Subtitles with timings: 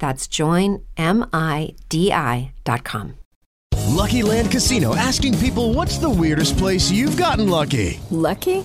[0.00, 0.90] That's joinmidi.com.
[3.90, 8.00] Lucky Land Casino asking people what's the weirdest place you've gotten lucky?
[8.10, 8.64] Lucky?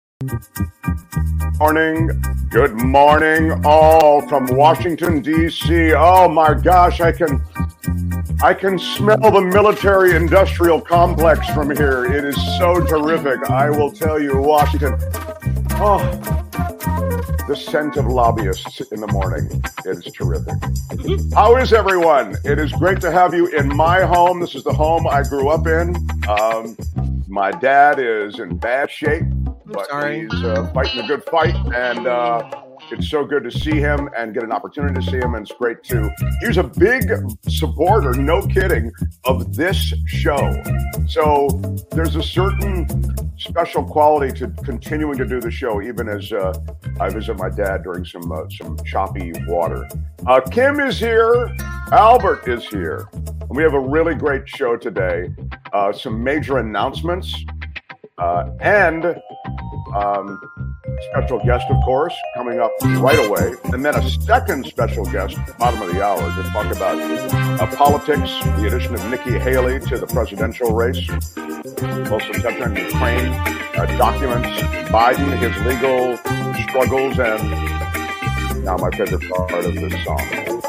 [1.57, 2.09] Morning.
[2.49, 5.93] Good morning, all from Washington D.C.
[5.93, 7.43] Oh my gosh, I can
[8.43, 12.05] I can smell the military industrial complex from here.
[12.05, 13.49] It is so terrific.
[13.49, 14.95] I will tell you, Washington.
[15.79, 15.97] Oh,
[17.47, 19.49] the scent of lobbyists in the morning.
[19.85, 20.53] It is terrific.
[21.33, 22.35] How is everyone?
[22.43, 24.39] It is great to have you in my home.
[24.39, 25.95] This is the home I grew up in.
[26.29, 26.77] Um,
[27.27, 29.23] my dad is in bad shape,
[29.71, 30.21] but sorry.
[30.21, 32.49] he's uh, fighting a good fight, and uh,
[32.91, 35.35] it's so good to see him and get an opportunity to see him.
[35.35, 36.09] And it's great to.
[36.41, 37.11] He's a big
[37.47, 38.91] supporter, no kidding,
[39.23, 40.61] of this show.
[41.07, 41.47] So
[41.91, 42.87] there's a certain
[43.37, 46.53] special quality to continuing to do the show, even as uh,
[46.99, 49.87] I visit my dad during some uh, some choppy water.
[50.25, 51.55] Uh, Kim is here.
[51.91, 53.07] Albert is here.
[53.13, 55.29] And we have a really great show today.
[55.73, 57.43] Uh, some major announcements
[58.17, 59.05] uh, and
[59.95, 60.39] um,
[61.11, 63.53] special guest, of course, coming up right away.
[63.65, 68.31] And then a second special guest, bottom of the hour, to talk about uh, politics,
[68.57, 71.09] the addition of Nikki Haley to the presidential race.
[72.11, 73.33] Also touch on Ukraine,
[73.75, 74.61] uh, documents,
[74.91, 76.17] Biden, his legal
[76.69, 80.61] struggles, and now my favorite part of this song.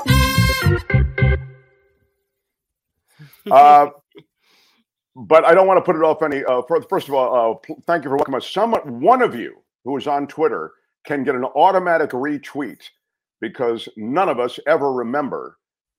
[3.51, 3.91] Uh,
[5.15, 6.45] but I don't want to put it off any.
[6.45, 8.49] Uh, for, first of all, uh, thank you for welcoming us.
[8.49, 10.73] Someone, one of you who is on Twitter,
[11.05, 12.83] can get an automatic retweet
[13.41, 15.59] because none of us ever remember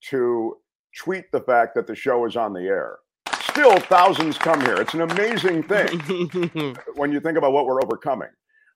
[0.09, 0.57] to
[0.97, 2.97] tweet the fact that the show is on the air.
[3.41, 4.81] Still, thousands come here.
[4.81, 8.30] It's an amazing thing when you think about what we're overcoming.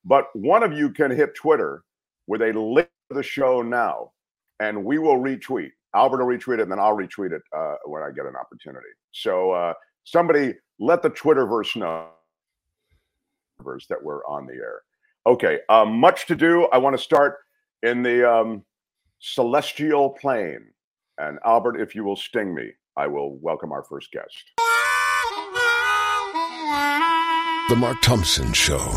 [0.05, 1.83] But one of you can hit Twitter
[2.27, 4.11] with a link to the show now,
[4.59, 5.71] and we will retweet.
[5.95, 8.87] Albert will retweet it, and then I'll retweet it uh, when I get an opportunity.
[9.13, 9.73] So uh,
[10.07, 12.07] somebody let the Twitterverse know
[13.90, 14.84] that we're on the air.
[15.25, 16.68] Okay, um, much to do.
[16.72, 17.40] I want to start
[17.84, 18.63] in the um,
[19.19, 20.66] celestial plane.
[21.17, 24.34] And Albert, if you will sting me, I will welcome our first guest.
[27.67, 28.90] The Mark Thompson Show.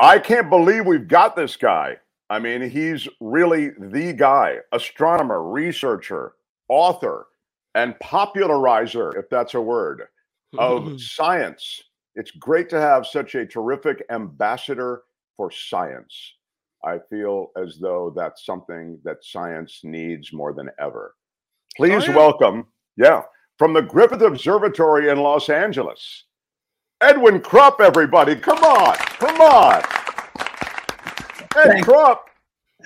[0.00, 1.98] I can't believe we've got this guy.
[2.30, 6.32] I mean, he's really the guy astronomer, researcher,
[6.68, 7.26] author,
[7.74, 10.04] and popularizer, if that's a word,
[10.58, 11.82] of science.
[12.14, 15.02] It's great to have such a terrific ambassador
[15.36, 16.34] for science.
[16.84, 21.14] I feel as though that's something that science needs more than ever.
[21.16, 22.14] Oh, Please yeah.
[22.14, 23.22] welcome, yeah,
[23.58, 26.24] from the Griffith Observatory in Los Angeles,
[27.00, 28.36] Edwin Krupp, everybody.
[28.36, 29.82] Come on, come on.
[31.56, 31.84] Ed Thanks.
[31.84, 32.26] Krupp,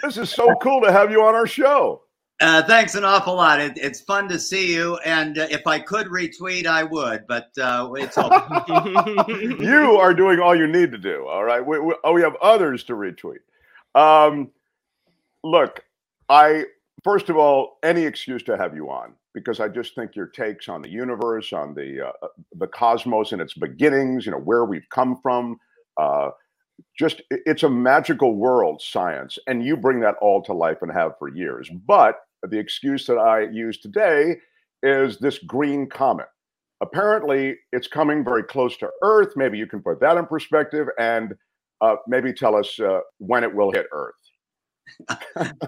[0.02, 2.02] this is so cool to have you on our show.
[2.40, 3.61] Uh, thanks an awful lot.
[3.61, 7.50] It, it's fun to see you, and uh, if I could retweet, I would, but
[7.61, 8.31] uh, it's all.
[9.61, 11.26] you are doing all you need to do.
[11.26, 11.64] All right.
[11.64, 13.40] We, we, oh, we have others to retweet.
[13.96, 14.50] Um,
[15.43, 15.82] look,
[16.29, 16.67] I
[17.02, 20.69] first of all, any excuse to have you on because I just think your takes
[20.69, 24.88] on the universe, on the uh, the cosmos and its beginnings, you know, where we've
[24.91, 25.58] come from.
[25.96, 26.31] Uh,
[26.96, 31.19] just it's a magical world, science, and you bring that all to life and have
[31.19, 31.69] for years.
[31.87, 34.37] But the excuse that I use today
[34.82, 36.26] is this green comet.
[36.81, 39.32] apparently, it's coming very close to Earth.
[39.35, 41.35] Maybe you can put that in perspective and
[41.81, 44.14] uh, maybe tell us uh, when it will hit Earth.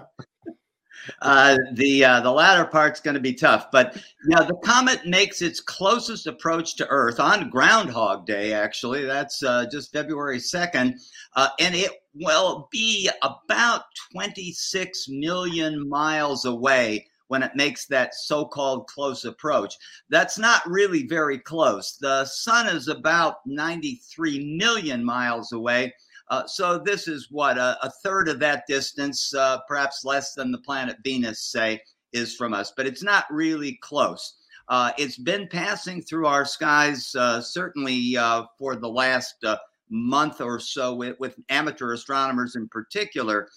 [1.21, 5.41] Uh, the uh, the latter part's going to be tough, but yeah, the comet makes
[5.41, 8.53] its closest approach to Earth on Groundhog Day.
[8.53, 10.99] Actually, that's uh, just February second,
[11.35, 18.87] uh, and it will be about 26 million miles away when it makes that so-called
[18.87, 19.75] close approach.
[20.09, 21.95] That's not really very close.
[21.95, 25.93] The sun is about 93 million miles away.
[26.31, 30.49] Uh, so this is what a, a, third of that distance, uh, perhaps less than
[30.49, 31.81] the planet Venus, say,
[32.13, 34.35] is from us, but it's not really close.
[34.69, 39.57] Uh, it's been passing through our skies uh, certainly uh, for the last uh,
[39.89, 43.49] month or so, with, with, amateur astronomers in particular,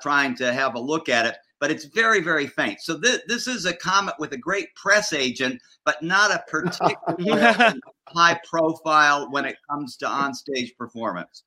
[0.00, 1.34] trying to have a look at it.
[1.58, 2.80] But it's very, very faint.
[2.80, 7.80] So th- this is a comet with a great press agent, but not a particularly
[8.06, 11.42] high profile when it comes to onstage performance.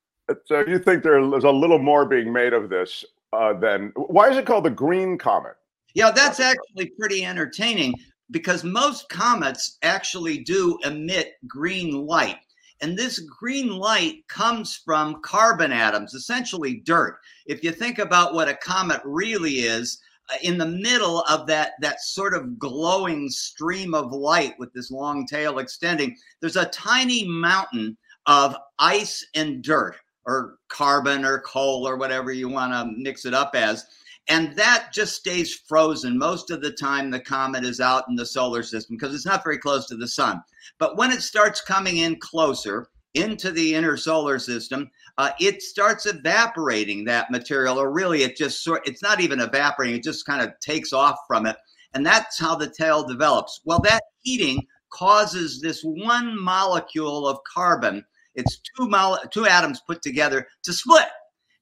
[0.46, 4.36] So you think there's a little more being made of this uh, than why is
[4.36, 5.56] it called the Green Comet?
[5.94, 7.94] Yeah, that's actually pretty entertaining
[8.30, 12.38] because most comets actually do emit green light.
[12.80, 17.18] And this green light comes from carbon atoms, essentially dirt.
[17.46, 20.00] If you think about what a comet really is,
[20.30, 24.90] uh, in the middle of that that sort of glowing stream of light with this
[24.90, 27.96] long tail extending, there's a tiny mountain
[28.26, 33.34] of ice and dirt or carbon or coal or whatever you want to mix it
[33.34, 33.86] up as.
[34.28, 38.24] And that just stays frozen most of the time the comet is out in the
[38.24, 40.42] solar system because it's not very close to the sun.
[40.78, 46.06] But when it starts coming in closer into the inner solar system, uh, it starts
[46.06, 50.42] evaporating that material, or really, it just sort it's not even evaporating, it just kind
[50.42, 51.56] of takes off from it.
[51.92, 53.60] And that's how the tail develops.
[53.64, 58.04] Well, that heating causes this one molecule of carbon
[58.34, 61.08] it's two mole- two atoms put together to split.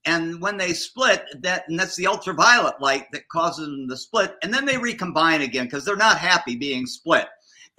[0.04, 4.34] And when they split, that and that's the ultraviolet light that causes them to split,
[4.42, 7.28] and then they recombine again because they're not happy being split.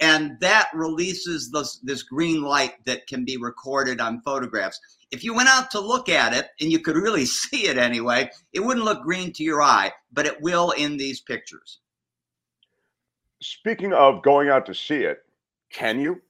[0.00, 4.80] And that releases this, this green light that can be recorded on photographs.
[5.12, 8.30] If you went out to look at it, and you could really see it anyway,
[8.52, 11.80] it wouldn't look green to your eye, but it will in these pictures.
[13.40, 15.18] Speaking of going out to see it,
[15.70, 16.22] can you?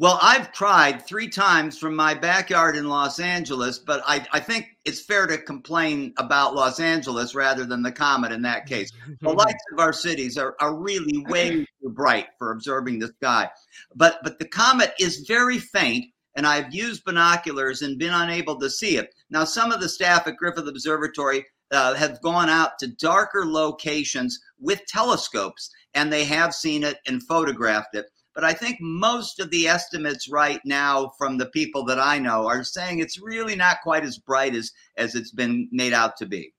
[0.00, 4.78] Well, I've tried three times from my backyard in Los Angeles, but I, I think
[4.86, 8.90] it's fair to complain about Los Angeles rather than the comet in that case.
[9.20, 13.50] the lights of our cities are, are really way too bright for observing the sky.
[13.94, 18.70] But but the comet is very faint, and I've used binoculars and been unable to
[18.70, 19.14] see it.
[19.28, 24.40] Now, some of the staff at Griffith Observatory uh, have gone out to darker locations
[24.58, 28.06] with telescopes, and they have seen it and photographed it.
[28.40, 32.48] But I think most of the estimates right now from the people that I know
[32.48, 36.26] are saying it's really not quite as bright as, as it's been made out to
[36.26, 36.54] be.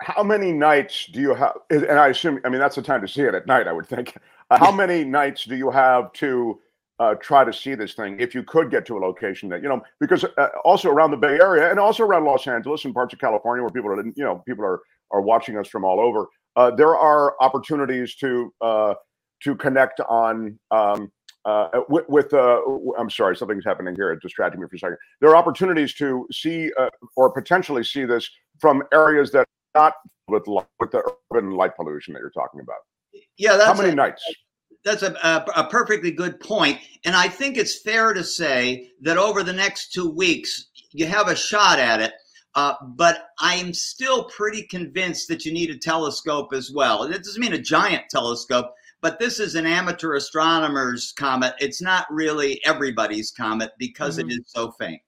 [0.00, 1.52] How many nights do you have?
[1.68, 3.86] And I assume, I mean, that's the time to see it at night, I would
[3.86, 4.16] think.
[4.50, 6.58] Uh, how many nights do you have to
[6.98, 9.68] uh, try to see this thing if you could get to a location that you
[9.68, 13.12] know because uh, also around the bay area and also around los angeles and parts
[13.12, 14.80] of california where people are you know people are
[15.12, 18.94] are watching us from all over uh, there are opportunities to uh,
[19.44, 21.10] to connect on um,
[21.44, 22.60] uh, with, with uh,
[22.98, 24.12] I'm sorry, something's happening here.
[24.12, 24.98] It distracted me for a second.
[25.20, 28.28] There are opportunities to see uh, or potentially see this
[28.60, 29.94] from areas that not
[30.28, 31.02] with with the
[31.32, 32.78] urban light pollution that you're talking about.
[33.38, 34.22] Yeah, that's how many a, nights?
[34.84, 39.16] That's a, a, a perfectly good point, and I think it's fair to say that
[39.16, 42.12] over the next two weeks you have a shot at it.
[42.54, 47.04] Uh, but I'm still pretty convinced that you need a telescope as well.
[47.04, 51.54] And it doesn't mean a giant telescope, but this is an amateur astronomer's comet.
[51.60, 54.30] It's not really everybody's comet because mm-hmm.
[54.30, 55.00] it is so faint.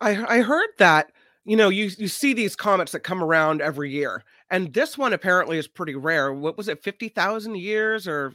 [0.00, 1.12] I, I heard that
[1.44, 5.12] you know you you see these comets that come around every year, and this one
[5.12, 6.32] apparently is pretty rare.
[6.32, 8.32] What was it, fifty thousand years or?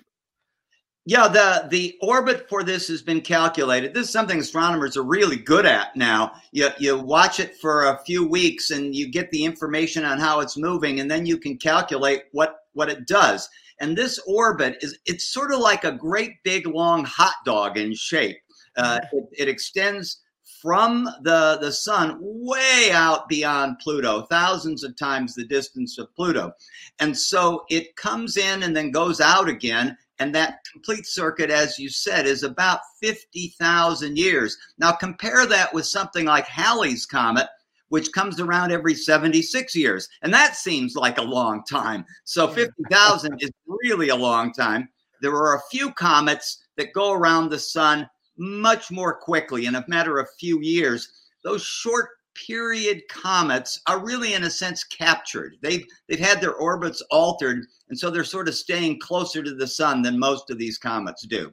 [1.07, 3.93] Yeah, the the orbit for this has been calculated.
[3.93, 6.33] This is something astronomers are really good at now.
[6.51, 10.39] You you watch it for a few weeks and you get the information on how
[10.39, 13.47] it's moving, and then you can calculate what what it does.
[13.79, 17.93] And this orbit is it's sort of like a great big long hot dog in
[17.93, 18.37] shape.
[18.77, 20.21] Uh, it, it extends
[20.65, 26.51] from the, the sun way out beyond Pluto, thousands of times the distance of Pluto.
[26.99, 29.95] And so it comes in and then goes out again.
[30.17, 34.57] And that complete circuit, as you said, is about 50,000 years.
[34.79, 37.47] Now, compare that with something like Halley's Comet,
[37.89, 40.07] which comes around every 76 years.
[40.21, 42.05] And that seems like a long time.
[42.23, 44.89] So 50,000 is really a long time.
[45.21, 49.85] there are a few comets that go around the sun much more quickly in a
[49.87, 51.09] matter of a few years.
[51.43, 52.09] Those short
[52.47, 55.55] period comets are really in a sense captured.
[55.61, 59.67] They've they've had their orbits altered and so they're sort of staying closer to the
[59.67, 61.51] sun than most of these comets do.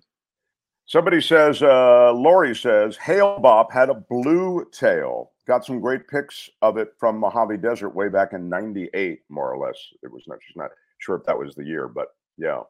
[0.86, 5.31] Somebody says, uh, Lori says, Hale-Bopp had a blue tail.
[5.46, 9.58] Got some great pics of it from Mojave Desert way back in 98, more or
[9.58, 9.76] less.
[10.02, 12.08] It was not, she's not sure if that was the year, but
[12.38, 12.60] yeah.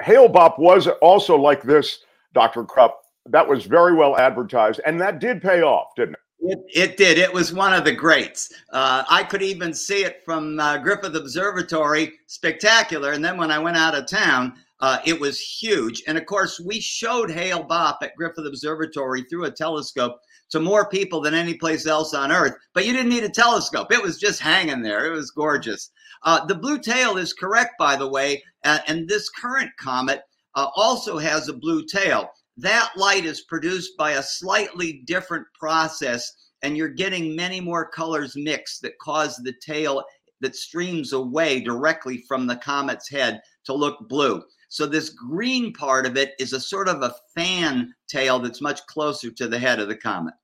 [0.00, 2.00] Hale-Bopp was also like this,
[2.32, 2.64] Dr.
[2.64, 3.02] Krupp.
[3.26, 6.20] That was very well advertised, and that did pay off, didn't it?
[6.40, 7.18] It, it did.
[7.18, 8.52] It was one of the greats.
[8.72, 13.12] Uh, I could even see it from uh, Griffith Observatory, spectacular.
[13.12, 16.04] And then when I went out of town, uh, it was huge.
[16.06, 21.20] And of course, we showed Hale-Bopp at Griffith Observatory through a telescope to more people
[21.20, 22.54] than any place else on Earth.
[22.74, 25.06] But you didn't need a telescope, it was just hanging there.
[25.06, 25.90] It was gorgeous.
[26.22, 28.42] Uh, the blue tail is correct, by the way.
[28.64, 30.22] and this current comet
[30.54, 36.48] uh, also has a blue tail that light is produced by a slightly different process
[36.62, 40.02] and you're getting many more colors mixed that cause the tail
[40.40, 44.42] that streams away directly from the comet's head to look blue.
[44.68, 48.84] So this green part of it is a sort of a fan tail that's much
[48.86, 50.34] closer to the head of the comet.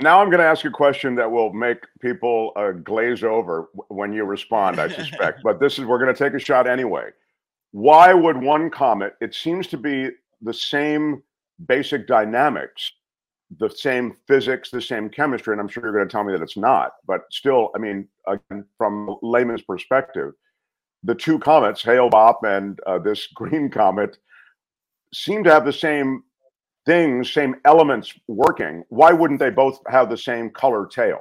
[0.00, 4.12] Now I'm going to ask a question that will make people uh, glaze over when
[4.12, 5.40] you respond, I suspect.
[5.42, 7.10] but this is we're going to take a shot anyway.
[7.70, 9.14] Why would one comet?
[9.20, 10.10] It seems to be
[10.42, 11.22] the same
[11.66, 12.92] basic dynamics,
[13.58, 15.52] the same physics, the same chemistry.
[15.52, 18.08] And I'm sure you're going to tell me that it's not, but still, I mean,
[18.26, 20.32] again, from layman's perspective,
[21.06, 24.18] the two comets, Hale-Bopp and uh, this green comet,
[25.14, 26.24] seem to have the same
[26.84, 28.84] things, same elements working.
[28.88, 31.20] Why wouldn't they both have the same color tail?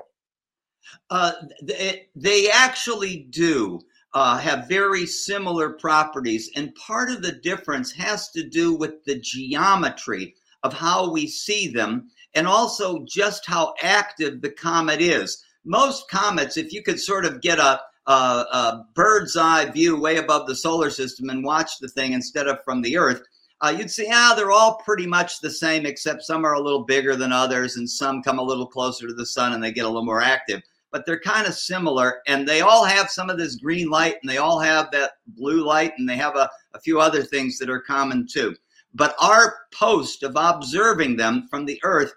[1.10, 3.80] Uh, they, they actually do
[4.14, 6.50] uh, have very similar properties.
[6.56, 11.68] And part of the difference has to do with the geometry of how we see
[11.68, 15.44] them and also just how active the comet is.
[15.64, 20.18] Most comets, if you could sort of get a, a, a bird's eye view way
[20.18, 23.24] above the solar system and watch the thing instead of from the Earth,
[23.62, 26.84] uh, you'd see, ah, they're all pretty much the same, except some are a little
[26.84, 29.86] bigger than others, and some come a little closer to the sun and they get
[29.86, 30.62] a little more active
[30.96, 34.32] but they're kind of similar and they all have some of this green light and
[34.32, 37.70] they all have that blue light and they have a, a few other things that
[37.70, 38.56] are common too.
[38.94, 42.14] But our post of observing them from the earth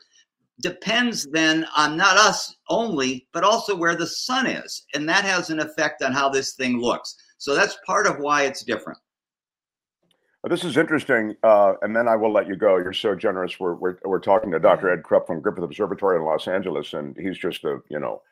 [0.61, 4.85] depends then on not us only, but also where the sun is.
[4.95, 7.15] And that has an effect on how this thing looks.
[7.38, 8.99] So that's part of why it's different.
[10.49, 12.79] This is interesting, uh, and then I will let you go.
[12.79, 13.59] You're so generous.
[13.59, 14.88] We're, we're, we're talking to Dr.
[14.88, 18.23] Ed Krupp from Griffith Observatory in Los Angeles, and he's just a you know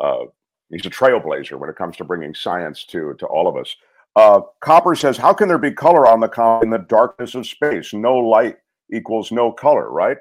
[0.00, 0.24] uh,
[0.70, 3.76] he's a trailblazer when it comes to bringing science to to all of us.
[4.16, 7.46] Uh, Copper says, "How can there be color on the comet in the darkness of
[7.46, 7.92] space?
[7.92, 8.56] No light
[8.90, 10.16] equals no color, right?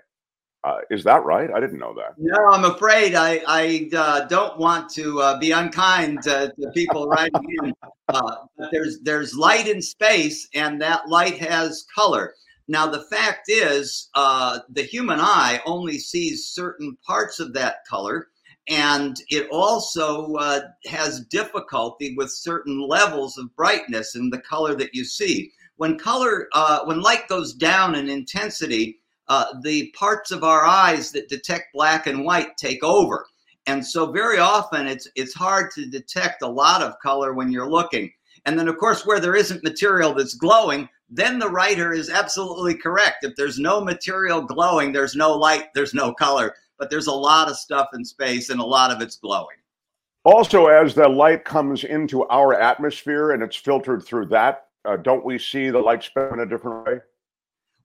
[0.63, 1.50] Uh, is that right?
[1.56, 2.16] I didn't know that.
[2.18, 7.08] No, I'm afraid I, I uh, don't want to uh, be unkind to, to people
[7.08, 7.32] writing
[7.63, 7.74] in.
[8.10, 8.36] Uh,
[8.72, 12.34] there's there's light in space, and that light has color.
[12.68, 18.28] Now, the fact is, uh, the human eye only sees certain parts of that color
[18.70, 24.94] and it also uh, has difficulty with certain levels of brightness in the color that
[24.94, 25.51] you see.
[25.78, 29.00] When color, uh, when light goes down in intensity,
[29.30, 33.26] uh, the parts of our eyes that detect black and white take over,
[33.68, 37.70] and so very often it's it's hard to detect a lot of color when you're
[37.70, 38.12] looking.
[38.46, 42.74] And then, of course, where there isn't material that's glowing, then the writer is absolutely
[42.74, 43.24] correct.
[43.24, 47.50] If there's no material glowing, there's no light, there's no color but there's a lot
[47.50, 49.58] of stuff in space and a lot of it's glowing.
[50.24, 55.26] Also, as the light comes into our atmosphere and it's filtered through that, uh, don't
[55.26, 57.00] we see the light spectrum in a different way?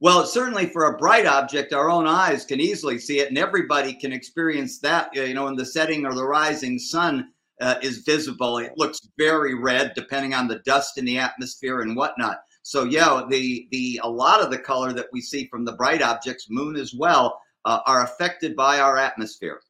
[0.04, 3.94] Well, certainly for a bright object, our own eyes can easily see it, and everybody
[3.94, 5.08] can experience that.
[5.16, 9.54] You know, when the setting or the rising sun uh, is visible, it looks very
[9.54, 12.40] red, depending on the dust in the atmosphere and whatnot.
[12.60, 16.02] So, yeah, the the a lot of the color that we see from the bright
[16.02, 19.62] objects, moon as well, uh, are affected by our atmosphere.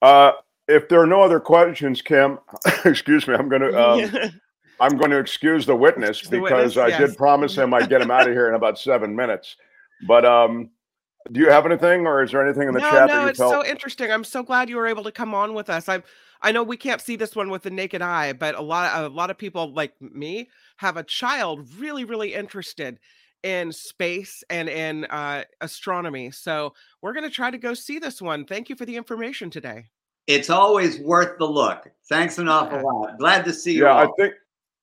[0.00, 0.30] Uh,
[0.68, 2.38] if there are no other questions, Kim,
[2.84, 4.40] excuse me, I'm going to um,
[4.80, 7.10] I'm going to excuse the witness the because witness, I yes.
[7.10, 9.56] did promise him I'd get him out of here in about seven minutes.
[10.06, 10.70] But um,
[11.30, 13.08] do you have anything, or is there anything in the no, chat?
[13.08, 13.52] No, that you it's felt?
[13.52, 14.10] so interesting.
[14.10, 15.88] I'm so glad you were able to come on with us.
[15.88, 16.02] I
[16.42, 19.08] I know we can't see this one with the naked eye, but a lot a
[19.08, 22.98] lot of people like me have a child really really interested
[23.42, 26.30] in space and in uh, astronomy.
[26.30, 28.44] So we're going to try to go see this one.
[28.44, 29.86] Thank you for the information today.
[30.26, 31.90] It's always worth the look.
[32.08, 32.84] Thanks an awful yeah.
[32.84, 33.18] lot.
[33.18, 33.84] Glad to see you.
[33.84, 34.08] Yeah, all.
[34.08, 34.34] I think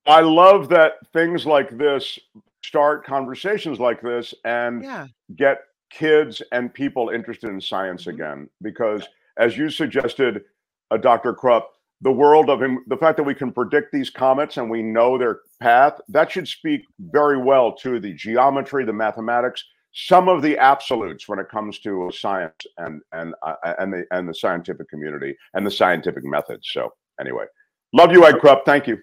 [0.08, 2.18] I love that things like this
[2.64, 5.08] start conversations like this and Yeah.
[5.36, 5.60] get
[5.90, 8.14] kids and people interested in science Mhm.
[8.14, 8.50] again.
[8.62, 10.44] Because as you suggested,
[10.92, 11.34] uh, Dr.
[11.34, 11.70] Krupp,
[12.02, 15.18] the world of him, the fact that we can predict these comets and we know
[15.18, 20.58] their path, that should speak very well to the geometry, the mathematics, some of the
[20.58, 25.36] absolutes when it comes to science and and uh, and the and the scientific community
[25.54, 26.70] and the scientific methods.
[26.72, 27.46] So anyway,
[27.94, 28.64] love you, Ed Krupp.
[28.64, 29.02] Thank you.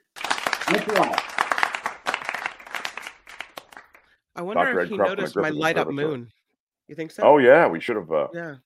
[0.70, 1.18] No problem.
[4.36, 4.80] I wonder Dr.
[4.80, 6.30] if Ed he Krupp noticed my light up moon.
[6.88, 7.22] You think so?
[7.22, 8.10] Oh yeah, we should have.
[8.10, 8.56] Uh, yeah.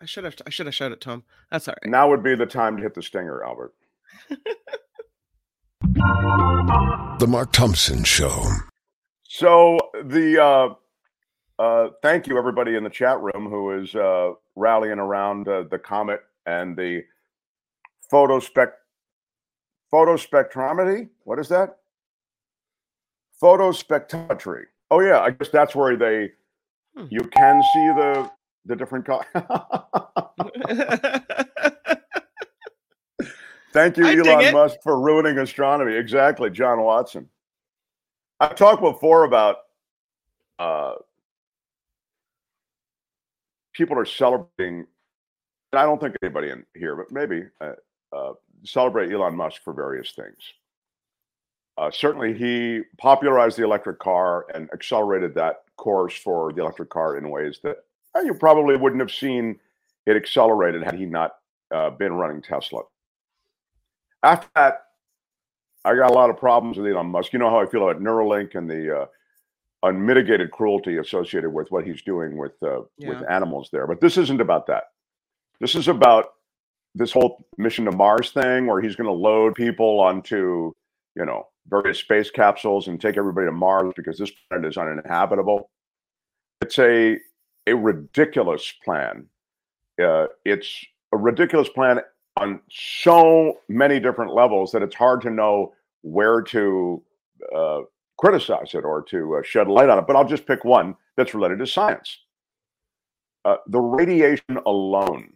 [0.00, 0.36] I should have.
[0.46, 1.24] I should have showed it to him.
[1.50, 1.90] That's all right.
[1.90, 3.74] Now would be the time to hit the stinger, Albert.
[7.18, 8.44] The Mark Thompson Show.
[9.24, 10.74] So the uh,
[11.60, 15.78] uh, thank you everybody in the chat room who is uh, rallying around uh, the
[15.78, 17.02] comet and the
[18.10, 18.70] photospec
[19.92, 21.08] photospectrometry.
[21.24, 21.78] What is that?
[23.42, 24.64] Photospectrometry.
[24.90, 26.32] Oh yeah, I guess that's where they
[26.96, 27.06] Hmm.
[27.10, 28.30] you can see the
[28.64, 29.26] the different colors.
[33.72, 34.52] Thank you, I Elon.
[34.52, 35.94] Musk, for ruining astronomy.
[35.94, 37.28] Exactly, John Watson.
[38.40, 39.58] I've talked before about
[40.58, 40.94] uh,
[43.74, 44.86] people are celebrating,
[45.72, 47.72] and I don't think anybody in here, but maybe uh,
[48.12, 48.32] uh,
[48.64, 50.36] celebrate Elon Musk for various things.
[51.76, 57.16] Uh, certainly, he popularized the electric car and accelerated that course for the electric car
[57.16, 57.76] in ways that
[58.16, 59.58] uh, you probably wouldn't have seen
[60.06, 61.36] it accelerated had he not
[61.72, 62.82] uh, been running Tesla.
[64.22, 64.86] After that,
[65.84, 67.32] I got a lot of problems with Elon Musk.
[67.32, 69.06] You know how I feel about Neuralink and the uh,
[69.84, 73.86] unmitigated cruelty associated with what he's doing with uh, with animals there.
[73.86, 74.84] But this isn't about that.
[75.60, 76.30] This is about
[76.98, 80.72] this whole mission to Mars thing, where he's going to load people onto
[81.16, 85.70] you know various space capsules and take everybody to Mars because this planet is uninhabitable.
[86.60, 87.18] It's a
[87.66, 89.26] a ridiculous plan.
[90.02, 92.00] Uh, it's a ridiculous plan
[92.36, 97.02] on so many different levels that it's hard to know where to
[97.54, 97.80] uh,
[98.16, 100.06] criticize it or to uh, shed light on it.
[100.06, 102.18] But I'll just pick one that's related to science.
[103.44, 105.32] Uh, the radiation alone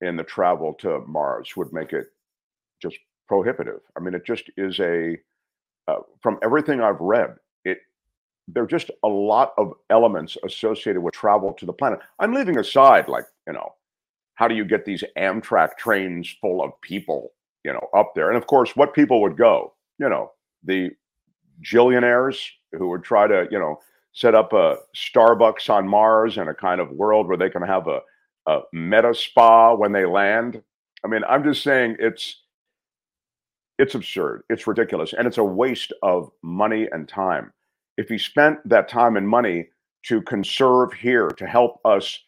[0.00, 2.06] in the travel to Mars would make it
[2.80, 3.80] just prohibitive.
[3.96, 5.16] I mean, it just is a
[5.88, 7.78] uh, from everything I've read, it
[8.48, 12.00] there are just a lot of elements associated with travel to the planet.
[12.18, 13.74] I'm leaving aside, like you know,
[14.34, 17.32] how do you get these Amtrak trains full of people,
[17.64, 18.28] you know, up there?
[18.28, 20.90] And of course, what people would go, you know, the
[21.62, 23.80] jillionaires who would try to, you know,
[24.12, 27.88] set up a Starbucks on Mars and a kind of world where they can have
[27.88, 28.00] a,
[28.46, 30.62] a meta spa when they land.
[31.04, 32.42] I mean, I'm just saying it's
[33.78, 34.42] it's absurd.
[34.48, 35.14] It's ridiculous.
[35.14, 37.52] And it's a waste of money and time.
[37.96, 39.68] If he spent that time and money
[40.04, 42.18] to conserve here, to help us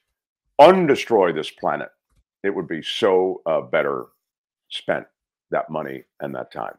[0.60, 1.88] undestroy this planet,
[2.42, 4.06] it would be so uh, better
[4.70, 5.06] spent
[5.50, 6.74] that money and that time.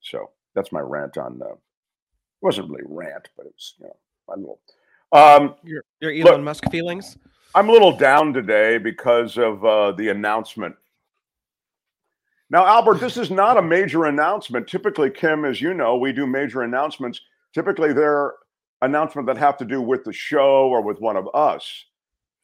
[0.00, 1.40] So that's my rant on.
[1.42, 1.58] Uh, it
[2.42, 3.96] wasn't really rant, but it was you know
[4.28, 4.60] my little.
[5.12, 7.16] Um, Your your Elon Look- Musk feelings.
[7.54, 10.74] I'm a little down today because of uh, the announcement.
[12.50, 14.66] Now, Albert, this is not a major announcement.
[14.66, 17.20] Typically, Kim, as you know, we do major announcements.
[17.54, 18.34] Typically, they're
[18.82, 21.86] announcements that have to do with the show or with one of us.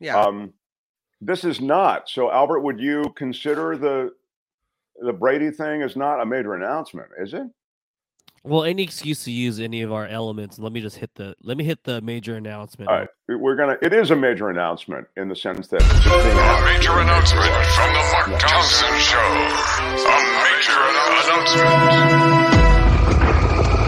[0.01, 0.19] Yeah.
[0.19, 0.53] Um,
[1.21, 2.09] this is not.
[2.09, 4.13] So, Albert, would you consider the
[5.01, 7.47] the Brady thing is not a major announcement, is it?
[8.49, 10.59] Well, any excuse to use any of our elements.
[10.59, 12.89] Let me just hit the let me hit the major announcement.
[12.91, 13.77] All right, we- we're gonna.
[13.83, 16.65] It is a major announcement in the sense that it's just being announced.
[16.65, 17.45] Major announcement
[17.77, 19.19] from the Mark Thompson Show.
[19.21, 21.49] A major announcement.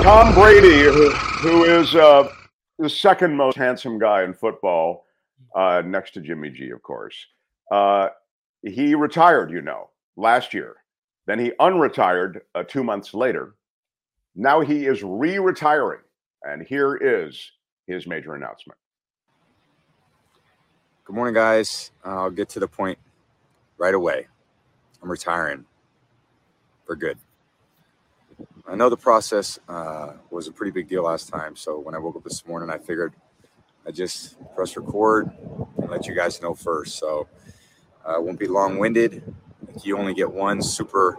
[0.03, 2.31] Tom Brady, who, who is uh,
[2.79, 5.07] the second most handsome guy in football,
[5.55, 7.17] uh, next to Jimmy G, of course.
[7.71, 8.09] Uh,
[8.63, 10.77] he retired, you know, last year.
[11.27, 13.55] Then he unretired uh, two months later.
[14.35, 16.01] Now he is re retiring.
[16.43, 17.53] And here is
[17.87, 18.79] his major announcement.
[21.05, 21.91] Good morning, guys.
[22.05, 22.99] I'll get to the point
[23.77, 24.29] right away.
[25.03, 25.65] I'm retiring
[26.87, 27.19] for good.
[28.67, 31.57] I know the process uh, was a pretty big deal last time.
[31.57, 33.13] So when I woke up this morning, I figured
[33.87, 35.31] I just press record
[35.79, 36.99] and let you guys know first.
[36.99, 37.27] So
[38.05, 39.23] uh, won't be long winded.
[39.83, 41.19] You only get one super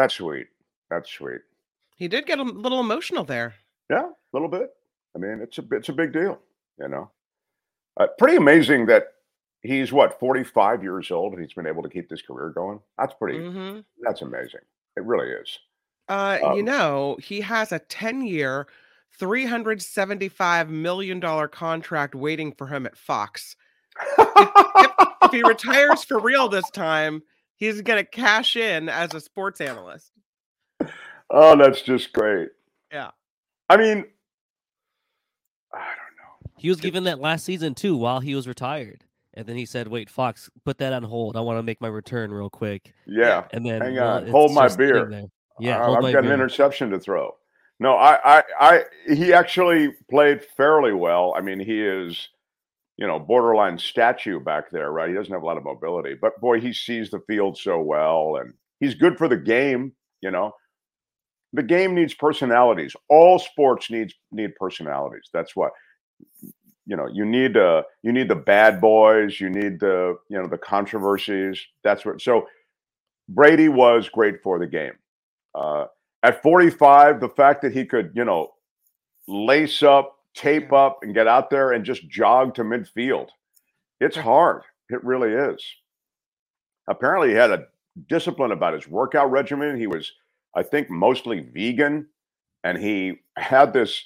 [0.00, 0.46] That's sweet.
[0.88, 1.42] That's sweet.
[1.96, 3.54] He did get a little emotional there.
[3.90, 4.70] Yeah, a little bit.
[5.14, 6.38] I mean, it's a it's a big deal,
[6.80, 7.10] you know.
[7.98, 9.08] Uh, pretty amazing that
[9.60, 12.80] he's what 45 years old and he's been able to keep this career going.
[12.96, 13.40] That's pretty.
[13.40, 13.84] Mhm.
[14.00, 14.62] That's amazing.
[14.96, 15.58] It really is.
[16.08, 18.68] Uh, you Um, know, he has a 10 year,
[19.20, 23.54] $375 million contract waiting for him at Fox.
[24.18, 24.90] if,
[25.24, 27.22] if he retires for real this time,
[27.60, 30.10] he's going to cash in as a sports analyst.
[31.30, 32.48] Oh, that's just great.
[32.92, 33.10] Yeah.
[33.68, 34.04] I mean,
[35.72, 36.50] I don't know.
[36.56, 39.04] He was given that last season too while he was retired.
[39.34, 41.36] And then he said, "Wait, Fox, put that on hold.
[41.36, 43.44] I want to make my return real quick." yeah.
[43.52, 45.08] And then hang on, it's hold my beer.
[45.60, 47.36] Yeah, Uh, hold I've my got an interception to throw.
[47.78, 51.32] No, I, I, I, he actually played fairly well.
[51.36, 52.28] I mean, he is,
[53.00, 55.08] you know, borderline statue back there, right?
[55.08, 58.36] He doesn't have a lot of mobility, but boy, he sees the field so well,
[58.36, 59.92] and he's good for the game.
[60.20, 60.52] You know,
[61.54, 62.94] the game needs personalities.
[63.08, 65.30] All sports needs need personalities.
[65.32, 65.72] That's what
[66.86, 67.08] you know.
[67.10, 69.40] You need uh, you need the bad boys.
[69.40, 71.58] You need the you know the controversies.
[71.82, 72.20] That's what.
[72.20, 72.46] So
[73.30, 74.92] Brady was great for the game.
[75.54, 75.86] Uh,
[76.22, 78.50] at 45, the fact that he could, you know,
[79.26, 83.28] lace up, tape up, and get out there and just jog to midfield,
[84.00, 84.62] it's hard.
[84.88, 85.64] It really is.
[86.88, 87.66] Apparently, he had a
[88.08, 89.78] discipline about his workout regimen.
[89.78, 90.12] He was,
[90.54, 92.06] I think, mostly vegan,
[92.64, 94.04] and he had this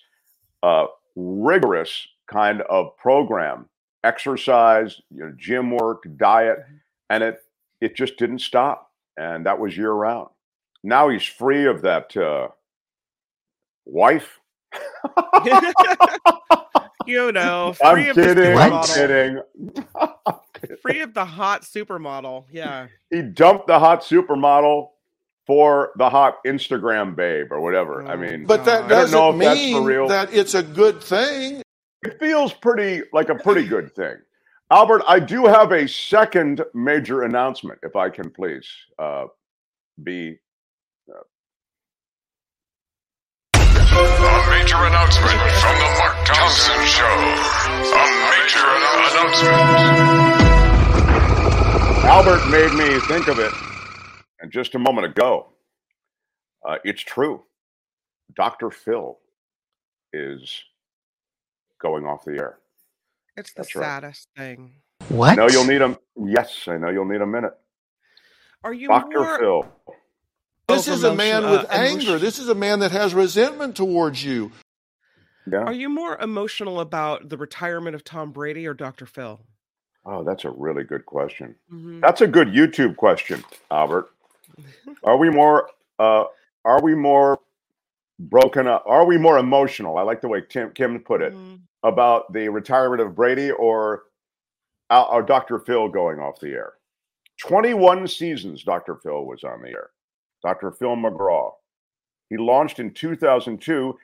[0.62, 3.68] uh, rigorous kind of program,
[4.02, 6.58] exercise, you know, gym work, diet,
[7.10, 7.38] and it
[7.80, 10.28] it just didn't stop, and that was year round.
[10.82, 12.48] Now he's free of that uh,
[13.84, 14.40] wife.
[17.06, 18.56] You know, I'm free of the kidding.
[18.56, 19.42] I'm kidding.
[20.80, 22.46] Free of the hot supermodel.
[22.50, 22.86] Yeah.
[23.10, 24.88] He dumped the hot supermodel
[25.46, 28.06] for the hot Instagram babe or whatever.
[28.06, 30.08] I mean, But that I don't know doesn't that's for mean real.
[30.08, 31.60] that it's a good thing.
[32.02, 34.16] It feels pretty like a pretty good thing.
[34.70, 38.66] Albert, I do have a second major announcement, if I can please
[38.98, 39.26] uh,
[40.02, 40.38] be.
[43.96, 44.33] A
[44.64, 47.04] major announcement from the Mark Thompson Show.
[47.04, 49.34] A major announcement.
[52.06, 53.52] Albert made me think of it,
[54.40, 55.50] and just a moment ago,
[56.66, 57.42] uh, it's true.
[58.34, 58.70] Dr.
[58.70, 59.18] Phil
[60.14, 60.64] is
[61.78, 62.58] going off the air.
[63.36, 63.84] It's the That's right.
[63.84, 64.76] saddest thing.
[65.08, 65.32] What?
[65.32, 66.68] I know you'll need a yes.
[66.68, 67.52] I know you'll need a minute.
[68.62, 69.20] Are you Dr.
[69.20, 69.68] more Phil.
[70.68, 72.18] This is a man with uh, anger.
[72.18, 74.50] This is a man that has resentment towards you.
[75.50, 75.58] Yeah.
[75.58, 79.04] Are you more emotional about the retirement of Tom Brady or Dr.
[79.04, 79.40] Phil?
[80.06, 81.54] Oh, that's a really good question.
[81.72, 82.00] Mhm.
[82.00, 84.08] That's a good YouTube question, Albert.
[85.04, 85.68] Are we more?
[85.98, 86.24] Uh,
[86.64, 87.38] are we more
[88.18, 88.84] broken up?
[88.86, 89.98] Are we more emotional?
[89.98, 91.56] I like the way Tim Kim put it Mm-hmm.
[91.82, 94.04] about the retirement of Brady or,
[94.90, 95.58] uh, or Dr.
[95.58, 96.72] Phil going off the air.
[97.40, 98.96] Twenty-one seasons, Dr.
[98.96, 99.90] Phil was on the air.
[100.44, 100.70] Dr.
[100.72, 101.50] Phil McGraw.
[102.30, 103.98] He launched in 2002.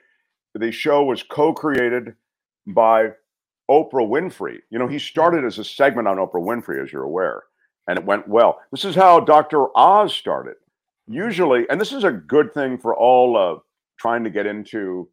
[0.55, 2.15] The show was co-created
[2.67, 3.11] by
[3.69, 4.57] Oprah Winfrey.
[4.69, 7.43] You know, he started as a segment on Oprah Winfrey, as you're aware,
[7.87, 8.59] and it went well.
[8.71, 9.67] This is how Dr.
[9.77, 10.55] Oz started.
[11.07, 13.59] Usually, and this is a good thing for all uh,
[13.97, 15.09] trying to get into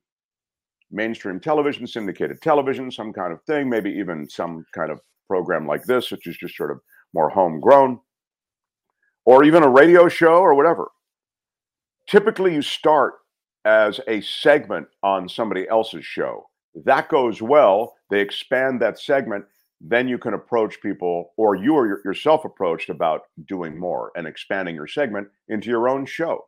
[0.90, 5.84] mainstream television, syndicated television, some kind of thing, maybe even some kind of program like
[5.84, 6.80] this, which is just sort of
[7.14, 7.98] more homegrown,
[9.24, 10.90] or even a radio show or whatever.
[12.08, 13.14] Typically, you start
[13.64, 16.48] as a segment on somebody else's show.
[16.84, 17.94] That goes well.
[18.10, 19.44] They expand that segment.
[19.80, 24.74] Then you can approach people, or you are yourself approached about doing more and expanding
[24.74, 26.46] your segment into your own show.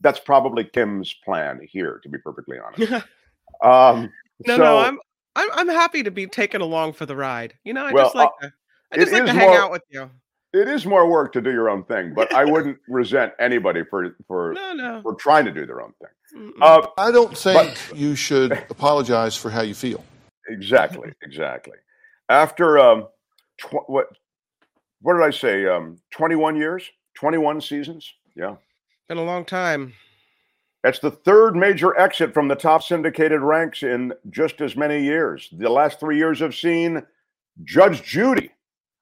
[0.00, 3.04] That's probably Kim's plan here, to be perfectly honest.
[3.62, 4.12] Um,
[4.46, 4.98] No, so- no, I'm
[5.36, 7.54] I'm I'm happy to be taken along for the ride.
[7.64, 8.52] You know, I Well, just like uh, to
[8.92, 10.10] I just like to hang more- out with you.
[10.56, 14.16] It is more work to do your own thing, but I wouldn't resent anybody for
[14.26, 15.02] for No, no.
[15.02, 16.52] for trying to do their own thing.
[16.60, 20.02] Uh, I don't think you should apologize for how you feel.
[20.48, 21.76] Exactly, exactly.
[22.28, 23.06] After um,
[23.58, 24.06] tw- what
[25.02, 25.66] what did I say?
[25.66, 28.10] Um, twenty one years, twenty one seasons.
[28.34, 28.56] Yeah,
[29.08, 29.92] Been a long time.
[30.82, 35.48] that's the third major exit from the top syndicated ranks in just as many years.
[35.52, 37.02] The last three years have seen
[37.64, 38.50] Judge Judy.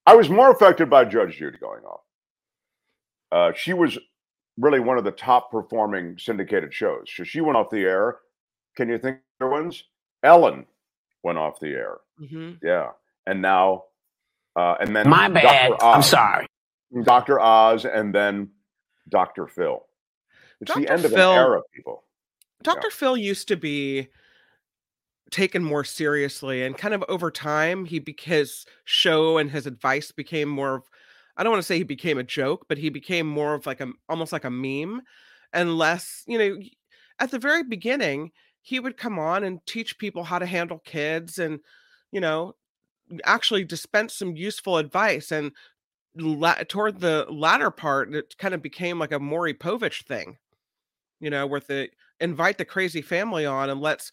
[0.07, 2.01] I was more affected by Judge Judy going off.
[3.33, 3.99] Uh, she was
[4.59, 7.11] really one of the top performing syndicated shows.
[7.15, 8.19] So she went off the air.
[8.77, 9.85] Can you think of other ones?
[10.23, 10.67] Ellen
[11.23, 11.99] went off the air.
[12.21, 12.59] Mhm.
[12.63, 12.93] Yeah,
[13.27, 13.85] and now,
[14.57, 15.71] uh, and then My bad.
[15.71, 15.85] Dr.
[15.85, 16.47] I'm sorry.
[17.03, 17.41] Dr.
[17.41, 18.51] Oz, and then
[19.09, 19.47] Dr.
[19.49, 19.85] Phil.
[20.61, 20.93] It's the Dr.
[20.93, 22.05] end of an era, people.
[22.63, 22.91] Dr.
[22.91, 24.09] Phil used to be
[25.35, 30.49] taken more seriously and kind of over time he his show and his advice became
[30.49, 30.85] more of
[31.37, 33.81] I don't want to say he became a joke, but he became more of like
[33.81, 35.03] a almost like a meme
[35.53, 36.57] and less, you know,
[37.19, 38.31] at the very beginning,
[38.63, 41.59] he would come on and teach people how to handle kids and
[42.13, 42.55] you know,
[43.25, 45.53] actually dispense some useful advice and
[46.17, 50.39] la- toward the latter part it kind of became like a Maury Povich thing
[51.21, 51.89] you know, where the
[52.21, 54.11] invite the crazy family on and let's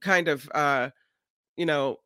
[0.00, 0.90] kind of uh,
[1.56, 1.98] you know,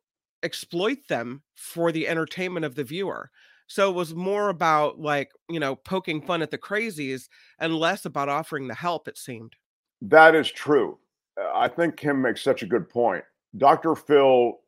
[0.43, 3.29] exploit them for the entertainment of the viewer.
[3.67, 7.29] So it was more about like, you know, poking fun at the crazies
[7.59, 9.55] and less about offering the help, it seemed.
[10.01, 10.97] That is true.
[11.39, 13.23] Uh, I think Kim makes such a good point.
[13.57, 13.95] Dr.
[13.95, 14.59] Phil,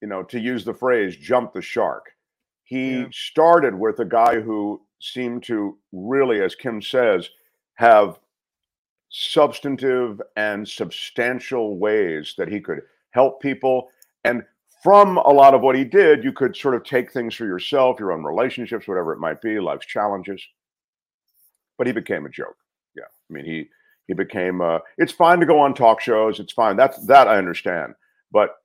[0.00, 2.10] you know, to use the phrase, jumped the shark.
[2.64, 7.28] He started with a guy who seemed to really, as Kim says,
[7.74, 8.18] have
[9.16, 12.80] substantive and substantial ways that he could
[13.12, 13.88] help people.
[14.24, 14.42] And
[14.82, 18.00] from a lot of what he did, you could sort of take things for yourself,
[18.00, 20.42] your own relationships, whatever it might be, life's challenges.
[21.78, 22.56] But he became a joke.
[22.96, 23.04] Yeah.
[23.04, 23.68] I mean, he
[24.08, 26.76] he became uh it's fine to go on talk shows, it's fine.
[26.76, 27.94] That's that I understand.
[28.32, 28.56] But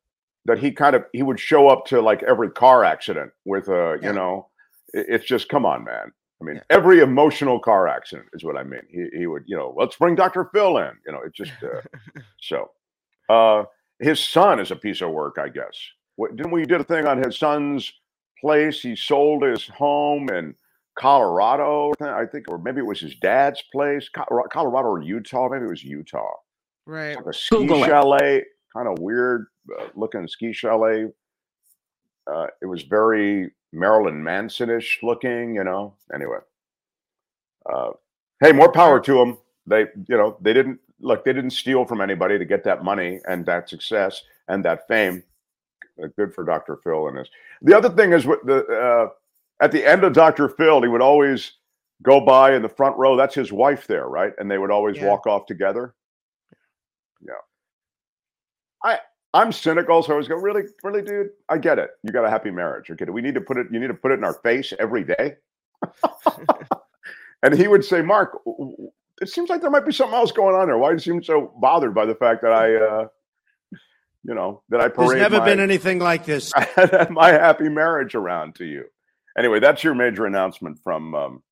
[0.45, 3.99] that he kind of he would show up to like every car accident with a,
[4.01, 4.47] you know,
[4.93, 6.11] it's just come on, man.
[6.41, 8.81] I mean, every emotional car accident is what I mean.
[8.89, 10.49] He he would, you know, let's bring Dr.
[10.53, 10.91] Phil in.
[11.05, 11.81] You know, it just uh,
[12.41, 12.71] so.
[13.29, 13.63] Uh,
[13.99, 15.77] his son is a piece of work, I guess.
[16.15, 17.91] What, didn't we did a thing on his son's
[18.41, 18.81] place?
[18.81, 20.55] He sold his home in
[20.97, 25.49] Colorado, I think, or maybe it was his dad's place, Colorado or Utah.
[25.49, 26.33] Maybe it was Utah.
[26.85, 27.15] Right.
[27.15, 27.87] Like a ski Google it.
[27.87, 28.43] chalet,
[28.75, 29.47] kind of weird
[29.79, 31.05] uh, looking ski chalet.
[32.31, 35.93] Uh, it was very Marilyn Manson-ish looking, you know.
[36.13, 36.37] Anyway,
[37.71, 37.91] uh,
[38.41, 39.37] hey, more power to them.
[39.67, 41.23] They, you know, they didn't look.
[41.23, 45.23] They didn't steal from anybody to get that money and that success and that fame.
[46.01, 46.77] Uh, good for Dr.
[46.83, 47.29] Phil and this.
[47.61, 49.09] The other thing is with the uh,
[49.61, 50.49] at the end of Dr.
[50.49, 51.53] Phil, he would always
[52.01, 53.15] go by in the front row.
[53.17, 54.33] That's his wife there, right?
[54.39, 55.07] And they would always Yeah.
[55.07, 55.93] walk off together.
[57.21, 57.33] Yeah.
[58.83, 58.99] I
[59.33, 61.29] I'm cynical, so I always go, really, really, dude.
[61.49, 61.91] I get it.
[62.03, 62.89] You got a happy marriage.
[62.89, 63.67] Okay, do we need to put it?
[63.71, 65.35] You need to put it in our face every day.
[67.43, 70.31] and he would say, Mark, w- w- it seems like there might be something else
[70.31, 70.77] going on there.
[70.77, 73.07] Why do you seem so bothered by the fact that I, uh,
[74.23, 76.51] you know, that I There's parade never my, been anything like this.
[77.09, 78.85] my happy marriage around to you?
[79.37, 81.43] Anyway, that's your major announcement from um,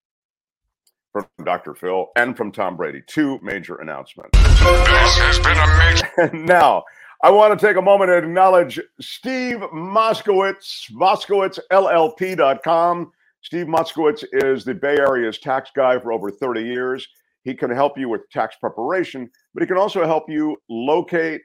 [1.13, 1.73] from Dr.
[1.73, 3.01] Phil and from Tom Brady.
[3.07, 4.37] Two major announcements.
[4.37, 6.35] This has been a major.
[6.35, 6.83] And now
[7.23, 13.11] I want to take a moment and acknowledge Steve Moskowitz, MoskowitzLLP.com.
[13.41, 17.07] Steve Moskowitz is the Bay Area's tax guy for over 30 years.
[17.41, 21.41] He can help you with tax preparation, but he can also help you locate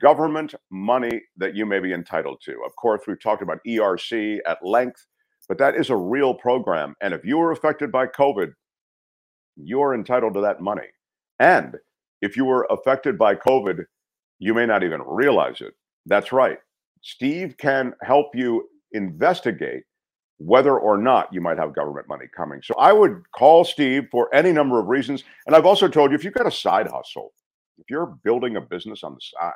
[0.00, 2.52] government money that you may be entitled to.
[2.64, 5.04] Of course, we've talked about ERC at length,
[5.48, 6.94] but that is a real program.
[7.00, 8.52] And if you were affected by COVID,
[9.56, 10.86] you're entitled to that money.
[11.40, 11.74] And
[12.20, 13.84] if you were affected by COVID,
[14.42, 15.72] you may not even realize it.
[16.06, 16.58] That's right.
[17.00, 19.84] Steve can help you investigate
[20.38, 22.60] whether or not you might have government money coming.
[22.64, 25.22] So I would call Steve for any number of reasons.
[25.46, 27.32] And I've also told you if you've got a side hustle,
[27.78, 29.52] if you're building a business on the side,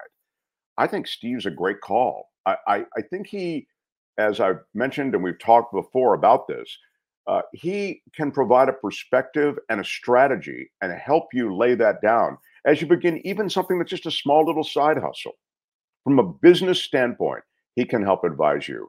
[0.78, 2.28] I think Steve's a great call.
[2.46, 3.66] I, I, I think he,
[4.18, 6.78] as I've mentioned and we've talked before about this,
[7.26, 12.38] uh, he can provide a perspective and a strategy and help you lay that down
[12.66, 15.32] as you begin even something that's just a small little side hustle.
[16.04, 17.42] From a business standpoint,
[17.74, 18.88] he can help advise you.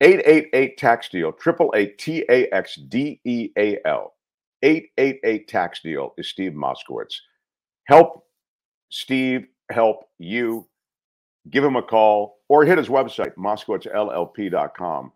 [0.00, 4.14] 888 tax deal, 888 T A X D E A L.
[4.62, 7.14] 888 tax deal is Steve Moskowitz.
[7.86, 8.24] Help
[8.90, 10.66] Steve help you.
[11.50, 15.12] Give him a call or hit his website, moskowitzllp.com.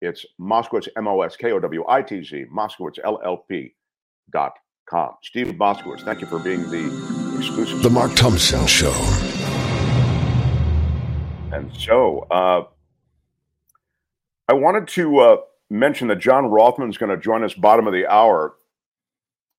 [0.00, 5.10] It's Moskowitz, M O S K O W I T Z, moskowitzllp.com.
[5.22, 7.15] Steve Moskowitz, thank you for being the.
[7.36, 8.92] The Mark Thompson Show.
[11.52, 12.64] And so, uh,
[14.48, 15.36] I wanted to uh,
[15.68, 18.54] mention that John Rothmann is going to join us bottom of the hour.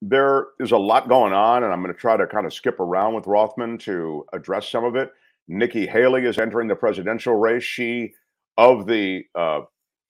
[0.01, 2.79] There is a lot going on, and I'm going to try to kind of skip
[2.79, 5.11] around with Rothmann to address some of it.
[5.47, 7.63] Nikki Haley is entering the presidential race.
[7.63, 8.13] She
[8.57, 9.61] of the uh,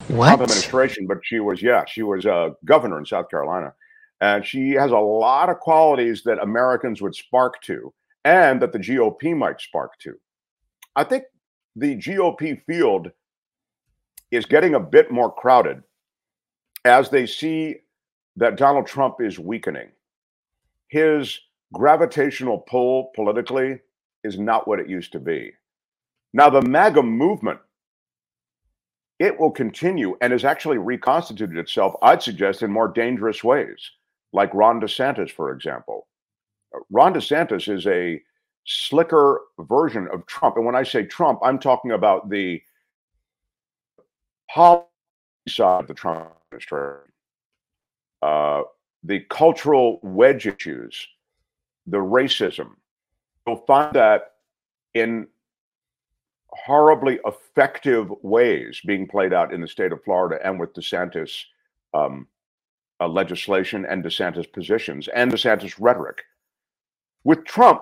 [0.08, 0.28] What?
[0.28, 3.74] Trump administration, but she was yeah, she was uh, governor in South Carolina.
[4.20, 7.94] And she has a lot of qualities that Americans would spark to
[8.26, 10.16] and that the GOP might spark to.
[10.96, 11.26] I think
[11.76, 13.12] the GOP field
[14.32, 15.84] is getting a bit more crowded
[16.84, 17.78] as they see
[18.36, 19.90] that Donald Trump is weakening.
[20.90, 21.40] His
[21.74, 23.80] gravitational pull politically
[24.24, 25.52] is not what it used to be.
[26.34, 27.60] Now, the MAGA movement,
[29.20, 33.80] it will continue and has actually reconstituted itself, I'd suggest, in more dangerous ways,
[34.34, 36.08] like Ron DeSantis, for example.
[36.76, 38.22] Uh, Ron DeSantis is a
[38.66, 40.58] slicker version of Trump.
[40.58, 42.62] And when I say Trump, I'm talking about the
[44.50, 44.86] policy
[45.48, 47.12] side of the Trump administration,
[48.22, 48.64] uh,
[49.04, 51.08] the cultural wedge issues,
[51.86, 52.72] the racism.
[53.46, 54.34] You'll find that
[54.94, 55.28] in
[56.50, 61.44] horribly effective ways being played out in the state of Florida and with DeSantis
[61.94, 62.28] um,
[63.00, 66.24] uh, legislation and DeSantis positions and DeSantis rhetoric.
[67.24, 67.82] With Trump,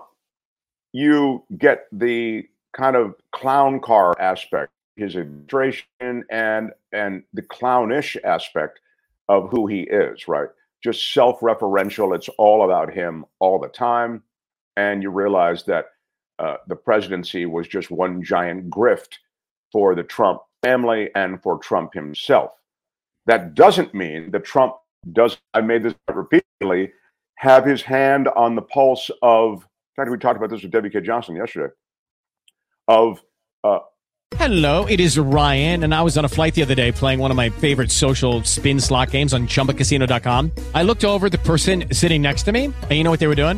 [0.91, 8.80] you get the kind of clown car aspect, his administration, and and the clownish aspect
[9.28, 10.49] of who he is, right?
[10.84, 12.15] Just self-referential.
[12.15, 14.23] It's all about him all the time,
[14.78, 15.86] and you realize that
[16.39, 19.15] uh, the presidency was just one giant grift
[19.71, 22.51] for the Trump family and for Trump himself.
[23.25, 24.75] That doesn't mean that Trump
[25.12, 25.38] does.
[25.54, 26.91] I made this repeatedly.
[27.38, 29.65] Have his hand on the pulse of
[29.98, 31.00] in fact, we talked about this with Debbie K.
[31.00, 31.74] Johnson yesterday.
[32.89, 33.24] Of
[33.63, 33.80] uh,
[34.36, 37.32] Hello, it is Ryan, and I was on a flight the other day playing one
[37.32, 40.52] of my favorite social spin slot games on ChumbaCasino.com.
[40.74, 43.36] I looked over the person sitting next to me, and you know what they were
[43.36, 43.58] doing?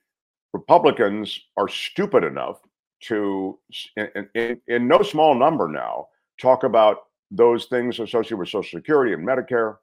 [0.53, 2.61] Republicans are stupid enough
[3.01, 3.57] to,
[3.95, 6.07] in, in, in no small number now,
[6.39, 9.77] talk about those things associated with Social Security and Medicare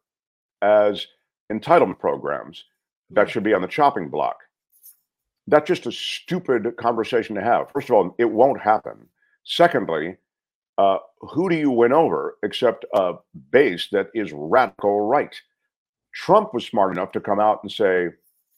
[0.62, 1.06] as
[1.50, 2.64] entitlement programs
[3.10, 4.36] that should be on the chopping block.
[5.46, 7.70] That's just a stupid conversation to have.
[7.70, 9.08] First of all, it won't happen.
[9.44, 10.18] Secondly,
[10.76, 13.14] uh, who do you win over except a
[13.50, 15.34] base that is radical right?
[16.12, 18.08] Trump was smart enough to come out and say,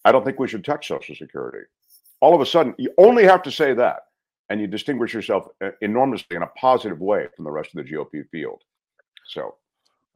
[0.04, 1.66] I don't think we should touch Social Security.
[2.20, 4.00] All of a sudden, you only have to say that,
[4.50, 7.90] and you distinguish yourself uh, enormously in a positive way from the rest of the
[7.90, 8.62] GOP field.
[9.26, 9.56] So,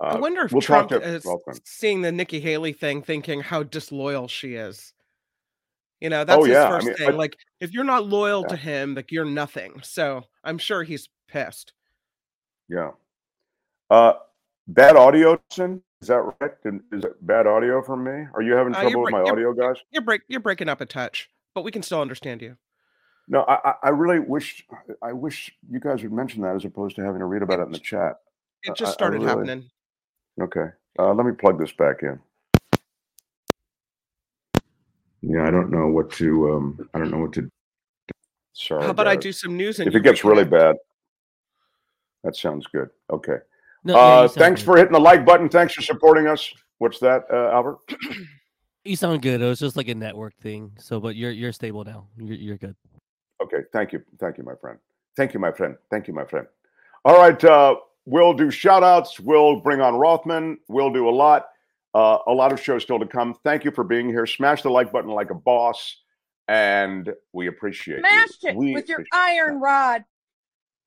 [0.01, 1.55] uh, I wonder if we'll Trump talk to is Welcome.
[1.65, 4.93] seeing the Nikki Haley thing, thinking how disloyal she is.
[6.01, 7.09] You know, that's Oh, his yeah, I first mean, thing.
[7.09, 9.81] I- like, if you're not loyal to him, like you're nothing.
[9.83, 11.73] So I'm sure he's pissed.
[12.69, 12.91] Yeah.
[13.91, 14.15] Uh,
[14.67, 15.41] bad audio?
[15.51, 16.51] Is that right?
[16.93, 18.27] Is it bad audio from me?
[18.35, 19.77] Are you having Uh, trouble with my audio, guys?
[19.93, 22.57] You're break you're breaking up a touch, but we can still understand you.
[23.29, 24.67] No, I, I- I really wish
[25.03, 27.63] I wish you guys would mention that as opposed to having to read about it
[27.67, 28.17] in the chat.
[28.65, 29.71] It just I started really- happening.
[30.41, 30.67] Okay.
[30.99, 32.19] Uh, let me plug this back in.
[35.23, 36.53] Yeah, I don't know what to.
[36.53, 37.49] Um, I don't know what to.
[38.53, 38.83] Sorry.
[38.85, 40.77] How about I do some news and If it gets really bad,
[42.25, 42.91] that sounds good.
[43.11, 43.39] Okay.
[43.85, 44.67] No, uh, you thanks good.
[44.67, 45.49] for hitting the like button.
[45.49, 46.53] Thanks for supporting us.
[46.79, 47.79] What's that, uh, Albert?
[48.85, 49.41] You sound good.
[49.41, 50.73] It was just like a network thing.
[50.79, 52.07] So, but you're you're stable now.
[52.19, 52.77] You're you're good.
[53.43, 53.63] Okay.
[53.73, 54.03] Thank you.
[54.21, 54.79] Thank you, my friend.
[55.17, 55.77] Thank you, my friend.
[55.91, 56.47] Thank you, my friend.
[57.05, 57.43] All right.
[57.43, 59.19] Uh, we'll do shout outs.
[59.21, 60.59] We'll bring on Rothmann.
[60.69, 61.47] We'll do a lot.
[61.95, 63.35] Uh, a lot of shows still to come.
[63.45, 64.27] Thank you for being here.
[64.27, 65.99] Smash the like button like a boss.
[66.49, 68.51] And we appreciate Smashed you.
[68.51, 70.05] it We with your appreciate- iron rod.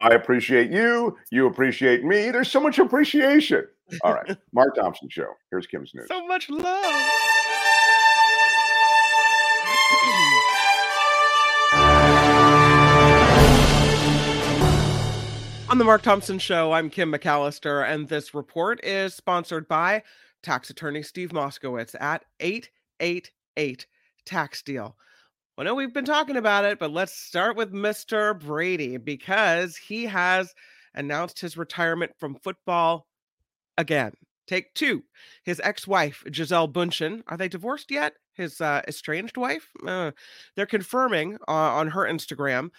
[0.02, 1.18] I appreciate you.
[1.32, 2.30] You appreciate me.
[2.30, 3.66] There's so much appreciation.
[4.04, 4.38] All right.
[4.54, 5.34] Mark Thompson Show.
[5.50, 6.08] Here's Kim's News.
[6.08, 6.86] So much love.
[15.70, 20.02] On the Mark Thompson Show, I'm Kim McAllister, and this report is sponsored by
[20.42, 23.86] tax attorney Steve Moskowitz at 888
[24.26, 24.96] Tax Deal.
[25.58, 28.40] Well, no, we've been talking about it, but let's start with Mr.
[28.40, 30.54] Brady because he has
[30.96, 33.06] announced his retirement from football
[33.78, 34.14] again.
[34.48, 35.04] Take two.
[35.44, 38.14] His ex wife, Gisele Bündchen, are they divorced yet?
[38.32, 39.68] His uh, estranged wife?
[39.86, 40.12] Uh,
[40.56, 42.70] they're confirming uh, on her Instagram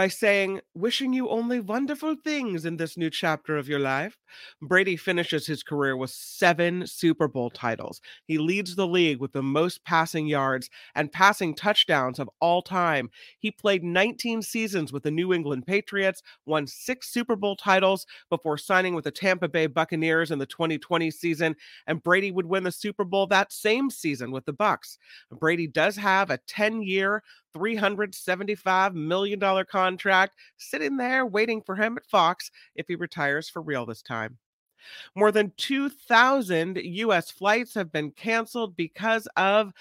[0.00, 4.16] by saying, Wishing you only wonderful things in this new chapter of your life.
[4.62, 8.00] Brady finishes his career with seven Super Bowl titles.
[8.24, 13.10] He leads the league with the most passing yards and passing touchdowns of all time.
[13.40, 18.56] He played 19 seasons with the New England Patriots, won six Super Bowl titles before
[18.56, 22.72] signing with the Tampa Bay Buccaneers in the 2020 season, and Brady would win the
[22.72, 24.96] Super Bowl that same season with the Bucks.
[25.30, 27.22] Brady does have a 10 year,
[27.56, 33.86] $375 million contract sitting there waiting for him at Fox if he retires for real
[33.86, 34.38] this time.
[35.14, 37.30] More than 2,000 U.S.
[37.30, 39.72] flights have been canceled because of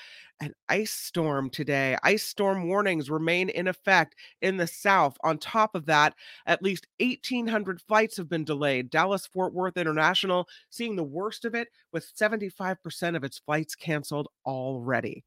[0.41, 1.97] an ice storm today.
[2.03, 5.17] Ice storm warnings remain in effect in the south.
[5.23, 6.15] On top of that,
[6.45, 8.89] at least 1,800 flights have been delayed.
[8.89, 14.29] Dallas Fort Worth International seeing the worst of it with 75% of its flights canceled
[14.45, 15.25] already.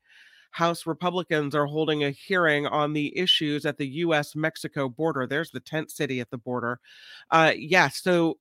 [0.53, 4.36] House Republicans are holding a hearing on the issues at the U.S.
[4.36, 5.26] Mexico border.
[5.26, 6.78] There's the tent city at the border.
[7.30, 8.36] Uh, yeah, so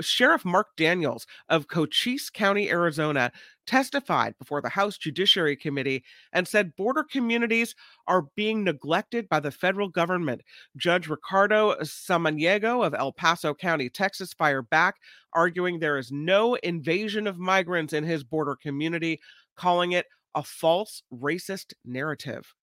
[0.00, 3.30] Sheriff Mark Dannels of Cochise County, Arizona,
[3.66, 7.74] testified before the House Judiciary Committee and said border communities
[8.06, 10.42] are being neglected by the federal government.
[10.76, 14.96] Judge Ricardo Samaniego of El Paso County, Texas, fired back,
[15.32, 19.20] arguing there is no invasion of migrants in his border community,
[19.56, 22.54] calling it a false racist narrative.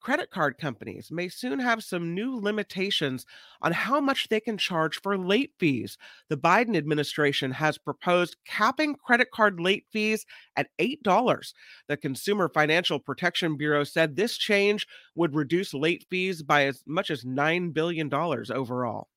[0.00, 3.26] Credit card companies may soon have some new limitations
[3.62, 5.98] on how much they can charge for late fees.
[6.28, 10.24] The Biden administration has proposed capping credit card late fees
[10.56, 11.52] at $8.
[11.88, 14.86] The Consumer Financial Protection Bureau said this change
[15.16, 19.08] would reduce late fees by as much as $9 billion overall.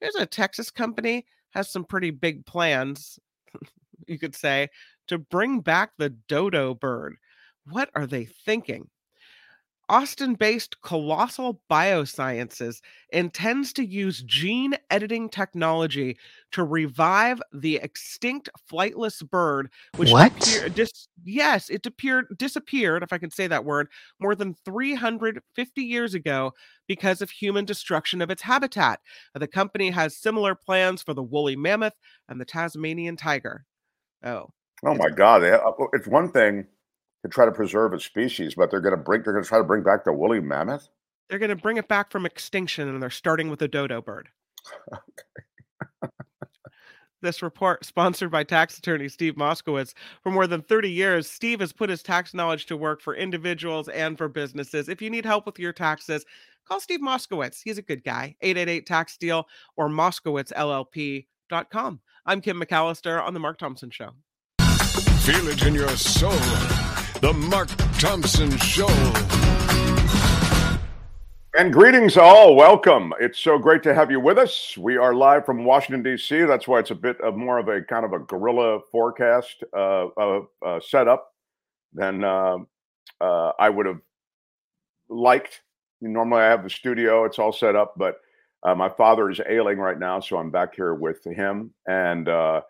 [0.00, 3.18] There's a Texas company has some pretty big plans,
[4.08, 4.68] you could say,
[5.08, 7.16] to bring back the dodo bird.
[7.66, 8.88] What are they thinking?
[9.88, 12.80] Austin based Colossal Biosciences
[13.10, 16.16] intends to use gene editing technology
[16.52, 20.32] to revive the extinct flightless bird, which What?
[20.74, 23.88] dis- yes, it appeared, disappeared, if I can say that word,
[24.18, 26.54] more than 350 years ago
[26.86, 29.00] because of human destruction of its habitat.
[29.34, 31.94] The company has similar plans for the woolly mammoth
[32.28, 33.66] and the Tasmanian tiger.
[34.24, 34.50] Oh,
[34.84, 35.42] Oh my God!
[35.44, 36.66] Uh, It's one thing
[37.22, 39.58] to try to preserve a species, but they're going to bring they're going to try
[39.58, 40.88] to bring back the woolly mammoth.
[41.30, 44.28] they're going to bring it back from extinction and they're starting with the dodo bird.
[47.22, 49.94] This report, sponsored by tax attorney Steve Moskowitz.
[50.22, 53.88] For more than 30 years, Steve has put his tax knowledge to work for individuals
[53.88, 54.90] and for businesses.
[54.90, 56.26] If you need help with your taxes,
[56.68, 57.62] call Steve Moskowitz.
[57.64, 58.36] He's a good guy.
[58.42, 59.48] 888 Tax Deal
[59.78, 59.88] or
[61.54, 62.00] MoskowitzLLP.com.
[62.26, 64.10] I'm Kim McAllister on The Mark Thompson Show.
[65.20, 66.30] Feel it in your soul.
[67.20, 68.88] The Mark Thompson Show.
[71.56, 72.56] And greetings all.
[72.56, 73.14] Welcome.
[73.20, 74.76] It's so great to have you with us.
[74.76, 76.42] We are live from Washington D.C.
[76.42, 80.06] That's why it's a bit of more of a kind of a guerrilla forecast uh,
[80.16, 81.32] uh, uh, setup
[81.92, 82.56] than uh,
[83.20, 84.00] uh, I would have
[85.08, 85.62] liked.
[86.00, 88.16] Normally, I have the studio; it's all set up, but
[88.64, 92.62] uh, my father is ailing right now, so I'm back here with him and uh,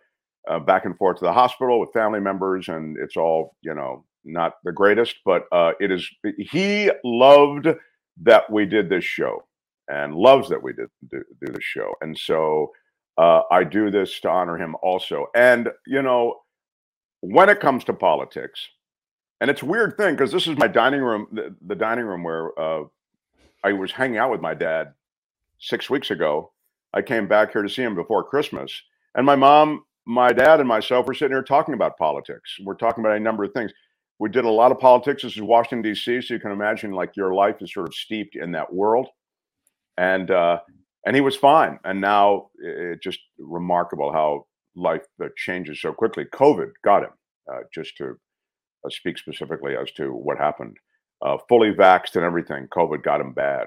[0.48, 4.04] uh, back and forth to the hospital with family members, and it's all you know
[4.24, 6.08] not the greatest, but uh, it is.
[6.38, 7.68] He loved
[8.22, 9.44] that we did this show
[9.88, 12.72] and loves that we did do, do this show, and so
[13.16, 15.26] uh, I do this to honor him also.
[15.36, 16.40] And you know,
[17.20, 18.66] when it comes to politics,
[19.40, 22.58] and it's weird thing because this is my dining room, the, the dining room where
[22.58, 22.82] uh,
[23.62, 24.92] I was hanging out with my dad
[25.64, 26.52] six weeks ago.
[26.92, 28.72] I came back here to see him before Christmas,
[29.16, 32.56] and my mom, my dad, and myself were sitting here talking about politics.
[32.62, 33.72] We're talking about a number of things.
[34.18, 35.22] We did a lot of politics.
[35.22, 38.36] This is Washington D.C., so you can imagine like your life is sort of steeped
[38.36, 39.08] in that world.
[39.96, 40.58] And uh,
[41.06, 41.78] and he was fine.
[41.84, 44.46] And now it's just remarkable how
[44.76, 46.24] life uh, changes so quickly.
[46.34, 47.10] COVID got him.
[47.52, 48.16] Uh, just to
[48.84, 50.76] uh, speak specifically as to what happened,
[51.20, 53.66] uh, fully vaxxed and everything, COVID got him bad.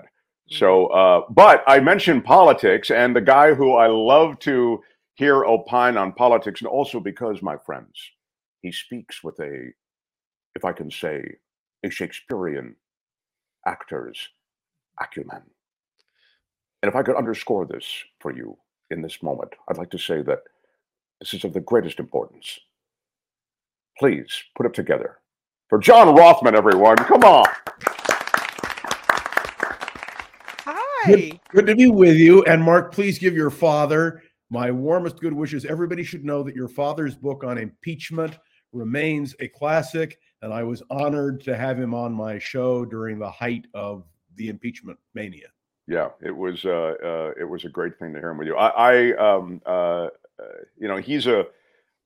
[0.50, 4.82] So, uh, but I mentioned politics, and the guy who I love to
[5.16, 8.00] hear opine on politics, and also because, my friends,
[8.62, 9.72] he speaks with a,
[10.56, 11.24] if I can say,
[11.84, 12.76] a Shakespearean
[13.66, 14.30] actor's
[15.02, 15.42] acumen.
[16.82, 17.86] And if I could underscore this
[18.20, 18.58] for you
[18.90, 20.40] in this moment, I'd like to say that
[21.20, 22.60] this is of the greatest importance.
[24.00, 25.18] Please put it together
[25.68, 26.98] for John Rothmann, everyone.
[26.98, 27.48] Come on.
[31.08, 32.44] Good, good to be with you.
[32.44, 35.66] And Mark, please give your father my warmest good wishes.
[35.66, 38.38] Everybody should know that your father's book on impeachment
[38.74, 43.32] remains a classic, and I was honored to have him on my show during the
[43.32, 44.04] height of
[44.36, 45.48] the impeachment mania.
[45.88, 48.58] Yeah, it was uh, uh, it was a great thing to hear him with you.
[48.58, 50.10] I, I um, uh, uh
[50.78, 51.46] you know, he's a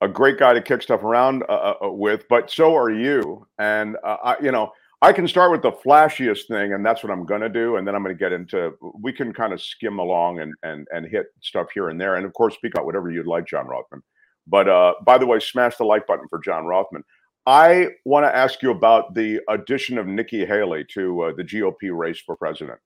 [0.01, 3.47] a great guy to kick stuff around uh, uh, with, but so are you.
[3.57, 4.73] And I, you know,
[5.03, 7.87] I can start with the flashiest thing, and that's what I'm going to do, and
[7.87, 8.73] then I'm going to get into.
[8.99, 12.25] We can kind of skim along and and and hit stuff here and there, and
[12.25, 14.03] of course, speak out whatever you'd like, John Rothmann.
[14.45, 17.03] But uh, by the way, smash the like button for John Rothmann.
[17.47, 21.89] I want to ask you about the addition of Nikki Haley to uh, the GOP
[21.91, 22.77] race for president.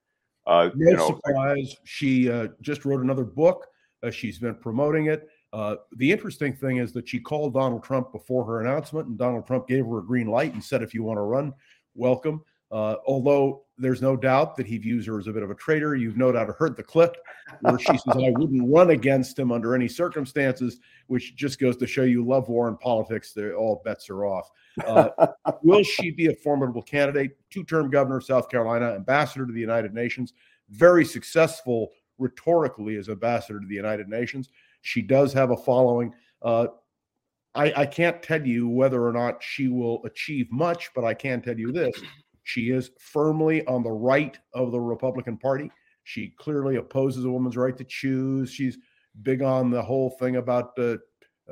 [0.47, 1.75] Uh, no you know, surprise.
[1.83, 3.67] She uh, just wrote another book.
[4.03, 5.27] Uh, she's been promoting it.
[5.51, 9.47] Uh, the interesting thing is that she called Donald Trump before her announcement, and Donald
[9.47, 11.53] Trump gave her a green light and said, "If you want to run,
[11.95, 15.55] welcome." Uh, although there's no doubt that he views her as a bit of a
[15.55, 15.95] traitor.
[15.95, 17.17] You've no doubt heard the clip
[17.61, 21.87] where she says, I wouldn't run against him under any circumstances, which just goes to
[21.87, 23.33] show you love war and politics.
[23.33, 24.49] They're all bets are off.
[24.85, 25.09] Uh,
[25.63, 27.37] will she be a formidable candidate?
[27.49, 30.33] Two term governor of South Carolina, ambassador to the United Nations,
[30.69, 34.49] very successful rhetorically as ambassador to the United Nations.
[34.81, 36.13] She does have a following.
[36.41, 36.67] Uh,
[37.55, 41.41] I, I can't tell you whether or not she will achieve much, but I can
[41.41, 41.95] tell you this
[42.45, 45.71] she is firmly on the right of the Republican Party.
[46.03, 48.51] She clearly opposes a woman's right to choose.
[48.51, 48.77] She's
[49.23, 50.97] big on the whole thing about uh,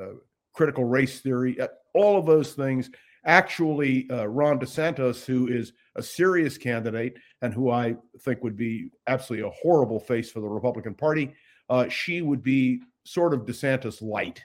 [0.00, 0.14] uh,
[0.52, 2.90] critical race theory, uh, all of those things.
[3.26, 8.90] Actually, uh, Ron DeSantis, who is a serious candidate and who I think would be
[9.08, 11.34] absolutely a horrible face for the Republican Party,
[11.70, 14.44] uh, she would be sort of DeSantis light.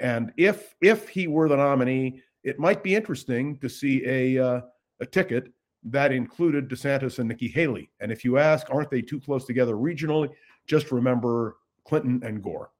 [0.00, 4.60] And if if he were the nominee, it might be interesting to see a uh,
[5.00, 5.52] a ticket
[5.84, 7.90] that included DeSantis and Nikki Haley.
[8.00, 10.30] And if you ask, aren't they too close together regionally?
[10.66, 12.70] Just remember Clinton and Gore.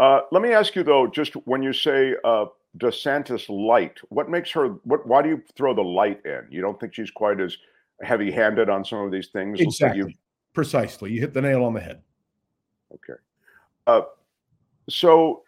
[0.00, 2.46] Uh, let me ask you though, just when you say uh,
[2.78, 4.68] DeSantis light, what makes her?
[4.84, 5.06] What?
[5.06, 6.46] Why do you throw the light in?
[6.50, 7.56] You don't think she's quite as
[8.02, 9.60] heavy-handed on some of these things?
[9.60, 10.00] Exactly.
[10.00, 10.14] You,
[10.52, 11.12] Precisely.
[11.12, 12.02] You hit the nail on the head.
[12.92, 13.20] Okay.
[13.86, 14.02] Uh,
[14.88, 15.43] so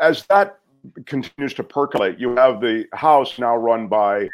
[0.00, 0.58] as that
[1.06, 4.28] continues to percolate, you have the House now run by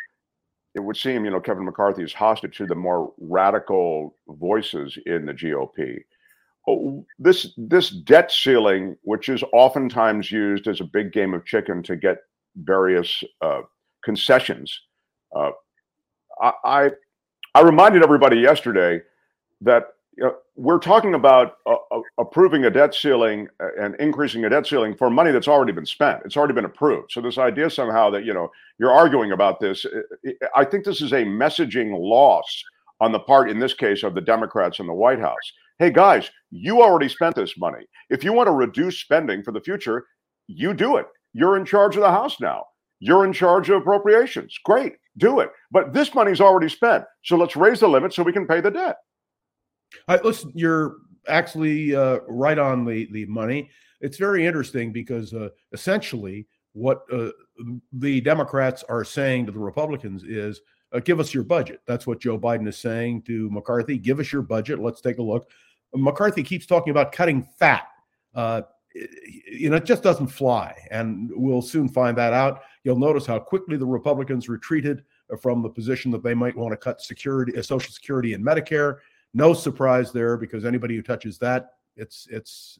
[0.75, 5.27] it would seem, you know, Kevin McCarthy is hostage to the more radical voices in
[5.27, 5.99] the GOP.
[6.69, 11.83] Oh, this this debt ceiling, which is oftentimes used as a big game of chicken
[11.83, 12.19] to get
[12.57, 13.63] various uh,
[14.05, 14.81] concessions,
[15.37, 15.51] uh,
[16.41, 16.91] I, I,
[17.55, 19.01] I reminded everybody yesterday
[19.61, 24.45] that you know, we're talking about uh, uh, approving a debt ceiling uh, and increasing
[24.45, 26.21] a debt ceiling for money that's already been spent.
[26.25, 27.13] It's already been approved.
[27.13, 29.87] So this idea somehow that you know you're arguing about this,
[30.55, 32.63] I think this is a messaging loss
[33.01, 35.53] on the part, in this case, of the Democrats in the White House.
[35.79, 37.85] Hey guys, you already spent this money.
[38.11, 40.05] If you want to reduce spending for the future,
[40.47, 41.07] you do it.
[41.33, 42.65] You're in charge of the House now.
[43.01, 44.57] You're in charge of appropriations.
[44.65, 45.51] Great, do it.
[45.71, 47.05] But this money's already spent.
[47.25, 48.97] So let's raise the limit so we can pay the debt.
[50.09, 50.97] I, listen, you're
[51.29, 53.71] actually uh, right on the the money.
[54.01, 57.31] It's very interesting because uh, essentially what uh,
[57.93, 60.61] the Democrats are saying to the Republicans is,
[60.93, 63.99] uh, "Give us your budget." That's what Joe Biden is saying to McCarthy.
[63.99, 64.79] Give us your budget.
[64.79, 65.49] Let's take a look.
[65.95, 67.87] McCarthy keeps talking about cutting fat.
[68.35, 68.63] Uh,
[69.51, 72.63] you know, it just doesn't fly, and we'll soon find that out.
[72.85, 75.05] You'll notice how quickly the Republicans retreated
[75.41, 78.99] from the position that they might want to cut security, uh, Social Security, and Medicare.
[79.35, 82.79] No surprise there because anybody who touches that, it's it's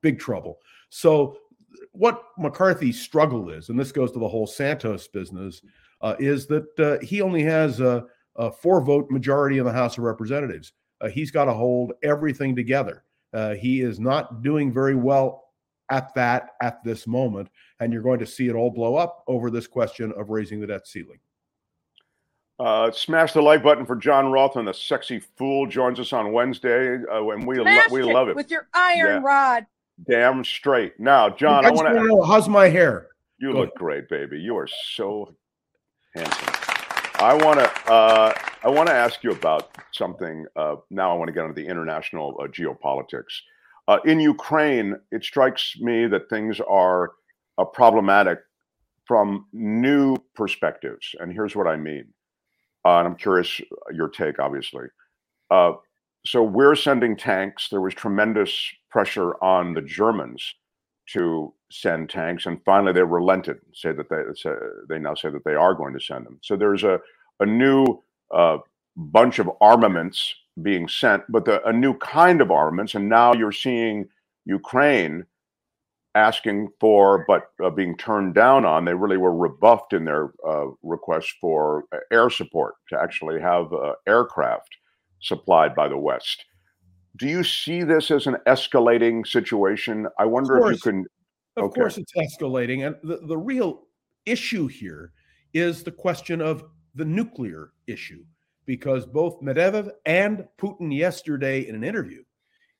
[0.00, 0.58] big trouble.
[0.90, 1.38] So
[1.92, 5.60] what McCarthy's struggle is, and this goes to the whole Santos business,
[6.00, 8.04] uh, is that uh, he only has a,
[8.36, 10.72] a, four vote majority in the House of Representatives.
[11.00, 13.04] Uh, he's got to hold everything together.
[13.32, 15.44] Uh, he is not doing very well
[15.90, 17.48] at that at this moment,
[17.80, 20.66] and you're going to see it all blow up over this question of raising the
[20.66, 21.18] debt ceiling.
[22.58, 26.32] Uh, smash the like button for John Roth and the sexy fool, joins us on
[26.32, 29.28] Wednesday, uh, and we lo- we love it with your iron Yeah.
[29.28, 29.66] rod.
[30.08, 30.98] Damn straight.
[30.98, 32.06] Now, John, I I want wanna to.
[32.06, 33.08] know how's my hair.
[33.38, 34.40] You Go look great, baby.
[34.40, 35.34] You are so
[36.14, 36.54] handsome.
[37.20, 37.92] I want to.
[37.92, 38.32] Uh,
[38.64, 40.44] I want to ask you about something.
[40.56, 43.40] Uh, now, I want to get into the international uh, geopolitics.
[43.86, 47.12] Uh, in Ukraine, it strikes me that things are
[47.56, 48.40] uh, problematic
[49.06, 52.12] from new perspectives, and here's what I mean.
[52.88, 54.86] Uh, and I'm curious uh, your take, obviously.
[55.50, 55.72] Uh,
[56.24, 57.68] so we're sending tanks.
[57.68, 58.50] There was tremendous
[58.90, 60.54] pressure on the Germans
[61.12, 64.54] to send tanks, and finally they relented, say that they say,
[64.88, 66.38] they now say that they are going to send them.
[66.42, 66.98] So there's a
[67.40, 67.84] a new
[68.34, 68.58] uh,
[68.96, 72.94] bunch of armaments being sent, but the, a new kind of armaments.
[72.94, 74.08] And now you're seeing
[74.46, 75.26] Ukraine
[76.18, 78.84] asking for, but uh, being turned down on.
[78.84, 83.72] They really were rebuffed in their uh, request for uh, air support to actually have
[83.72, 84.76] uh, aircraft
[85.20, 86.44] supplied by the West.
[87.16, 90.06] Do you see this as an escalating situation?
[90.18, 91.06] I wonder if you can.
[91.56, 91.80] Of okay.
[91.80, 92.86] course, it's escalating.
[92.86, 93.86] And the, the real
[94.26, 95.12] issue here
[95.54, 96.64] is the question of
[96.94, 98.24] the nuclear issue,
[98.66, 102.22] because both Medvedev and Putin yesterday in an interview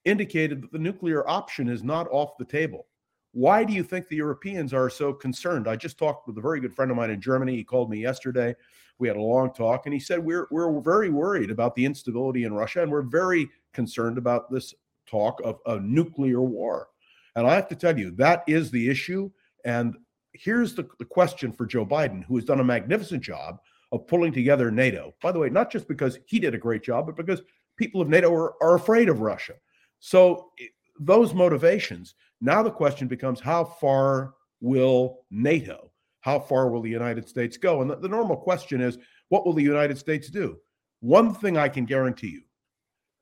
[0.04, 2.86] indicated that the nuclear option is not off the table.
[3.32, 5.68] Why do you think the Europeans are so concerned?
[5.68, 7.56] I just talked with a very good friend of mine in Germany.
[7.56, 8.54] He called me yesterday.
[8.98, 12.44] We had a long talk, and he said we're we're very worried about the instability
[12.44, 14.74] in Russia, and we're very concerned about this
[15.06, 16.88] talk of a nuclear war.
[17.36, 19.30] And I have to tell you, that is the issue.
[19.64, 19.96] And
[20.32, 23.60] here's the, the question for Joe Biden, who has done a magnificent job
[23.92, 25.14] of pulling together NATO.
[25.22, 27.42] By the way, not just because he did a great job, but because
[27.76, 29.54] people of NATO are, are afraid of Russia.
[30.00, 30.66] So eh,
[30.98, 32.14] those motivations.
[32.40, 37.82] Now the question becomes how far will NATO, how far will the United States go?
[37.82, 40.58] And the, the normal question is what will the United States do?
[41.00, 42.42] One thing I can guarantee you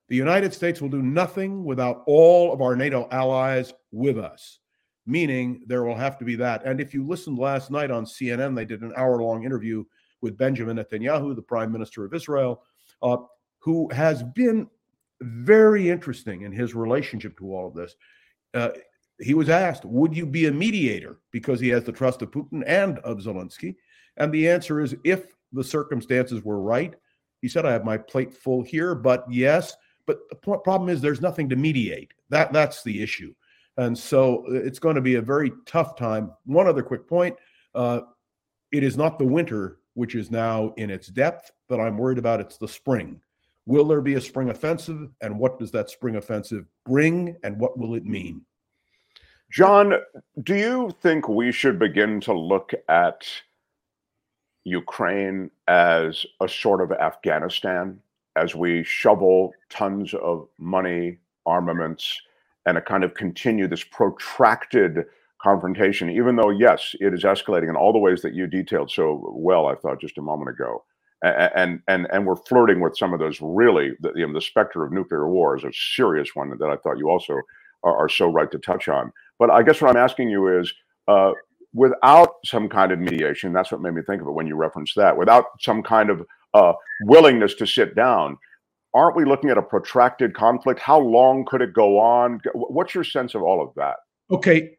[0.08, 4.60] the United States will do nothing without all of our NATO allies with us,
[5.04, 6.64] meaning there will have to be that.
[6.64, 9.84] And if you listened last night on CNN, they did an hour long interview
[10.20, 12.62] with Benjamin Netanyahu, the prime minister of Israel,
[13.02, 13.18] uh,
[13.58, 14.68] who has been
[15.20, 17.96] very interesting in his relationship to all of this.
[18.54, 18.70] Uh,
[19.20, 21.20] he was asked, Would you be a mediator?
[21.30, 23.76] Because he has the trust of Putin and of Zelensky.
[24.16, 26.94] And the answer is, if the circumstances were right,
[27.42, 29.76] he said, I have my plate full here, but yes.
[30.06, 32.12] But the problem is, there's nothing to mediate.
[32.30, 33.34] That That's the issue.
[33.76, 36.32] And so uh, it's going to be a very tough time.
[36.44, 37.36] One other quick point
[37.74, 38.00] uh,
[38.72, 42.40] it is not the winter, which is now in its depth, that I'm worried about.
[42.40, 43.20] It's the spring.
[43.66, 45.10] Will there be a spring offensive?
[45.20, 47.36] And what does that spring offensive bring?
[47.42, 48.42] And what will it mean?
[49.50, 49.94] John,
[50.42, 53.26] do you think we should begin to look at
[54.64, 58.00] Ukraine as a sort of Afghanistan
[58.34, 62.20] as we shovel tons of money, armaments,
[62.66, 65.04] and a kind of continue this protracted
[65.40, 69.32] confrontation, even though, yes, it is escalating in all the ways that you detailed so
[69.32, 70.84] well, I thought just a moment ago.
[71.22, 74.84] And and and we're flirting with some of those really the, you know, the specter
[74.84, 77.40] of nuclear war is a serious one that I thought you also
[77.86, 79.12] are, are so right to touch on.
[79.38, 80.72] But I guess what I'm asking you is,
[81.08, 81.32] uh,
[81.72, 84.96] without some kind of mediation, that's what made me think of it when you referenced
[84.96, 85.16] that.
[85.16, 86.22] Without some kind of
[86.54, 86.72] uh,
[87.02, 88.36] willingness to sit down,
[88.94, 90.80] aren't we looking at a protracted conflict?
[90.80, 92.40] How long could it go on?
[92.54, 93.96] What's your sense of all of that?
[94.30, 94.76] Okay,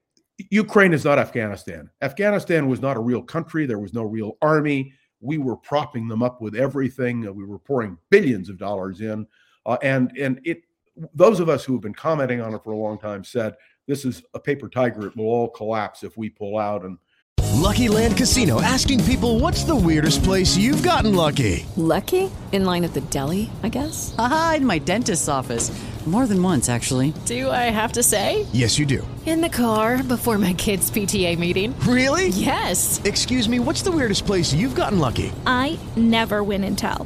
[0.49, 1.89] Ukraine is not Afghanistan.
[2.01, 3.66] Afghanistan was not a real country.
[3.66, 7.22] There was no real army we were propping them up with everything.
[7.22, 9.26] We were pouring billions of dollars in,
[9.66, 10.62] uh, and and it.
[11.14, 13.56] Those of us who have been commenting on it for a long time said
[13.88, 15.08] this is a paper tiger.
[15.08, 16.84] It will all collapse if we pull out.
[16.84, 16.98] And
[17.54, 22.84] Lucky Land Casino asking people, "What's the weirdest place you've gotten lucky?" Lucky in line
[22.84, 24.16] at the deli, I guess.
[24.18, 25.72] Aha, in my dentist's office.
[26.06, 27.14] More than once, actually.
[27.26, 28.45] Do I have to say?
[28.54, 29.06] Yes, you do.
[29.26, 31.78] In the car before my kids' PTA meeting.
[31.82, 32.30] Really?
[32.30, 33.02] Yes.
[33.04, 35.34] Excuse me, what's the weirdest place you've gotten lucky?
[35.45, 37.06] I never win and tell.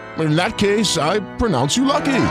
[0.17, 2.23] In that case, I pronounce you lucky.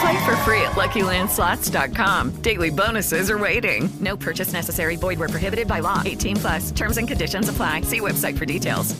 [0.00, 2.42] Play for free at LuckyLandSlots.com.
[2.42, 3.88] Daily bonuses are waiting.
[4.00, 4.96] No purchase necessary.
[4.96, 6.02] Void were prohibited by law.
[6.04, 6.70] 18 plus.
[6.72, 7.80] Terms and conditions apply.
[7.82, 8.94] See website for details.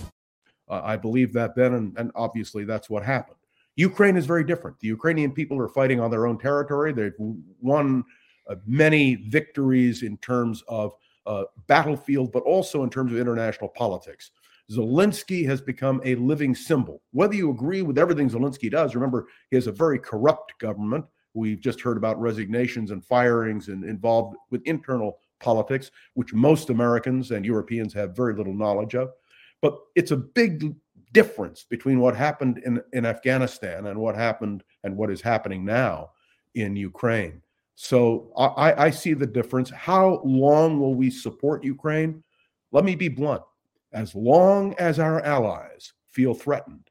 [0.68, 3.36] Uh, I believe that then, and, and obviously that's what happened.
[3.76, 4.80] Ukraine is very different.
[4.80, 6.92] The Ukrainian people are fighting on their own territory.
[6.92, 7.14] They've
[7.60, 8.04] won
[8.48, 10.94] uh, many victories in terms of
[11.26, 14.30] uh, battlefield, but also in terms of international politics.
[14.70, 17.00] Zelensky has become a living symbol.
[17.12, 21.04] Whether you agree with everything Zelensky does, remember, he has a very corrupt government.
[21.34, 27.30] We've just heard about resignations and firings and involved with internal politics, which most Americans
[27.30, 29.10] and Europeans have very little knowledge of.
[29.62, 30.74] But it's a big
[31.12, 36.10] difference between what happened in, in Afghanistan and what happened and what is happening now
[36.54, 37.42] in Ukraine.
[37.74, 39.70] So I, I see the difference.
[39.70, 42.24] How long will we support Ukraine?
[42.72, 43.42] Let me be blunt
[43.97, 46.86] as long as our allies feel threatened,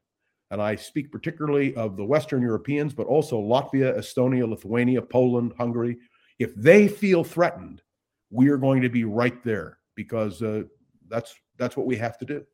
[0.50, 5.98] and I speak particularly of the Western Europeans, but also Latvia, Estonia, Lithuania, Poland, Hungary,
[6.40, 7.80] if they feel threatened,
[8.30, 10.64] we are going to be right there because uh,
[11.08, 12.44] that's that's what we have to do.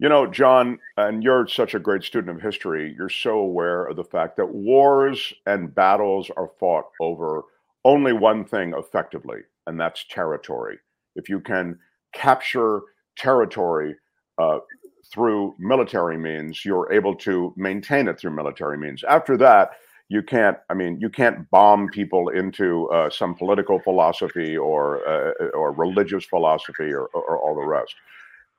[0.00, 2.92] You know, John, and you're such a great student of history.
[2.98, 7.44] You're so aware of the fact that wars and battles are fought over
[7.84, 10.78] only one thing effectively, and that's territory.
[11.14, 11.78] If you can
[12.12, 12.82] capture
[13.16, 13.96] territory
[14.38, 14.58] uh,
[15.12, 19.04] through military means, you're able to maintain it through military means.
[19.04, 19.70] After that,
[20.08, 20.56] you can't.
[20.70, 26.24] I mean, you can't bomb people into uh, some political philosophy or uh, or religious
[26.24, 27.94] philosophy or, or all the rest.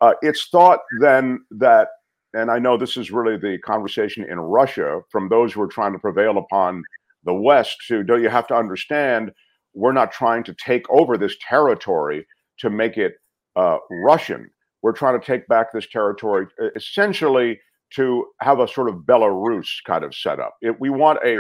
[0.01, 1.87] Uh, it's thought then that,
[2.33, 5.93] and I know this is really the conversation in Russia from those who are trying
[5.93, 6.83] to prevail upon
[7.23, 9.31] the West to, do you have to understand,
[9.73, 12.25] we're not trying to take over this territory
[12.59, 13.15] to make it
[13.61, 14.49] uh, Russian.
[14.83, 16.45] We're trying to take back this territory
[16.75, 17.59] essentially
[17.95, 20.53] to have a sort of Belarus kind of setup.
[20.61, 21.33] It, we want a,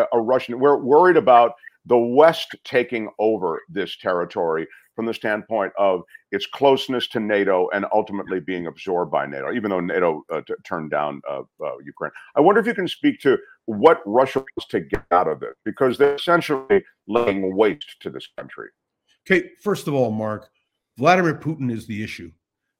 [0.00, 0.58] a, a Russian.
[0.58, 1.52] We're worried about
[1.86, 6.02] the West taking over this territory from the standpoint of
[6.32, 10.54] its closeness to NATO and ultimately being absorbed by NATO, even though NATO uh, t-
[10.64, 12.12] turned down uh, uh, Ukraine.
[12.36, 15.54] I wonder if you can speak to what Russia wants to get out of it,
[15.64, 18.68] because they're essentially laying waste to this country.
[19.24, 20.50] Okay, first of all, Mark,
[20.98, 22.30] Vladimir Putin is the issue.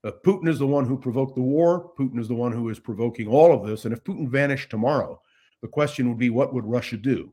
[0.05, 1.93] Uh, Putin is the one who provoked the war.
[1.99, 3.85] Putin is the one who is provoking all of this.
[3.85, 5.21] And if Putin vanished tomorrow,
[5.63, 7.33] the question would be, what would Russia do?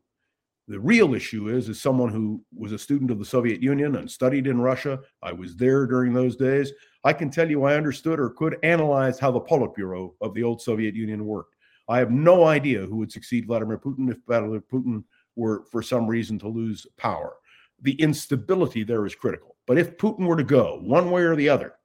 [0.67, 4.09] The real issue is, as someone who was a student of the Soviet Union and
[4.09, 4.99] studied in Russia.
[5.23, 6.71] I was there during those days.
[7.03, 10.61] I can tell you I understood or could analyze how the Politburo of the old
[10.61, 11.55] Soviet Union worked.
[11.87, 15.03] I have no idea who would succeed Vladimir Putin if Vladimir Putin
[15.35, 17.33] were, for some reason, to lose power.
[17.81, 19.55] The instability there is critical.
[19.69, 21.75] But if Putin were to go one way or the other,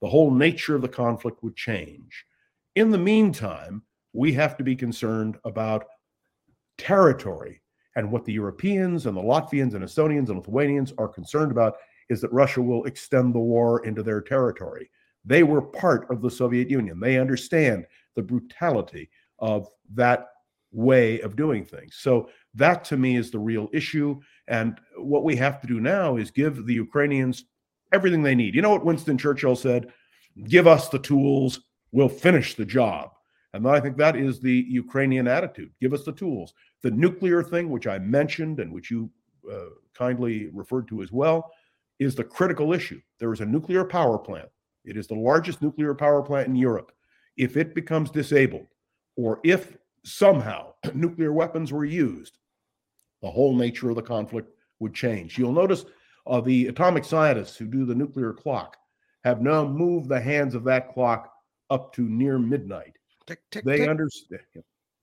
[0.00, 2.24] the whole nature of the conflict would change.
[2.74, 3.82] In the meantime,
[4.14, 5.84] we have to be concerned about
[6.78, 7.60] territory.
[7.96, 11.76] And what the Europeans and the Latvians and Estonians and Lithuanians are concerned about
[12.08, 14.88] is that Russia will extend the war into their territory.
[15.22, 16.98] They were part of the Soviet Union.
[16.98, 17.84] They understand
[18.16, 20.28] the brutality of that
[20.72, 21.96] way of doing things.
[21.98, 24.20] So, that to me is the real issue.
[24.48, 27.44] And what we have to do now is give the Ukrainians
[27.92, 28.54] everything they need.
[28.54, 29.92] You know what Winston Churchill said?
[30.44, 31.60] Give us the tools,
[31.92, 33.10] we'll finish the job.
[33.52, 35.70] And I think that is the Ukrainian attitude.
[35.80, 36.54] Give us the tools.
[36.82, 39.08] The nuclear thing, which I mentioned and which you
[39.50, 41.52] uh, kindly referred to as well,
[42.00, 43.00] is the critical issue.
[43.20, 44.48] There is a nuclear power plant.
[44.84, 46.90] It is the largest nuclear power plant in Europe.
[47.36, 48.66] If it becomes disabled,
[49.16, 52.38] or if somehow nuclear weapons were used,
[53.24, 54.50] the whole nature of the conflict
[54.80, 55.38] would change.
[55.38, 55.86] You'll notice
[56.26, 58.76] uh, the atomic scientists who do the nuclear clock
[59.24, 61.32] have now moved the hands of that clock
[61.70, 62.92] up to near midnight.
[63.26, 63.88] Tick, tick, they tick.
[63.88, 64.42] understand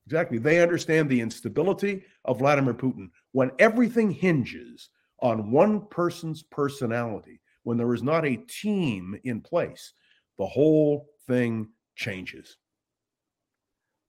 [0.06, 0.38] exactly.
[0.38, 4.90] They understand the instability of Vladimir Putin when everything hinges
[5.24, 7.42] on one person's personality.
[7.64, 9.94] When there is not a team in place,
[10.38, 12.58] the whole thing changes.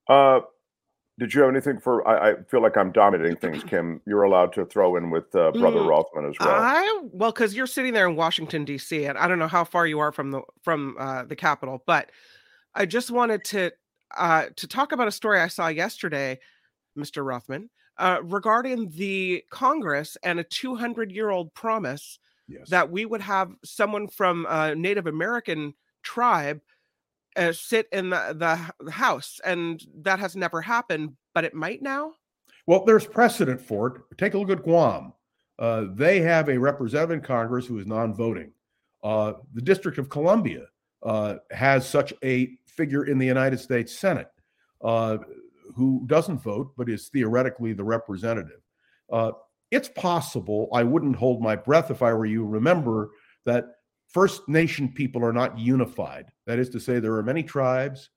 [0.07, 0.41] Uh,
[1.19, 2.07] did you have anything for?
[2.07, 4.01] I, I feel like I'm dominating things, Kim.
[4.05, 6.49] You're allowed to throw in with uh, Brother Mm, Rothmann as well.
[6.49, 9.05] I well, because you're sitting there in Washington D.C.
[9.05, 12.11] and I don't know how far you are from the from uh, the Capitol, but
[12.75, 13.71] I just wanted to
[14.17, 16.39] uh, to talk about a story I saw yesterday,
[16.97, 17.25] Mr.
[17.25, 22.19] Rothmann, uh, regarding the Congress and a 200 year old promise
[22.69, 26.61] that we would have someone from a Native American tribe
[27.35, 32.13] uh, sit in the, the House, and that has never happened, but it might now.
[32.65, 34.17] Well, there's precedent for it.
[34.17, 35.13] Take a look at Guam.
[35.59, 38.51] Uh, they have a representative in Congress who is non-voting.
[39.03, 40.65] Uh, the District of Columbia
[41.03, 44.29] uh, has such a figure in the United States Senate
[44.83, 45.17] uh,
[45.75, 48.61] who doesn't vote but is theoretically the representative.
[49.11, 49.31] Uh,
[49.71, 50.69] it's possible.
[50.73, 52.45] I wouldn't hold my breath if I were you.
[52.45, 53.11] Remember
[53.45, 53.65] that
[54.13, 56.31] First Nation people are not unified.
[56.45, 58.11] That is to say, there are many tribes,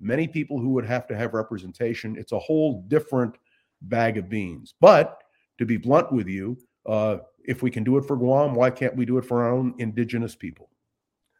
[0.00, 2.16] many people who would have to have representation.
[2.16, 3.36] It's a whole different
[3.82, 4.74] bag of beans.
[4.80, 5.22] But
[5.58, 8.96] to be blunt with you, uh, if we can do it for Guam, why can't
[8.96, 10.70] we do it for our own indigenous people?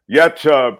[0.07, 0.75] Yet, uh,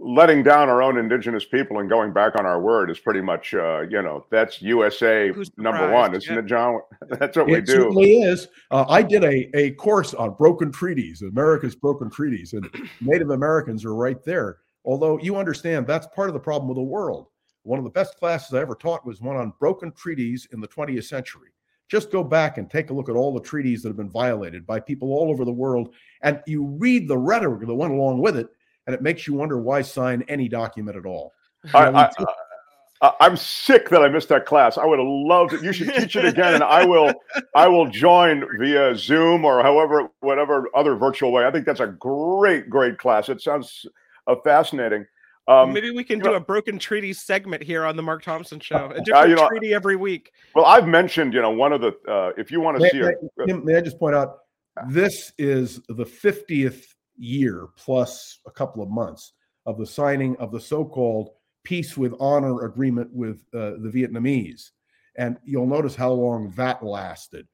[0.00, 3.52] letting down our own indigenous people and going back on our word is pretty much,
[3.54, 6.40] uh, you know, that's USA number one, isn't Yeah.
[6.40, 6.80] it, John?
[7.18, 7.58] That's what we do.
[7.58, 7.72] it do.
[7.72, 8.48] certainly is.
[8.70, 12.68] Uh, I did a, a course on broken treaties, America's broken treaties, and
[13.00, 14.58] Native Americans are right there.
[14.84, 17.26] Although you understand that's part of the problem with the world.
[17.64, 20.68] One of the best classes I ever taught was one on broken treaties in the
[20.68, 21.48] 20th century.
[21.88, 24.66] Just go back and take a look at all the treaties that have been violated
[24.66, 28.36] by people all over the world, and you read the rhetoric that went along with
[28.36, 28.48] it,
[28.88, 31.34] and it makes you wonder why sign any document at all.
[31.74, 32.28] I, You know, we I, took-
[33.02, 34.78] I- I'm sick that I missed that class.
[34.78, 35.62] I would have loved it.
[35.62, 37.12] You should teach it again, and I will.
[37.54, 41.44] I will join via Zoom or however, whatever other virtual way.
[41.46, 43.28] I think that's a great, great class.
[43.28, 43.84] It sounds
[44.26, 45.04] uh, fascinating.
[45.46, 48.58] Um, Maybe we can do know- a broken treaty segment here on the Mark Thompson
[48.58, 48.76] show.
[48.76, 50.32] A Uh, different you know, treaty every week.
[50.54, 51.92] Well, I've mentioned, you know, one of the.
[52.08, 54.38] Uh, if you want to May, see a, may- Tim, may I just point out
[54.88, 56.84] this is the 50th
[57.18, 59.32] year plus a couple of months
[59.66, 61.30] of the signing of the so-called
[61.64, 64.70] peace with honor agreement with uh, the Vietnamese,
[65.16, 67.46] and you'll notice how long that lasted.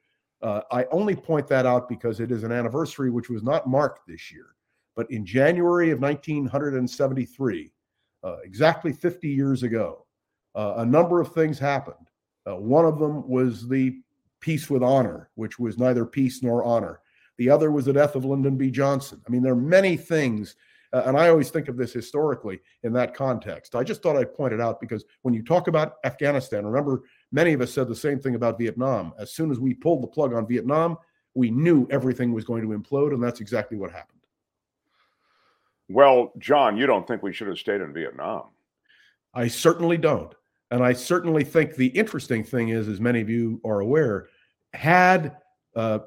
[0.42, 4.06] Uh, I only point that out because it is an anniversary which was not marked
[4.06, 4.54] this year,
[4.94, 7.72] but in January of 1973,
[8.22, 10.06] uh, exactly 50 years ago,
[10.54, 12.06] uh, a number of things happened.
[12.46, 14.00] Uh, one of them was the
[14.40, 17.00] peace with honor, which was neither peace nor honor.
[17.38, 18.70] The other was the death of Lyndon B.
[18.70, 19.20] Johnson.
[19.26, 20.56] I mean, there are many things,
[20.92, 23.74] uh, and I always think of this historically in that context.
[23.74, 27.52] I just thought I'd point it out because when you talk about Afghanistan, remember, many
[27.52, 29.12] of us said the same thing about Vietnam.
[29.18, 30.96] As soon as we pulled the plug on Vietnam,
[31.34, 34.20] we knew everything was going to implode, and that's exactly what happened.
[35.88, 38.44] well, John, you don't think we should have stayed in Vietnam?
[39.34, 40.32] I certainly don't.
[40.70, 44.28] And I certainly think the interesting thing is, as many of you are aware,
[44.72, 45.36] had
[45.76, 46.00] uh,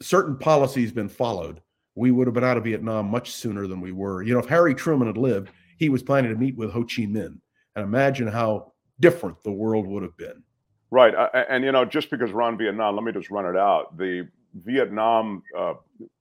[0.00, 1.60] certain policies been followed,
[1.94, 4.22] we would have been out of Vietnam much sooner than we were.
[4.22, 7.02] You know, if Harry Truman had lived, he was planning to meet with Ho Chi
[7.02, 7.38] Minh.
[7.74, 10.42] And imagine how different the world would have been.
[10.90, 11.14] Right.
[11.14, 13.96] Uh, and, you know, just because we're on Vietnam, let me just run it out.
[13.98, 15.74] The Vietnam, uh,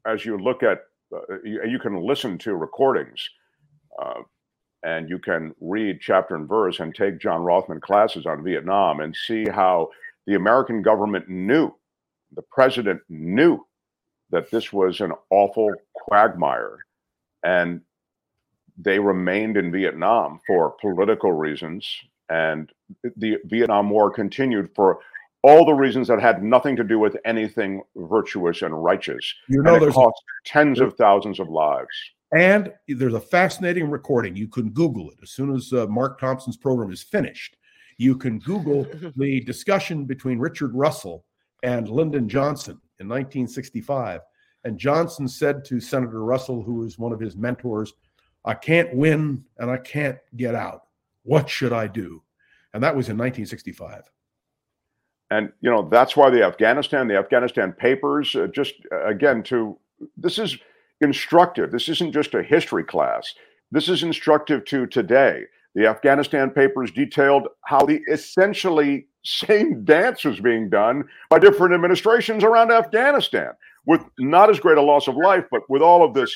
[0.05, 0.79] as you look at,
[1.13, 3.29] uh, you, you can listen to recordings
[4.01, 4.21] uh,
[4.83, 9.15] and you can read chapter and verse and take John Rothmann classes on Vietnam and
[9.15, 9.89] see how
[10.27, 11.71] the American government knew,
[12.35, 13.65] the president knew
[14.31, 16.79] that this was an awful quagmire.
[17.43, 17.81] And
[18.77, 21.87] they remained in Vietnam for political reasons.
[22.29, 22.71] And
[23.15, 24.99] the Vietnam War continued for
[25.43, 29.33] all the reasons that had nothing to do with anything virtuous and righteous.
[29.47, 31.95] You know, and it there's- cost tens of thousands of lives.
[32.35, 34.35] And there's a fascinating recording.
[34.35, 37.55] You can Google it as soon as uh, Mark Thompson's program is finished.
[37.97, 41.23] You can Google the discussion between Richard Russell
[41.65, 44.21] and Lyndon Johnson in 1965.
[44.63, 47.93] And Johnson said to Senator Russell, who was one of his mentors,
[48.45, 50.83] I can't win and I can't get out.
[51.23, 52.21] What should I do?
[52.73, 54.03] And that was in 1965.
[55.31, 59.75] And you know that's why the Afghanistan, the Afghanistan papers, uh, just uh, again to
[60.15, 60.55] this is
[61.01, 61.71] instructive.
[61.71, 63.33] This isn't just a history class.
[63.71, 65.45] This is instructive to today.
[65.73, 72.43] The Afghanistan papers detailed how the essentially same dance was being done by different administrations
[72.43, 73.51] around Afghanistan,
[73.85, 76.35] with not as great a loss of life, but with all of this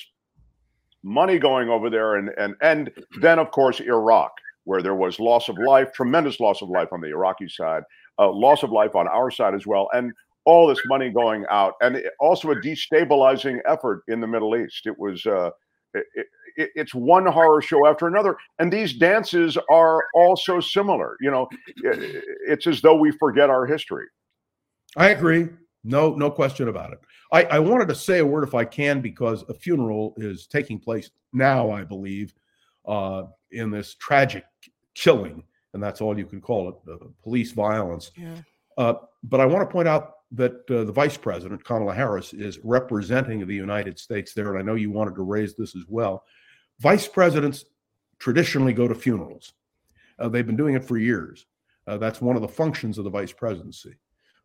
[1.03, 4.31] money going over there, and and and then of course Iraq,
[4.63, 7.83] where there was loss of life, tremendous loss of life on the Iraqi side,
[8.17, 10.11] uh, loss of life on our side as well, and
[10.45, 14.85] all this money going out, and also a destabilizing effort in the Middle East.
[14.85, 15.25] It was.
[15.25, 15.51] Uh,
[15.93, 16.05] it,
[16.55, 21.15] it, it's one horror show after another, and these dances are all so similar.
[21.21, 21.47] You know,
[21.85, 24.05] i- it's as though we forget our history.
[24.97, 25.47] I agree.
[25.83, 26.99] No, no question about it.
[27.31, 30.79] I, I wanted to say a word if I can because a funeral is taking
[30.79, 32.33] place now, I believe,
[32.85, 34.43] uh, in this tragic
[34.95, 38.11] killing, and that's all you can call it, uh, police violence.
[38.17, 38.35] Yeah.
[38.77, 42.59] Uh, but I want to point out that uh, the vice president, Kamala Harris, is
[42.63, 46.23] representing the United States there, and I know you wanted to raise this as well.
[46.79, 47.65] Vice presidents
[48.19, 49.53] traditionally go to funerals.
[50.19, 51.45] Uh, they've been doing it for years.
[51.87, 53.95] Uh, that's one of the functions of the vice presidency.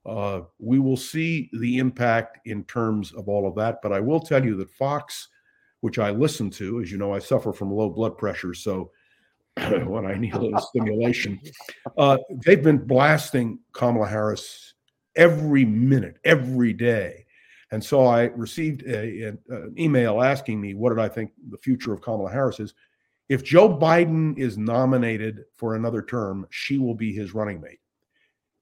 [0.07, 4.21] Uh, we will see the impact in terms of all of that, but I will
[4.21, 5.29] tell you that Fox,
[5.81, 8.91] which I listen to, as you know, I suffer from low blood pressure, so
[9.57, 11.41] when I need a little stimulation,
[11.97, 14.74] uh, they've been blasting Kamala Harris
[15.17, 17.27] every minute, every day.
[17.71, 21.59] And so I received a, a- an email asking me, what did I think the
[21.59, 22.75] future of Kamala Harris is?
[23.29, 27.81] If Joe Biden is nominated for another term, she will be his running mate.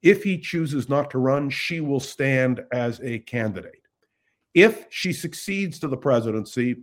[0.03, 3.83] If he chooses not to run, she will stand as a candidate.
[4.55, 6.77] If she succeeds to the presidency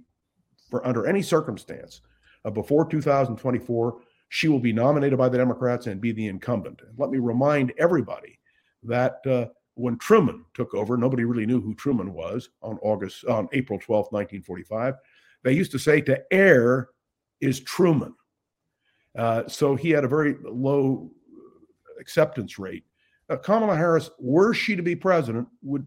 [0.70, 2.02] for under any circumstance
[2.46, 6.82] uh, before 2024, she will be nominated by the Democrats and be the incumbent.
[6.88, 8.40] And let me remind everybody
[8.84, 9.48] that uh,
[9.80, 14.08] when Truman took over, nobody really knew who Truman was on August on April 12,
[14.12, 14.96] 1945.
[15.44, 16.90] They used to say to err
[17.40, 18.14] is Truman.
[19.18, 21.10] Uh, so he had a very low
[22.00, 22.84] acceptance rate.
[23.30, 25.86] Uh, Kamala Harris, were she to be president, would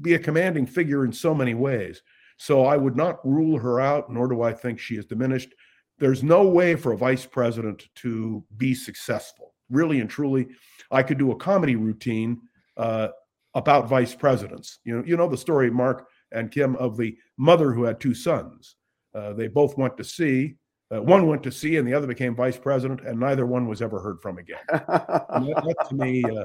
[0.00, 2.02] be a commanding figure in so many ways.
[2.38, 5.54] So I would not rule her out, nor do I think she is diminished.
[5.98, 10.48] There's no way for a vice president to be successful really and truly,
[10.90, 12.40] I could do a comedy routine
[12.76, 13.08] uh,
[13.56, 14.78] about vice presidents.
[14.84, 18.14] You know, you know the story, Mark and Kim, of the mother who had two
[18.14, 18.76] sons.
[19.14, 20.56] Uh, they both went to sea.
[20.94, 23.80] Uh, one went to sea, and the other became vice president, and neither one was
[23.80, 24.58] ever heard from again.
[24.70, 26.44] That, that to me, uh,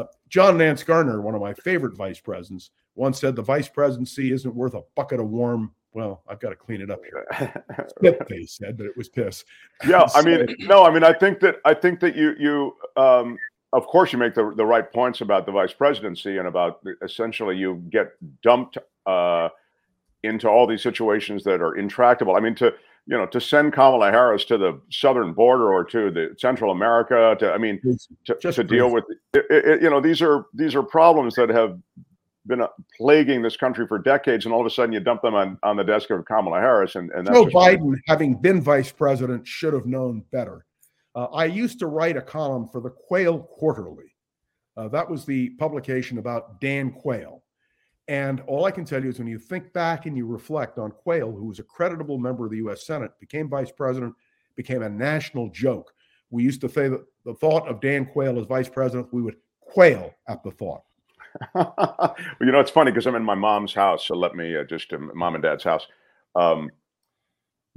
[0.00, 4.32] uh, John Nance Garner, one of my favorite vice presidents, once said the vice presidency
[4.32, 5.74] isn't worth a bucket of warm.
[5.92, 7.26] Well, I've got to clean it up here.
[7.88, 9.44] Spit, they said, but it was piss.
[9.86, 13.36] yeah i mean no i mean i think that i think that you you um
[13.72, 16.96] of course you make the, the right points about the vice presidency and about the-
[17.02, 18.12] essentially you get
[18.42, 19.48] dumped uh
[20.22, 22.72] into all these situations that are intractable i mean to
[23.06, 27.36] you know to send kamala harris to the southern border or to the central america
[27.38, 27.80] to i mean
[28.24, 29.04] to, to deal with
[29.34, 31.78] it, it, you know these are these are problems that have
[32.46, 35.34] been uh, plaguing this country for decades and all of a sudden you dump them
[35.34, 38.90] on on the desk of kamala harris and, and that's Joe Biden, having been vice
[38.92, 40.64] president, should have known better.
[41.14, 44.14] Uh, I used to write a column for the Quayle Quarterly.
[44.76, 47.42] Uh, that was the publication about Dan Quayle.
[48.08, 50.90] And all I can tell you is when you think back and you reflect on
[50.90, 54.14] Quayle, who was a creditable member of the US Senate, became vice president,
[54.56, 55.92] became a national joke.
[56.30, 59.36] We used to say that the thought of Dan Quayle as vice president, we would
[59.60, 60.82] quail at the thought.
[61.54, 64.06] Well, you know, it's funny because I'm in my mom's house.
[64.06, 65.86] So let me uh, just uh, mom and dad's house.
[66.34, 66.70] Um,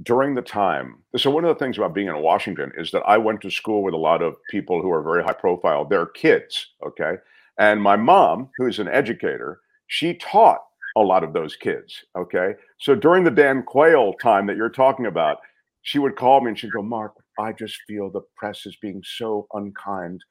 [0.02, 3.16] during the time, so one of the things about being in Washington is that I
[3.16, 5.84] went to school with a lot of people who are very high profile.
[5.84, 7.14] They're kids, okay.
[7.58, 10.60] And my mom, who's an educator, she taught
[10.96, 12.54] a lot of those kids, okay.
[12.78, 15.38] So during the Dan Quayle time that you're talking about,
[15.82, 19.02] she would call me and she'd go, "Mark, I just feel the press is being
[19.04, 20.22] so unkind."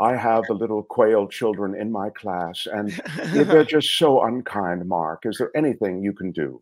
[0.00, 2.90] I have the little Quayle children in my class, and
[3.32, 4.88] they're just so unkind.
[4.88, 6.60] Mark, is there anything you can do?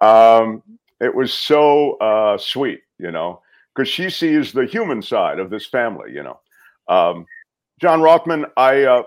[0.00, 0.62] Um,
[1.00, 3.42] it was so uh, sweet, you know,
[3.74, 6.40] because she sees the human side of this family, you know.
[6.88, 7.26] Um,
[7.80, 9.02] John Rothmann, I uh,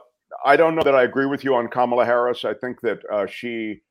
[0.45, 2.45] I don't know that I agree with you on Kamala Harris.
[2.45, 3.81] I think that uh, she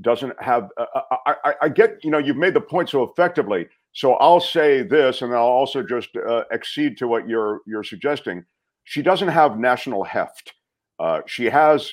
[0.00, 0.68] doesn't have.
[0.76, 3.68] Uh, I, I, I get, you know, you've made the point so effectively.
[3.92, 8.44] So I'll say this, and I'll also just uh, accede to what you're you're suggesting.
[8.84, 10.54] She doesn't have national heft.
[10.98, 11.92] Uh, she has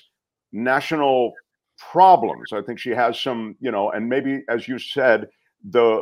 [0.51, 1.33] national
[1.78, 2.53] problems.
[2.53, 5.28] I think she has some, you know, and maybe as you said,
[5.69, 6.01] the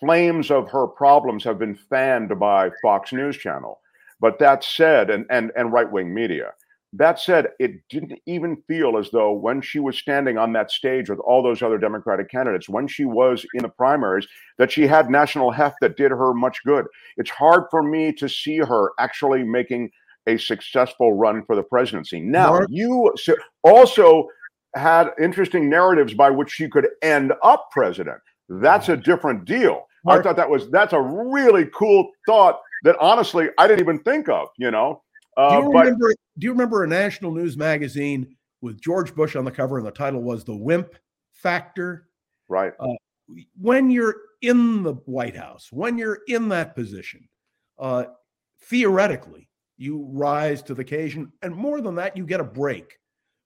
[0.00, 3.80] flames of her problems have been fanned by Fox News Channel.
[4.20, 6.52] But that said, and and and right wing media.
[6.96, 11.10] That said, it didn't even feel as though when she was standing on that stage
[11.10, 14.28] with all those other Democratic candidates, when she was in the primaries,
[14.58, 16.86] that she had national heft that did her much good.
[17.16, 19.90] It's hard for me to see her actually making
[20.28, 22.20] a successful run for the presidency.
[22.20, 22.68] Now, Mark?
[22.70, 23.12] you
[23.64, 24.28] also
[24.74, 28.18] had interesting narratives by which she could end up president.
[28.48, 29.86] That's a different deal.
[30.06, 34.28] I thought that was that's a really cool thought that honestly I didn't even think
[34.28, 34.48] of.
[34.58, 35.02] You know,
[35.36, 36.14] Do uh, you but remember?
[36.38, 39.90] Do you remember a national news magazine with George Bush on the cover, and the
[39.90, 40.94] title was "The Wimp
[41.32, 42.08] Factor"?
[42.48, 42.72] right.
[42.78, 42.94] Uh,
[43.58, 47.26] when you're in the White House, when you're in that position,
[47.78, 48.04] uh,
[48.64, 49.48] theoretically,
[49.78, 52.98] you rise to the occasion, and more than that, you get a break.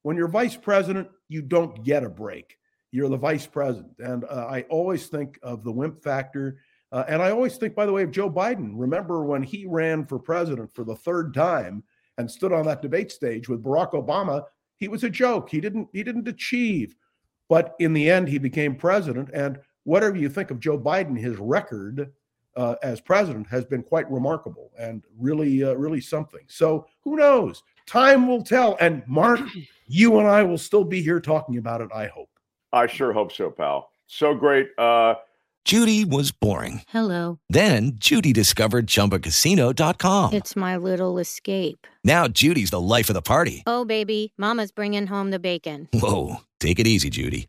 [0.09, 2.57] When you're vice president, you don't get a break.
[2.93, 6.63] You're the vice president, and uh, I always think of the Wimp Factor.
[6.91, 8.71] Uh, and I always think, by the way, of Joe Biden.
[8.73, 11.85] Remember when he ran for president for the third time
[12.17, 14.45] and stood on that debate stage with Barack Obama?
[14.79, 15.51] He was a joke.
[15.51, 15.89] He didn't.
[15.93, 16.95] He didn't achieve.
[17.51, 19.29] But in the end, he became president.
[19.35, 22.11] And whatever you think of Joe Biden, his record
[22.57, 26.47] uh, as president has been quite remarkable and really, uh, really something.
[26.49, 27.63] So who knows?
[27.89, 28.76] Time will tell.
[28.80, 29.41] And Mark,
[29.86, 31.89] you and I will still be here talking about it.
[31.95, 32.28] I hope.
[32.72, 33.91] I sure hope so, pal.
[34.07, 34.68] So great.
[34.78, 35.14] Uh,
[35.64, 36.82] Judy was boring.
[36.89, 37.41] Hello.
[37.49, 40.32] Then Judy discovered ChumbaCasino.com.
[40.32, 41.86] It's my little escape.
[42.05, 43.62] Now Judy's the life of the party.
[43.66, 45.89] Oh, baby, Mama's bringing home the bacon.
[45.93, 47.49] Whoa, take it easy, Judy.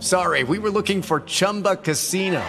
[0.00, 2.42] sorry, we were looking for Chumba Casino.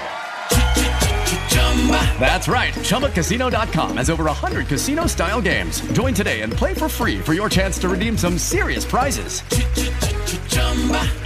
[2.19, 2.73] That's right.
[2.73, 5.81] ChumbaCasino.com has over 100 casino style games.
[5.93, 9.41] Join today and play for free for your chance to redeem some serious prizes.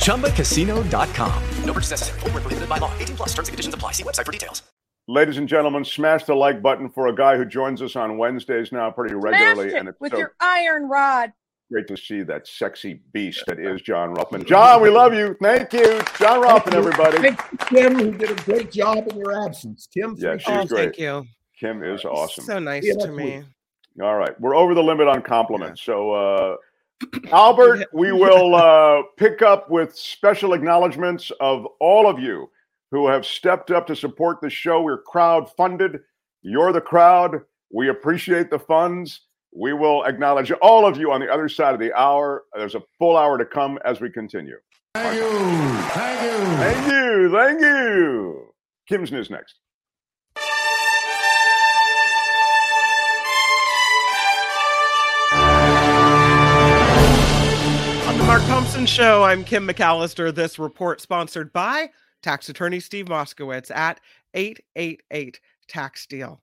[0.05, 1.43] ChumbaCasino.com.
[1.65, 2.19] No purchase necessary.
[2.21, 2.91] Void where prohibited by law.
[2.99, 3.91] 18 plus terms and conditions apply.
[3.91, 4.63] See website for details.
[5.07, 8.71] Ladies and gentlemen, smash the like button for a guy who joins us on Wednesdays
[8.71, 11.31] now pretty regularly, Smashed and it's with so your iron rod.
[11.71, 14.45] Great to see that sexy beast that is John Rothmann.
[14.47, 15.35] John, we love you.
[15.41, 17.17] Thank you, John Rothmann, everybody.
[17.17, 19.87] Thank you, Kim, who did a great job in your absence.
[19.91, 20.59] Kim, Yeah, thank she's you.
[20.59, 20.83] Oh, great.
[20.95, 21.25] thank you.
[21.59, 22.43] Kim is awesome.
[22.43, 23.43] So nice Yeah, to that's me.
[24.01, 25.81] All right, we're over the limit on compliments.
[25.81, 26.55] So, uh,
[27.31, 32.49] Albert, we will uh, pick up with special acknowledgments of all of you
[32.91, 34.81] who have stepped up to support the show.
[34.83, 36.01] We're crowd funded.
[36.43, 37.41] You're the crowd.
[37.73, 39.21] We appreciate the funds.
[39.57, 42.43] We will acknowledge all of you on the other side of the hour.
[42.53, 44.57] There's a full hour to come as we continue.
[44.95, 45.29] Thank you.
[45.93, 46.39] Thank you.
[46.57, 47.31] Thank you.
[47.31, 48.47] Thank you.
[48.89, 49.55] Kim's News next.
[58.09, 60.35] On the Mark Thompson Show, I'm Kim McAllister.
[60.35, 61.91] This report sponsored by
[62.21, 64.01] tax attorney Steve Moskowitz at
[64.33, 65.39] 888
[65.69, 66.41] Tax Deal.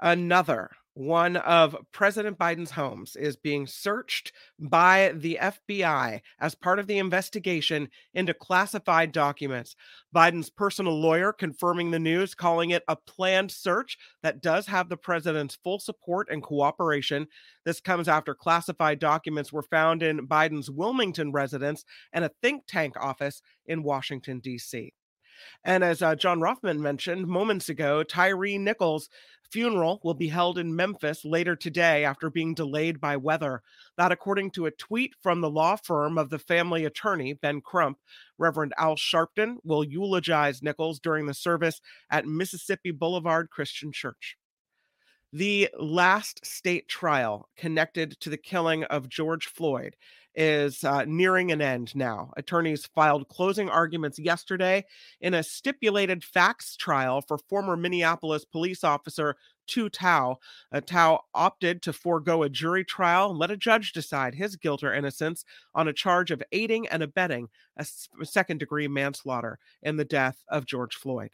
[0.00, 6.86] Another one of President Biden's homes is being searched by the FBI as part of
[6.86, 9.74] the investigation into classified documents.
[10.14, 14.96] Biden's personal lawyer confirming the news, calling it a planned search that does have the
[14.96, 17.26] president's full support and cooperation.
[17.64, 22.94] This comes after classified documents were found in Biden's Wilmington residence and a think tank
[23.00, 24.92] office in Washington, D.C.
[25.64, 29.08] And as uh, John Rothmann mentioned moments ago, Tyre Nichols'
[29.52, 33.62] funeral will be held in Memphis later today after being delayed by weather.
[33.98, 37.98] That, according to a tweet from the law firm of the family attorney, Ben Crump,
[38.38, 41.80] Reverend Al Sharpton will eulogize Nichols during the service
[42.10, 44.36] at Mississippi Boulevard Christian Church.
[45.34, 49.96] The last state trial connected to the killing of George Floyd
[50.34, 52.32] is uh, nearing an end now.
[52.36, 54.84] Attorneys filed closing arguments yesterday
[55.22, 60.36] in a stipulated facts trial for former Minneapolis police officer Tou Thao.
[60.70, 64.82] Uh, Thao opted to forego a jury trial and let a judge decide his guilt
[64.82, 67.86] or innocence on a charge of aiding and abetting a
[68.22, 71.30] second degree manslaughter in the death of George Floyd.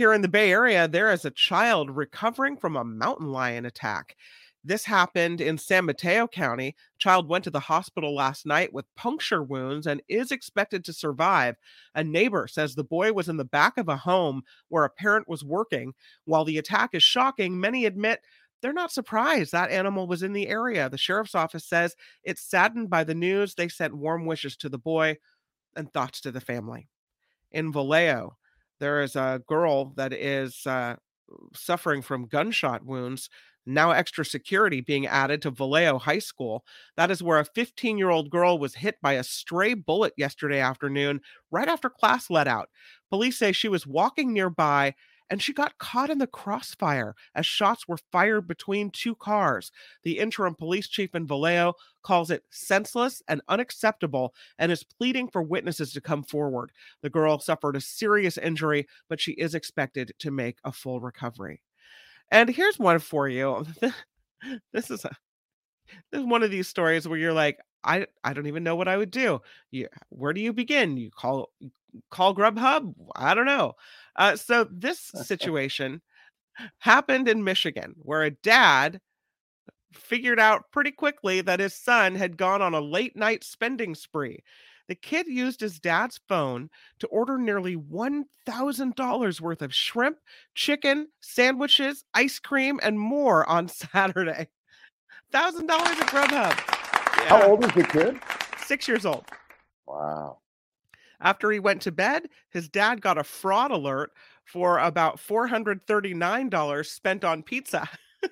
[0.00, 4.16] Here in the Bay Area, there is a child recovering from a mountain lion attack.
[4.64, 6.74] This happened in San Mateo County.
[6.98, 11.56] Child went to the hospital last night with puncture wounds and is expected to survive.
[11.94, 14.40] A neighbor says the boy was in the back of a home
[14.70, 15.92] where a parent was working.
[16.24, 18.20] While the attack is shocking, many admit
[18.62, 20.88] they're not surprised that animal was in the area.
[20.88, 21.94] The sheriff's office says
[22.24, 23.54] it's saddened by the news.
[23.54, 25.18] They sent warm wishes to the boy
[25.76, 26.88] and thoughts to the family.
[27.52, 28.38] In Vallejo,
[28.80, 30.96] there is a girl that is uh,
[31.54, 33.30] suffering from gunshot wounds.
[33.66, 36.64] Now, extra security being added to Vallejo High School.
[36.96, 40.60] That is where a 15 year old girl was hit by a stray bullet yesterday
[40.60, 41.20] afternoon,
[41.50, 42.70] right after class let out.
[43.10, 44.94] Police say she was walking nearby
[45.30, 49.70] and she got caught in the crossfire as shots were fired between two cars.
[50.02, 55.42] The interim police chief in Vallejo calls it senseless and unacceptable and is pleading for
[55.42, 56.72] witnesses to come forward.
[57.02, 61.62] The girl suffered a serious injury, but she is expected to make a full recovery.
[62.30, 63.64] And here's one for you.
[64.72, 65.10] this is a
[66.12, 68.88] this is one of these stories where you're like, I I don't even know what
[68.88, 69.40] I would do.
[69.70, 70.96] You, where do you begin?
[70.96, 71.50] You call
[72.10, 72.94] call Grubhub?
[73.14, 73.74] I don't know.
[74.16, 76.02] Uh, so this situation
[76.78, 79.00] happened in Michigan, where a dad
[79.92, 84.42] figured out pretty quickly that his son had gone on a late night spending spree.
[84.88, 86.68] The kid used his dad's phone
[86.98, 90.18] to order nearly $1,000 worth of shrimp,
[90.54, 94.48] chicken, sandwiches, ice cream, and more on Saturday.
[95.32, 96.52] $1,000 at Grubhub.
[97.28, 98.18] How old is the kid?
[98.66, 99.24] Six years old.
[99.86, 100.39] Wow.
[101.20, 104.12] After he went to bed, his dad got a fraud alert
[104.44, 107.88] for about $439 spent on pizza.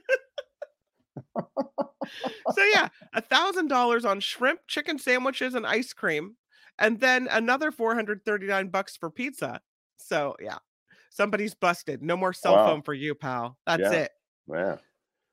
[2.52, 6.36] so yeah, a thousand dollars on shrimp, chicken sandwiches, and ice cream,
[6.78, 9.60] and then another 439 bucks for pizza.
[9.96, 10.58] So yeah,
[11.10, 12.02] somebody's busted.
[12.02, 12.64] No more cell Wow.
[12.66, 13.58] phone for you, pal.
[13.66, 13.92] That's Yeah.
[13.92, 14.12] it.
[14.46, 14.80] Man.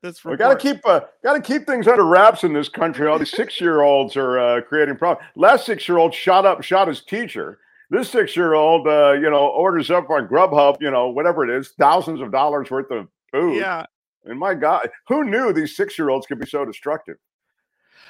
[0.02, 3.08] This We got to keep uh, got to keep things under wraps in this country.
[3.08, 5.26] All these six year olds are uh, creating problems.
[5.36, 7.58] Last six year old shot up, shot his teacher.
[7.90, 11.56] This six year old, uh, you know, orders up on Grubhub, you know, whatever it
[11.58, 13.56] is, thousands of dollars worth of food.
[13.56, 13.86] Yeah.
[14.24, 17.16] And my God, who knew these six year olds could be so destructive?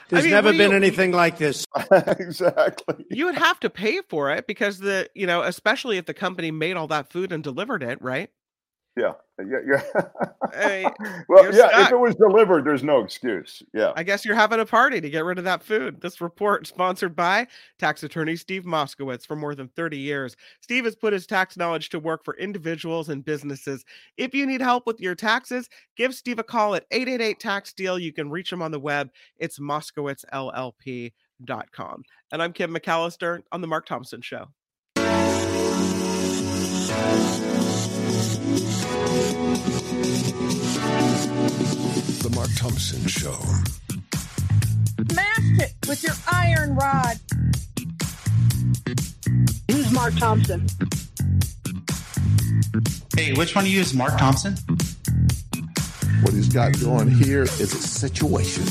[0.09, 1.65] There's mean, never been you- anything like this.
[1.91, 3.05] exactly.
[3.11, 6.51] You would have to pay for it because the, you know, especially if the company
[6.51, 8.31] made all that food and delivered it, right?
[8.97, 9.83] Yeah, uh, yeah, yeah.
[10.55, 10.87] Hey,
[11.29, 11.83] well, yeah.
[11.83, 13.63] If it was delivered, there's no excuse.
[13.75, 13.93] Yeah.
[13.95, 16.01] I guess you're having a party to get rid of that food.
[16.01, 17.47] This report sponsored by
[17.79, 20.35] tax attorney Steve Moskowitz for more than 30 years.
[20.63, 23.85] Steve has put his tax knowledge to work for individuals and businesses.
[24.17, 27.99] If you need help with your taxes, give Steve a call at 888 Tax Deal.
[27.99, 29.11] You can reach him on the web.
[29.37, 32.03] It's moskowitzllp.com.
[32.33, 34.47] And I'm Kim McAllister on the Mark Thompson Show.
[41.57, 43.39] The Mark Thompson Show.
[45.11, 47.17] Smash it with your iron rod.
[49.71, 50.67] Who's Mark Thompson?
[53.17, 54.55] Hey, which one of you is Mark Thompson?
[56.21, 58.65] What he's got going here is a situation.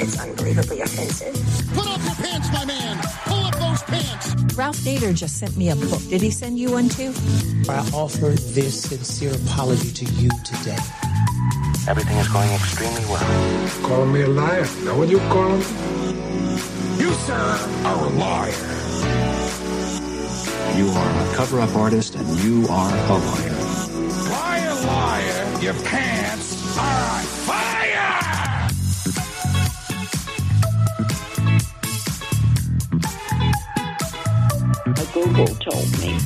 [0.00, 1.34] It's unbelievably offensive.
[1.74, 2.98] Put up your pants, my man.
[3.78, 4.34] Pull pants.
[4.56, 6.02] Ralph Nader just sent me a book.
[6.08, 7.12] Did he send you one too?
[7.68, 10.76] I offer this sincere apology to you today.
[11.88, 13.68] Everything is going extremely well.
[13.82, 14.66] Call me a liar.
[14.84, 15.64] Know what you call me?
[16.98, 18.52] You, sir, are a liar.
[20.76, 23.52] You are a cover up artist and you are a liar.
[24.30, 25.60] Liar, liar.
[25.60, 27.77] Your pants are on fire.
[35.24, 36.16] Google told me.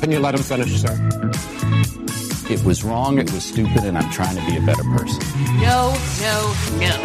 [0.00, 0.96] Can you let him finish, sir?
[2.50, 5.20] It was wrong, it was stupid, and I'm trying to be a better person.
[5.60, 5.92] No,
[6.24, 6.96] no, no.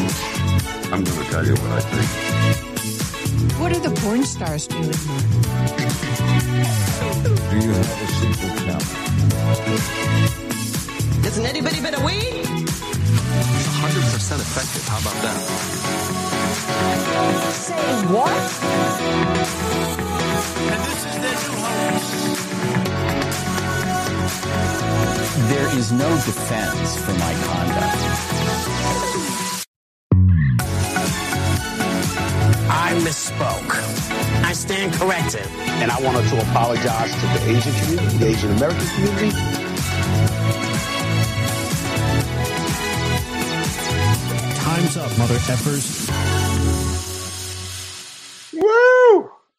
[0.93, 2.07] I'm going to tell you what I think.
[3.59, 4.83] What are the porn stars doing?
[7.49, 8.79] Do you have a secret now?
[11.23, 12.45] Doesn't anybody better weed?
[12.45, 14.87] 100% effective.
[14.87, 15.37] How about that?
[17.51, 20.12] Say what?
[25.49, 27.97] There is no defense for my conduct.
[32.69, 33.71] I misspoke.
[34.43, 35.47] I stand corrected.
[35.81, 39.31] And I wanted to apologize to the Asian community, the Asian American community.
[44.55, 46.02] Time's up, mother effers.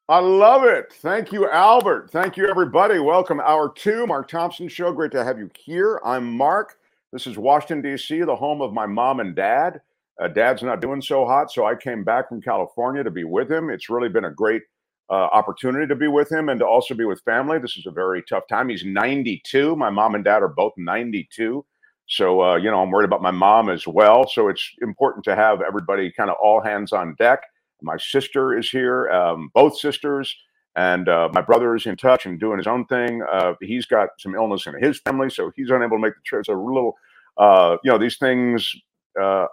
[0.09, 0.95] I love it.
[1.03, 2.13] Thank you, Albert.
[2.13, 3.01] Thank you, everybody.
[3.01, 4.93] Welcome, hour two, Mark Thompson Show.
[4.93, 6.01] Great to have you here.
[6.07, 6.79] I'm Mark.
[7.13, 9.83] This is Washington, D.C., the home of my mom and dad.
[10.23, 13.53] Uh, dad's not doing so hot, so I came back from California to be with
[13.53, 13.73] him.
[13.73, 14.63] It's really been a great
[15.11, 17.59] uh, opportunity to be with him and to also be with family.
[17.59, 18.71] This is a very tough time.
[18.71, 19.77] He's 92.
[19.77, 21.67] My mom and dad are both 92.
[22.09, 24.29] So, uh, you know, I'm worried about my mom as well.
[24.29, 27.43] So it's important to have everybody kind of all hands on deck.
[27.85, 30.35] My sister is here, um, both sisters,
[30.77, 33.23] and uh, my brother is in touch and doing his own thing.
[33.31, 36.41] Uh, he's got some illness in his family, so he's unable to make the trip.
[36.41, 36.95] It's a little,
[37.37, 38.73] uh, you know, these things,
[39.21, 39.47] uh,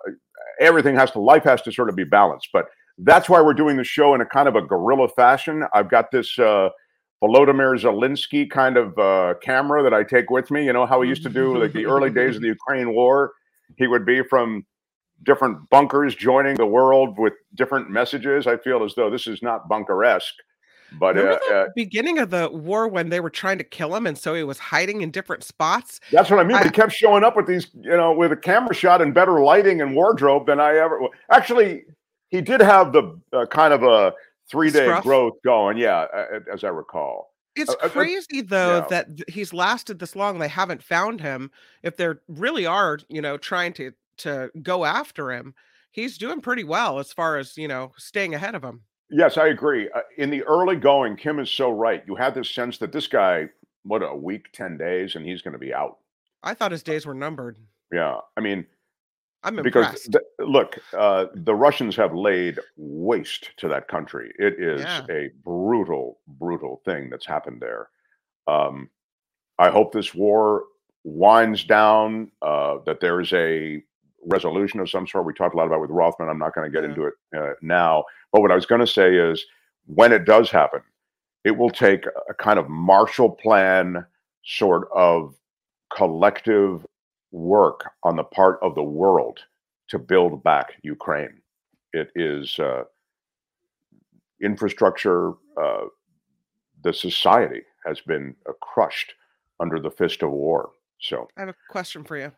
[0.60, 2.50] everything has to, life has to sort of be balanced.
[2.52, 2.66] But
[2.98, 5.64] that's why we're doing the show in a kind of a guerrilla fashion.
[5.74, 6.70] I've got this uh,
[7.24, 10.66] Volodymyr Zelensky kind of uh, camera that I take with me.
[10.66, 13.34] You know how he used to do like the early days of the Ukraine war.
[13.78, 14.66] He would be from
[15.24, 18.48] different bunkers joining the world with different messages.
[18.48, 20.34] I feel as though this is not bunker-esque,
[21.00, 24.06] but uh, the uh, beginning of the war when they were trying to kill him,
[24.06, 26.00] and so he was hiding in different spots.
[26.12, 26.62] that's what I mean.
[26.64, 29.82] He kept showing up with these, you know, with a camera shot and better lighting
[29.82, 31.00] and wardrobe than I ever.
[31.30, 31.84] Actually,
[32.30, 34.14] he did have the uh, kind of a
[34.50, 35.04] three-day Scruff?
[35.04, 35.78] growth going.
[35.78, 36.08] Yeah,
[36.52, 37.32] as I recall.
[37.56, 38.88] It's Uh, uh, uh, crazy though yeah.
[38.90, 40.40] that he's lasted this long.
[40.40, 41.52] They haven't found him.
[41.84, 43.92] If they really are, you know, trying to
[44.22, 45.54] to go after him,
[45.92, 48.82] he's doing pretty well as far as you know staying ahead of him.
[49.10, 49.90] Yes, I agree.
[49.94, 52.02] Uh, in the early going, Kim is so right.
[52.08, 53.50] You had this sense that this guy,
[53.84, 55.98] what a week, ten days, and he's going to be out.
[56.44, 57.58] I thought his days were numbered.
[57.92, 58.66] Yeah, I mean,
[59.44, 60.12] I'm because impressed.
[60.14, 64.32] th- look, uh, the Russians have laid waste to that country.
[64.40, 65.06] It is Yeah.
[65.10, 67.90] a brutal, brutal thing that's happened there.
[68.48, 68.90] Um,
[69.60, 70.64] I hope this war
[71.04, 72.32] winds down.
[72.42, 73.84] Uh, that there is a
[74.26, 75.26] resolution of some sort.
[75.26, 76.30] We talked a lot about with Rothmann.
[76.30, 78.04] I'm not going to get into it uh, now.
[78.32, 79.46] But what I was going to say is,
[79.86, 80.82] when it does happen,
[81.44, 84.06] it will take a kind of Marshall Plan
[84.44, 85.36] sort of
[85.96, 86.86] collective
[87.32, 89.40] work on the part of the world
[89.90, 91.42] to build back Ukraine.
[91.94, 92.84] It is uh,
[94.42, 95.34] infrastructure.
[95.62, 95.86] Uh,
[96.84, 99.14] the society has been uh, crushed
[99.60, 100.72] under the fist of war.
[101.00, 102.32] So, I have a question for you.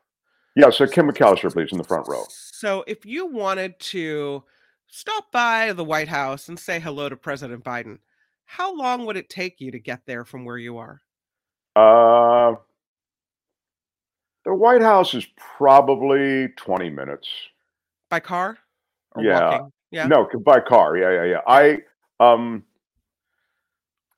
[0.55, 0.69] Yeah.
[0.69, 2.23] So Kim McAllister, please, in the front row.
[2.29, 4.43] So, if you wanted to
[4.87, 7.99] stop by the White House and say hello to President Biden,
[8.45, 11.01] how long would it take you to get there from where you are?
[11.75, 12.55] Uh,
[14.45, 15.25] the White House is
[15.57, 17.27] probably 20 minutes.
[18.09, 18.57] By car
[19.15, 19.49] or yeah.
[19.49, 19.71] walking?
[19.91, 20.07] Yeah.
[20.07, 20.97] No, by car.
[20.97, 21.41] Yeah, yeah, yeah.
[21.47, 21.77] I
[22.19, 22.63] um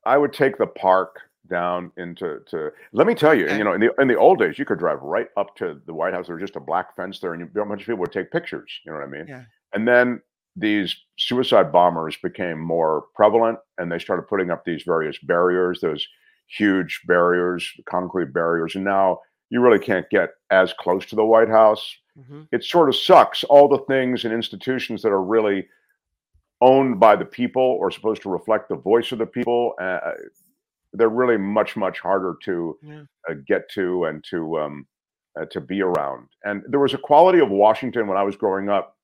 [0.06, 3.58] I would take the park down into to let me tell you, Okay.
[3.58, 5.94] you know, in the in the old days you could drive right up to the
[5.94, 6.28] White House.
[6.28, 8.32] There was just a black fence there and you, a bunch of people would take
[8.32, 9.26] pictures, you know what I mean?
[9.28, 9.44] Yeah.
[9.74, 10.22] And then
[10.56, 16.08] these suicide bombers became more prevalent and they started putting up these various barriers, those
[16.48, 18.76] huge barriers, concrete barriers.
[18.76, 19.20] And now
[19.50, 21.98] you really can't get as close to the White House.
[22.18, 22.48] Mhm.
[22.52, 25.68] It sort of sucks all the things and institutions that are really
[26.62, 29.74] owned by the people or supposed to reflect the voice of the people.
[29.80, 30.12] Uh,
[30.98, 33.04] they're really much, much harder to Yeah.
[33.30, 34.88] uh, get to and to um,
[35.40, 36.30] uh, to be around.
[36.44, 38.98] And there was a quality of Washington when I was growing up,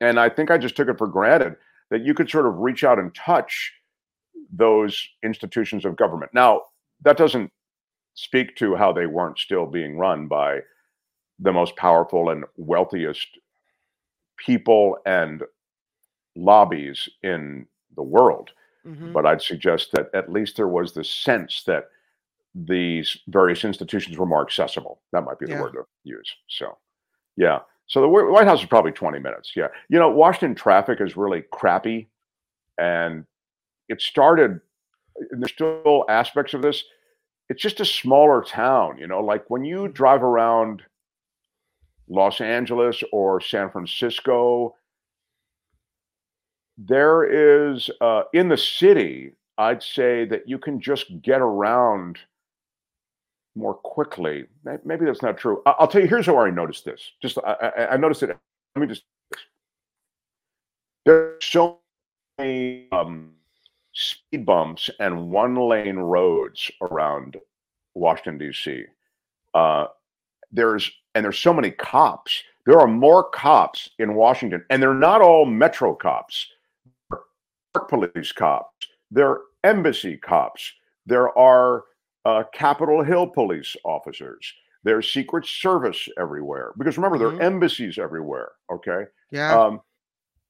[0.00, 1.56] and I think I just took it for granted
[1.90, 3.72] that you could sort of reach out and touch
[4.52, 6.32] those institutions of government.
[6.34, 6.62] Now,
[7.04, 7.50] that doesn't
[8.14, 10.60] speak to how they weren't still being run by
[11.38, 13.26] the most powerful and wealthiest
[14.38, 15.42] people and
[16.36, 17.66] lobbies in
[17.96, 18.50] the world.
[18.86, 19.12] Mhm.
[19.12, 21.90] But I'd suggest that at least there was the sense that
[22.54, 25.00] these various institutions were more accessible.
[25.12, 25.62] That might be the Yeah.
[25.62, 26.36] word to use.
[26.48, 26.78] So,
[27.36, 27.60] yeah.
[27.86, 29.54] So the White House is probably 20 minutes.
[29.56, 29.68] Yeah.
[29.88, 32.08] You know, Washington traffic is really crappy.
[32.78, 33.26] And
[33.88, 34.60] it started,
[35.30, 36.84] and there's still aspects of this.
[37.48, 40.82] It's just a smaller town, you know, like when you drive around
[42.08, 44.74] Los Angeles or San Francisco,
[46.88, 47.24] there
[47.70, 52.18] is uh, in the city, I'd say that you can just get around
[53.54, 54.46] more quickly.
[54.84, 55.62] Maybe that's not true.
[55.66, 56.08] I'll tell you.
[56.08, 57.12] Here's how I noticed this.
[57.20, 58.36] Just I, I, I noticed it.
[58.76, 59.04] Let me just.
[61.04, 61.80] There's so
[62.38, 63.32] many um,
[63.92, 67.36] speed bumps and one-lane roads around
[67.94, 68.84] Washington D.C.
[69.52, 69.86] Uh,
[70.50, 72.42] there's and there's so many cops.
[72.64, 76.46] There are more cops in Washington, and they're not all metro cops.
[77.80, 78.86] Police cops.
[79.10, 80.72] there are embassy cops.
[81.06, 81.84] There are
[82.24, 84.52] uh, Capitol Hill police officers.
[84.84, 86.72] There's Secret Service everywhere.
[86.76, 88.52] Because remember, there are embassies everywhere.
[88.70, 89.04] Okay.
[89.30, 89.58] Yeah.
[89.58, 89.80] Um,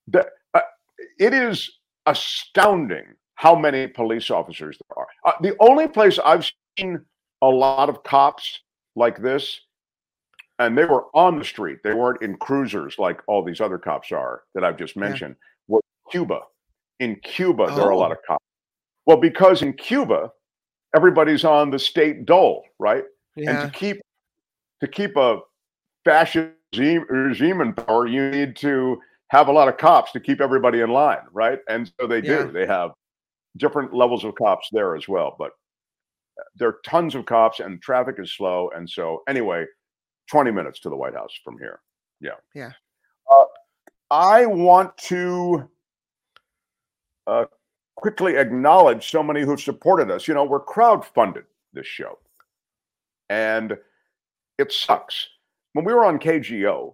[0.07, 0.61] that uh,
[1.19, 1.69] it is
[2.05, 3.05] astounding
[3.35, 5.07] how many police officers there are.
[5.25, 6.99] Uh, the only place I've seen
[7.41, 8.59] a lot of cops
[8.95, 9.61] like this,
[10.59, 11.79] and they were on the street.
[11.83, 15.35] They weren't in cruisers like all these other cops are that I've just mentioned.
[15.67, 15.81] Was
[16.11, 16.41] Cuba.
[16.99, 18.13] In Cuba, there are a lot Oh.
[18.15, 18.45] of cops.
[19.05, 20.31] Well, because in Cuba,
[20.95, 23.03] everybody's on the state dole, right?
[23.35, 23.61] Yeah.
[23.63, 23.99] And to keep
[24.81, 25.39] to keep a
[26.03, 30.41] fascist regime, regime in power, you need to have a lot of cops to keep
[30.41, 31.59] everybody in line, right?
[31.69, 32.43] And so they Yeah.
[32.43, 32.51] do.
[32.51, 32.91] They have
[33.57, 35.35] different levels of cops there as well.
[35.39, 35.53] But
[36.55, 38.69] there are tons of cops, and traffic is slow.
[38.75, 39.65] And so, anyway,
[40.29, 41.79] 20 minutes to the White House from here.
[42.19, 42.35] Yeah.
[42.53, 42.73] Yeah.
[43.31, 43.45] Uh,
[44.11, 45.69] I want to
[47.27, 47.45] uh,
[47.95, 50.27] quickly acknowledge so many who've supported us.
[50.27, 52.19] You know, we're crowd-funded this show,
[53.29, 53.77] and
[54.57, 55.27] it sucks.
[55.73, 56.93] When we were on KGO,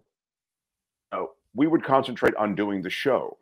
[1.11, 1.23] uh,
[1.53, 3.37] we would concentrate on doing the show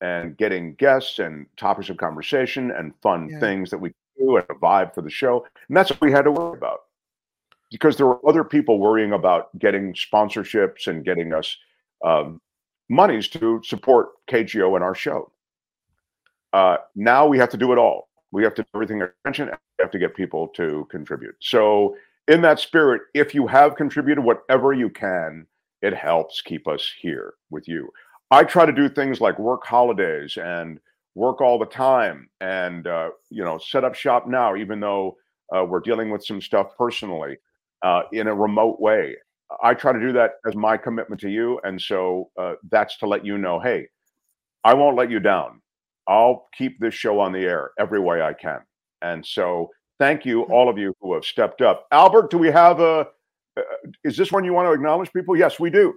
[0.00, 3.38] and getting guests and topics of conversation and fun Yeah.
[3.38, 5.46] things that we do and a vibe for the show.
[5.68, 6.80] And that's what we had to worry about
[7.70, 11.56] because there were other people worrying about getting sponsorships and getting us
[12.04, 12.40] um,
[12.88, 15.30] monies to support KGO and our show.
[16.52, 18.08] Uh, now we have to do it all.
[18.30, 21.34] We have to do everything and We have to get people to contribute.
[21.40, 21.96] So,
[22.28, 25.46] in that spirit, if you have contributed whatever you can,
[25.82, 27.90] it helps keep us here with you.
[28.30, 30.78] I try to do things like work holidays and
[31.14, 35.16] work all the time, and uh, you know, set up shop now, even though
[35.54, 37.36] uh, we're dealing with some stuff personally
[37.82, 39.16] uh, in a remote way.
[39.62, 43.06] I try to do that as my commitment to you, and so uh, that's to
[43.06, 43.88] let you know, hey,
[44.64, 45.61] I won't let you down.
[46.08, 48.60] I'll keep this show on the air every way I can.
[49.02, 51.86] And so, thank you, all of you who have stepped up.
[51.92, 53.06] Albert, do we have a?
[53.56, 53.62] Uh,
[54.04, 55.36] is this one you want to acknowledge people?
[55.36, 55.94] Yes, we do.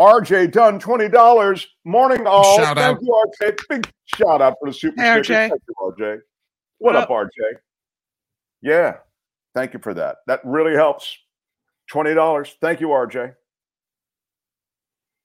[0.00, 1.66] RJ Dunn, twenty dollars.
[1.84, 2.56] Morning, all.
[2.56, 3.02] Shout thank out.
[3.02, 3.58] you, RJ.
[3.68, 5.34] Big shout out for the super Hey, sticker.
[5.34, 5.48] RJ.
[5.50, 6.20] Thank you, RJ.
[6.78, 7.28] What, What up, RJ?
[8.62, 8.96] Yeah,
[9.54, 10.16] thank you for that.
[10.26, 11.16] That really helps.
[11.90, 12.54] Twenty dollars.
[12.62, 13.34] Thank you, RJ.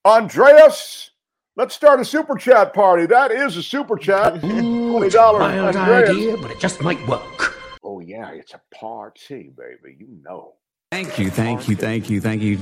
[0.04, 1.12] Andreas,
[1.56, 3.06] let's start a super chat party.
[3.06, 4.40] That is a super chat.
[4.40, 5.42] Twenty dollars.
[5.42, 7.58] Wild idea, but it just might work.
[7.84, 9.98] Oh yeah, it's a party, baby.
[10.00, 10.54] You know.
[10.92, 12.60] Thank you, thank you, thank you, thank you.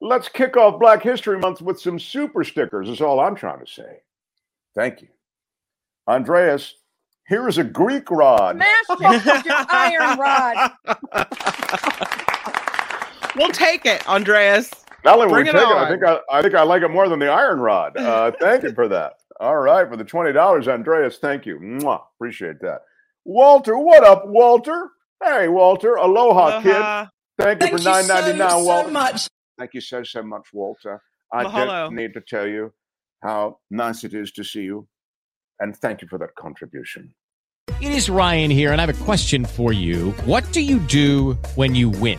[0.00, 2.88] Let's kick off Black History Month with some super stickers.
[2.88, 4.02] Is all I'm trying to say.
[4.74, 5.08] Thank you,
[6.06, 6.74] Andreas.
[7.26, 8.56] Here is a Greek rod.
[8.56, 10.72] Smash it with your iron rod.
[13.38, 14.68] We'll take it, Andreas.
[15.08, 16.82] Not only will we Bring take it it, I think I, I think I like
[16.82, 17.96] it more than the iron rod.
[17.96, 19.14] Uh, thank you for that.
[19.40, 21.18] All right, for the twenty dollars, Andreas.
[21.18, 21.58] Thank you.
[21.58, 22.82] Mwah, appreciate that.
[23.24, 24.90] Walter, what up, Walter?
[25.22, 25.94] Hey, Walter.
[25.94, 26.60] Aloha, Aloha.
[26.62, 27.10] kid.
[27.42, 28.90] Thank you Thank for you nine so, ninety nine, so Walter.
[28.90, 29.28] much.
[29.58, 31.00] Thank you so so much, Walter.
[31.32, 31.66] I Mahalo.
[31.86, 32.72] don't need to tell you
[33.22, 34.88] how nice it is to see you,
[35.60, 37.14] and thank you for that contribution.
[37.80, 40.10] It is Ryan here, and I have a question for you.
[40.24, 42.18] What do you do when you win?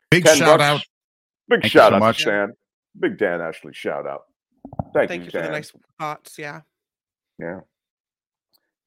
[0.11, 0.63] Big 10 shout bucks.
[0.63, 0.81] out.
[1.49, 2.17] Big Thank shout so out much.
[2.17, 2.53] to Stan.
[2.99, 4.23] Big Dan Ashley shout out.
[4.93, 6.37] Thank, Thank you, you for the nice thoughts.
[6.37, 6.61] Yeah.
[7.39, 7.61] Yeah.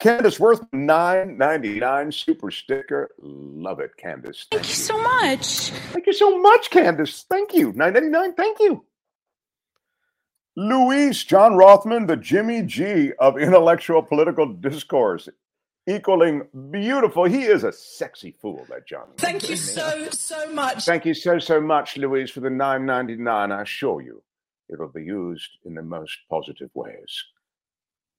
[0.00, 3.08] Candace Worth, nine ninety nine super sticker.
[3.18, 4.46] Love it, Candace.
[4.50, 5.70] Thank, you so much.
[5.92, 7.24] Thank you so much, Candace.
[7.30, 7.72] Thank you.
[7.72, 8.34] Nine ninety nine.
[8.34, 8.84] Thank you.
[10.56, 15.28] Luis John Rothmann, the Jimmy G of intellectual political discourse,
[15.86, 17.24] equaling beautiful.
[17.24, 19.08] He is a sexy fool, that John.
[19.16, 20.84] Thank you so, so much.
[20.84, 23.52] Thank you so so much, Louise, for the nine ninety nine.
[23.52, 24.22] I assure you,
[24.72, 27.24] it'll be used in the most positive ways.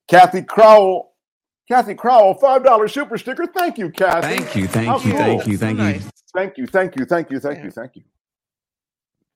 [0.08, 1.14] Kathy Crowell,
[1.68, 3.46] Kathy Crowell, five dollar super sticker.
[3.48, 4.38] Thank you, Kathy.
[4.38, 5.20] Thank you, thank How you, cool.
[5.20, 6.00] thank you, thank you.
[6.34, 8.04] Thank you, thank you, thank you, thank you, thank you.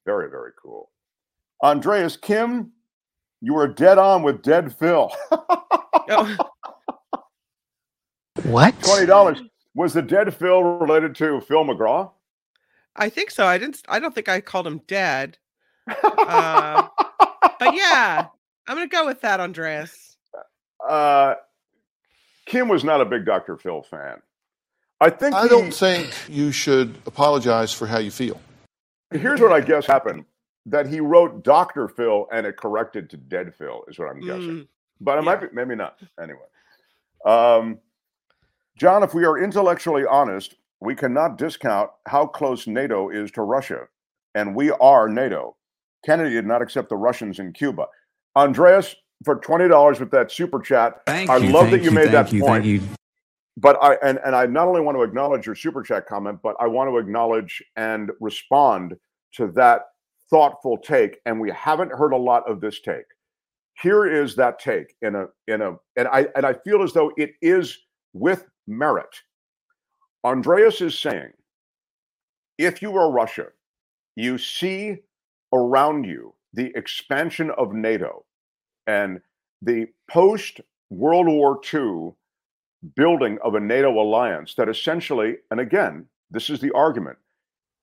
[0.05, 0.91] Very very cool.
[1.63, 2.71] Andreas Kim,
[3.41, 5.11] you were dead on with Dead Phil.
[6.11, 6.48] Oh,
[8.45, 8.79] What?
[8.81, 9.41] Twenty dollars.
[9.75, 12.11] Was the Dead Phil related to Phil McGraw?
[12.95, 13.45] I think so.
[13.45, 13.81] I didn't.
[13.87, 15.37] I don't think I called him dead.
[16.19, 16.87] Uh,
[17.59, 18.27] but yeah,
[18.67, 20.17] I'm gonna go with that, Andreas.
[20.87, 21.33] Uh,
[22.45, 23.57] Kim was not a big Dr.
[23.57, 24.21] Phil fan.
[25.01, 28.39] I think I he- don't think you should apologize for how you feel.
[29.11, 30.25] Here's what I guess happened:
[30.67, 34.49] that he wrote Doctor Phil and it corrected to Dead Phil is what I'm guessing.
[34.49, 34.67] Mm,
[35.01, 35.99] But it might be, maybe not.
[36.21, 36.39] Anyway,
[37.25, 37.79] um,
[38.79, 43.89] John, if we are intellectually honest, we cannot discount how close NATO is to Russia,
[44.35, 45.57] and we are NATO.
[46.05, 47.87] Kennedy did not accept the Russians in Cuba.
[48.37, 48.95] Andreas,
[49.25, 52.29] for twenty dollars with that super chat, Thank I you, love that you, made thank
[52.29, 52.63] that you, point.
[52.63, 52.87] Thank you.
[53.57, 56.55] But I and, and I not only want to acknowledge your super chat comment, but
[56.61, 58.95] I want to acknowledge and respond
[59.33, 59.87] to that
[60.29, 61.19] thoughtful take.
[61.25, 63.03] And we haven't heard a lot of this take.
[63.81, 67.11] Here is that take in a in a and I and I feel as though
[67.17, 67.77] it is
[68.13, 69.23] with merit.
[70.23, 71.31] Andreas is saying,
[72.57, 73.47] if you are Russia,
[74.15, 74.97] you see
[75.53, 78.25] around you the expansion of NATO
[78.87, 79.21] and
[79.61, 82.13] the post World War II
[82.95, 87.17] building of a NATO alliance that essentially, and again, this is the argument,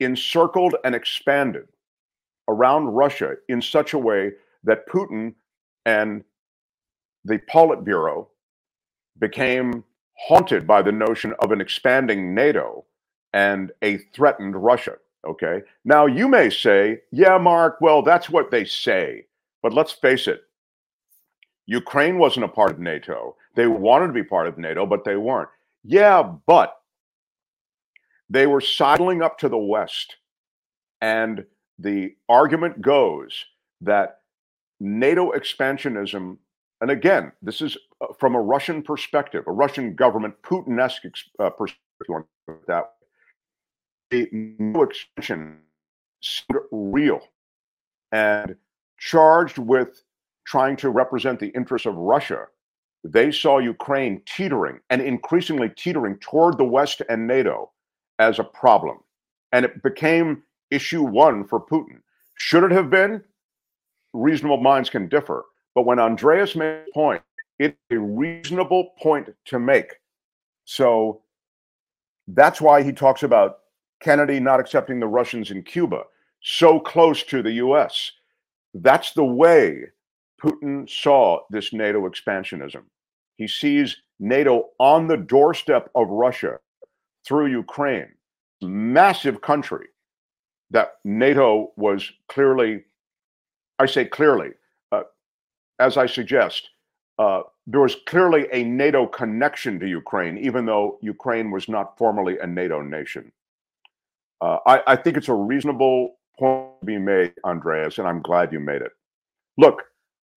[0.01, 1.67] encircled and expanded
[2.49, 4.33] around Russia in such a way
[4.65, 5.35] that Putin
[5.85, 6.25] and
[7.25, 8.29] the Politburo
[9.19, 9.85] became
[10.19, 12.85] haunted by the notion of an expanding NATO
[13.33, 14.97] and a threatened Russia.
[15.27, 15.63] Okay.
[15.85, 19.27] Now you may say, yeah, Mark, well, that's what they say.
[19.63, 20.43] But let's face it,
[21.67, 23.37] Ukraine wasn't a part of NATO.
[23.57, 25.49] They wanted to be part of NATO, but they weren't.
[25.83, 26.77] Yeah, but
[28.31, 30.17] they were sidling up to the West.
[31.01, 31.45] And
[31.79, 33.45] the argument goes
[33.81, 34.21] that
[34.81, 36.39] NATO expansionism,
[36.81, 41.05] and again, this is uh, from a Russian perspective, a Russian government, Putin esque
[41.39, 42.25] uh, perspective,
[42.67, 42.93] that.
[44.11, 45.59] The NATO expansion
[46.23, 47.21] seemed real
[48.13, 48.55] and
[48.99, 50.05] charged with
[50.47, 52.47] trying to represent the interests of Russia.
[53.03, 57.73] They saw Ukraine teetering and increasingly teetering toward the West and NATO
[58.19, 58.99] as a problem.
[59.53, 62.01] And it became issue one for Putin.
[62.35, 63.23] Should it have been?
[64.13, 65.45] Reasonable minds can differ.
[65.77, 67.23] But when Andreas made a point,
[67.59, 69.93] it's a reasonable point to make.
[70.65, 71.21] So
[72.29, 73.59] that's why he talks about
[74.01, 76.05] Kennedy not accepting the Russians in Cuba,
[76.41, 78.11] so close to the US.
[78.73, 79.83] That's the way
[80.43, 82.83] Putin saw this NATO expansionism.
[83.37, 86.59] He sees NATO on the doorstep of Russia
[87.27, 88.15] through Ukraine,
[88.63, 89.89] massive country
[90.71, 92.85] that NATO was clearly,
[93.79, 94.53] I say clearly,
[95.79, 96.71] as I suggest,
[97.19, 102.39] uh, there was clearly a NATO connection to Ukraine, even though Ukraine was not formally
[102.39, 103.33] a NATO nation.
[104.41, 108.53] Uh, I, I think it's a reasonable point to be made, Andreas, and I'm glad
[108.53, 108.93] you made it.
[109.57, 109.85] Look,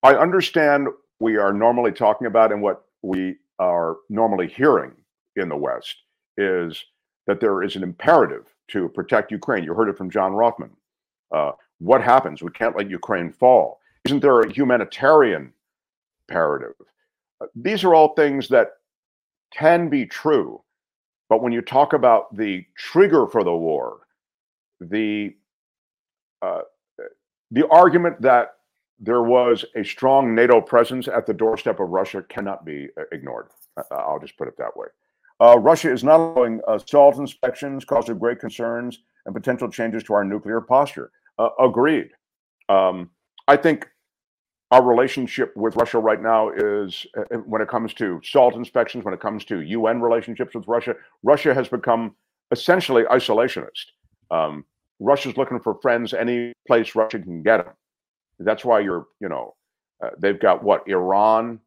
[0.04, 0.88] I understand
[1.20, 4.94] we are normally talking about and what we are normally hearing
[5.36, 5.96] in the West
[6.38, 6.84] is
[7.28, 9.64] that there is an imperative to protect Ukraine.
[9.64, 10.72] You heard it from John Rothmann.
[11.34, 12.42] Uh, what happens?
[12.42, 13.79] We can't let Ukraine fall.
[14.06, 15.54] Isn't there a humanitarian
[16.28, 16.76] imperative?
[17.42, 18.72] Uh, these are all things that
[19.54, 20.62] can be true.
[21.30, 24.00] But when you talk about the trigger for the war,
[24.82, 25.36] the
[26.42, 26.62] uh,
[27.52, 28.56] the argument that
[29.00, 33.48] there was a strong NATO presence at the doorstep of Russia cannot be uh, ignored.
[33.78, 34.88] Uh, I'll just put it that way.
[35.42, 40.26] Uh, Russia is not allowing assault inspections, causing great concerns and potential changes to our
[40.26, 41.12] nuclear posture.
[41.38, 42.10] Uh, agreed.
[42.68, 43.10] Um,
[43.50, 43.90] I think
[44.70, 49.16] our relationship with Russia right now is, uh, when it comes to SALT inspections, when
[49.16, 50.94] it comes to UN relationships with Russia,
[51.24, 52.16] Russia has become
[52.52, 53.86] essentially isolationist.
[54.30, 54.66] Um,
[55.00, 57.74] Russia's looking for friends any place Russia can get them.
[58.38, 59.56] That's why you're, you know,
[60.04, 61.60] uh, they've got what Iran,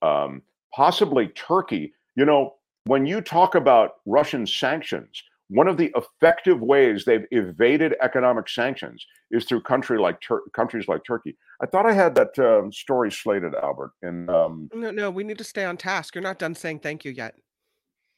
[0.00, 0.40] um,
[0.74, 1.92] possibly Turkey.
[2.16, 7.96] You know, when you talk about Russian sanctions, one of the effective ways they've evaded
[8.00, 11.36] economic sanctions is through country like Tur- countries like Turkey.
[11.60, 13.90] I thought I had that um, story slated, Albert.
[14.02, 16.14] And um, no, no, we need to stay on task.
[16.14, 17.34] You're not done saying thank you yet.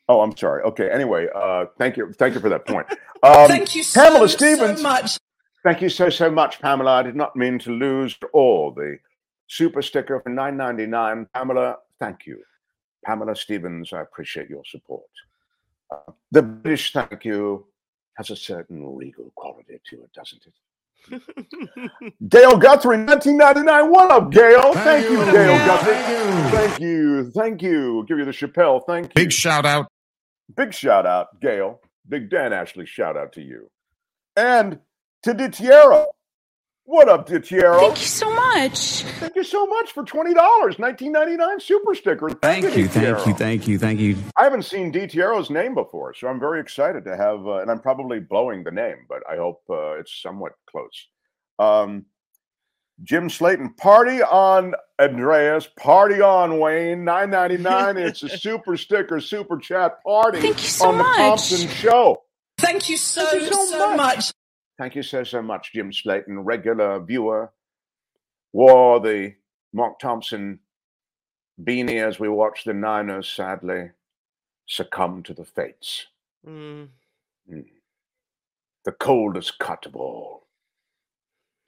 [0.09, 0.62] Oh, I'm sorry.
[0.64, 0.90] Okay.
[0.90, 2.12] Anyway, uh, thank you.
[2.12, 2.86] Thank you for that point.
[3.24, 4.78] Um, thank you so, Pamela Stevens.
[4.78, 5.16] so much.
[5.62, 6.90] Thank you so so much, Pamela.
[6.94, 8.98] I did not mean to lose all the
[9.46, 11.28] super sticker for 9.99.
[11.32, 12.42] Pamela, thank you.
[13.04, 15.04] Pamela Stevens, I appreciate your support.
[16.31, 17.66] The British thank you
[18.16, 20.55] has a certain regal quality to it, doesn't it?
[22.28, 23.90] Gail Guthrie, 1999.
[23.90, 24.73] What up, Gail?
[24.74, 26.56] Thank, thank you, you, Gail Guthrie.
[26.56, 27.31] Thank you.
[27.31, 28.05] Thank you.
[28.06, 28.82] Give you the Chappelle.
[28.86, 29.12] Thank you.
[29.14, 29.89] Big shout out.
[30.56, 31.81] Big shout out, Gail.
[32.09, 33.70] Big Dan Ashley shout out to you.
[34.36, 34.78] And
[35.23, 36.06] to Ditiero.
[36.84, 37.78] What up, Ditiero?
[37.78, 39.02] Thank you so much.
[39.20, 40.34] Thank you so much for $20.
[40.34, 42.28] 1999 super sticker.
[42.30, 44.16] Thank, thank you, thank you, thank you, thank you.
[44.36, 47.78] I haven't seen Ditiero's name before, so I'm very excited to have, uh, and I'm
[47.78, 51.06] probably blowing the name, but I hope uh, it's somewhat close.
[51.60, 52.06] Um,
[53.04, 57.96] Jim Slayton, party on Andreas, party on Wayne, 999.
[57.96, 61.16] it's a super sticker, super chat party Thank you so on the much.
[61.16, 62.22] Thompson Show.
[62.59, 64.16] Thank you so, Thank you so, so much.
[64.16, 64.32] much.
[64.82, 67.52] Thank you so, so much, Jim Slayton, regular viewer.
[68.52, 69.32] Wore the
[69.72, 70.59] Mark Thompson
[71.62, 73.90] beanie as we watched the Niners sadly
[74.66, 76.06] succumb to the fates.
[76.44, 76.88] Mm.
[77.48, 77.64] Mm.
[78.84, 80.48] The coldest cut of all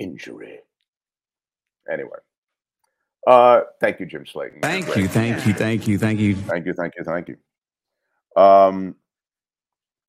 [0.01, 0.59] injury.
[1.89, 2.19] Anyway.
[3.29, 4.59] Uh, thank you, Jim Slayton.
[4.61, 6.35] Thank you, thank you, thank you, thank you.
[6.35, 8.43] Thank you, thank you, thank you.
[8.43, 8.97] Um,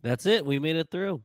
[0.02, 0.44] That's it.
[0.44, 1.22] We made it through.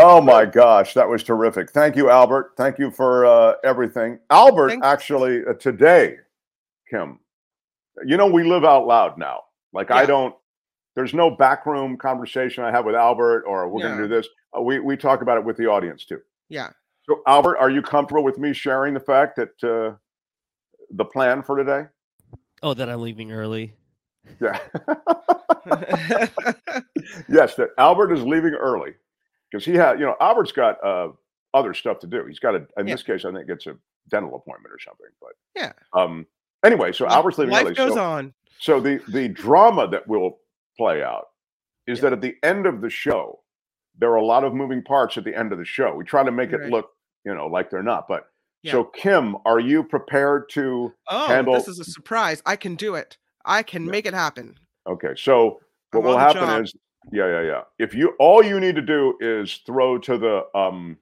[0.00, 1.72] Oh my gosh, that was terrific.
[1.72, 2.52] Thank you, Albert.
[2.56, 4.20] Thank you for uh, everything.
[4.30, 4.86] Albert, Thanks.
[4.86, 6.18] actually, uh, today,
[6.88, 7.18] Kim,
[8.06, 9.40] you know, we live out loud now.
[9.72, 10.36] Like, I don't,
[10.94, 14.28] there's no backroom conversation I have with Albert or we're going to do this.
[14.56, 16.20] Uh, we, we talk about it with the audience too.
[16.48, 16.70] Yeah.
[17.02, 19.96] So, Albert, are you comfortable with me sharing the fact that uh,
[20.92, 21.86] the plan for today?
[22.62, 23.74] Oh, that I'm leaving early.
[24.40, 24.60] Yeah.
[27.28, 28.94] yes, that Albert is leaving early
[29.50, 31.08] because he had, you know, Albert's got uh,
[31.54, 32.24] other stuff to do.
[32.26, 32.94] He's got a, in Yeah.
[32.94, 33.76] this case, I think it's a
[34.10, 35.06] dental appointment or something.
[35.20, 35.72] But Yeah.
[35.92, 36.26] um,
[36.64, 37.74] anyway, so Albert's leaving Life early.
[37.74, 38.34] goes so, on.
[38.60, 40.38] so the the drama that will
[40.76, 41.26] play out
[41.86, 43.40] is that at the end of the show,
[43.98, 45.94] there are a lot of moving parts at the end of the show.
[45.94, 46.90] We try to make it look,
[47.24, 48.06] you know, like they're not.
[48.08, 48.28] But
[48.62, 48.72] Yeah.
[48.72, 51.54] so Kim, are you prepared to Oh, handle?
[51.54, 52.42] this is a surprise.
[52.46, 53.16] I can do it.
[53.44, 54.58] I can make it happen.
[54.86, 55.60] Okay, so
[55.92, 56.62] what will happen job.
[56.64, 56.74] is,
[57.12, 57.62] yeah, yeah, yeah.
[57.78, 60.96] If you all you need to do is throw to the um,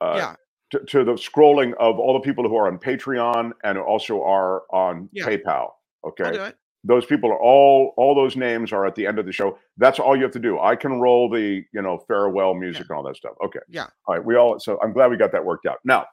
[0.00, 0.36] uh, Yeah.
[0.72, 4.62] to, to the scrolling of all the people who are on Patreon and also are
[4.72, 5.26] on Yeah.
[5.26, 5.70] PayPal.
[6.04, 6.56] Okay, I'll do it.
[6.84, 9.56] those people are all all those names are at the end of the show.
[9.76, 10.58] That's all you have to do.
[10.58, 13.34] I can roll the you know farewell music and all that stuff.
[13.44, 13.86] Okay, Yeah.
[14.06, 14.24] all right.
[14.24, 15.78] We all so I'm glad we got that worked out.
[15.84, 16.06] Now,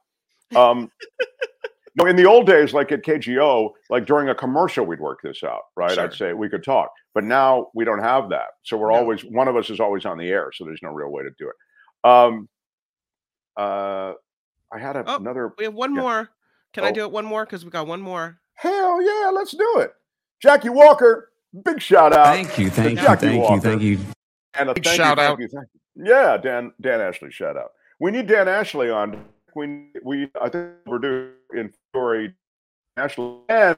[0.54, 0.90] um,
[1.96, 5.42] no, in the old days, like at KGO, like during a commercial, we'd work this
[5.42, 5.96] out, right?
[5.98, 8.48] I'd say we could talk, but now we don't have that.
[8.62, 8.96] So we're No.
[8.98, 11.30] always one of us is always on the air, so there's no real way to
[11.38, 12.08] do it.
[12.08, 12.48] Um,
[13.56, 14.12] uh,
[14.72, 15.52] I had a, Oh, another.
[15.58, 16.00] We have one yeah.
[16.00, 16.28] more.
[16.72, 16.92] Can I Oh.
[16.92, 17.44] do it one more?
[17.44, 18.38] Because we got one more.
[18.54, 19.92] Hell yeah, let's do it.
[20.40, 21.32] Jackie Walker,
[21.64, 22.26] big shout out.
[22.26, 23.60] Thank you, thank you, Jackie thank you, Walker.
[23.60, 23.98] thank you.
[24.54, 25.38] And a Big thank shout you, out.
[25.38, 26.04] Thank you, thank you.
[26.12, 27.72] Yeah, Dan Dan Ashley shout out.
[27.98, 29.24] We need Dan Ashley on.
[29.54, 32.34] We we I think we're due in February.
[32.96, 33.76] Ashley and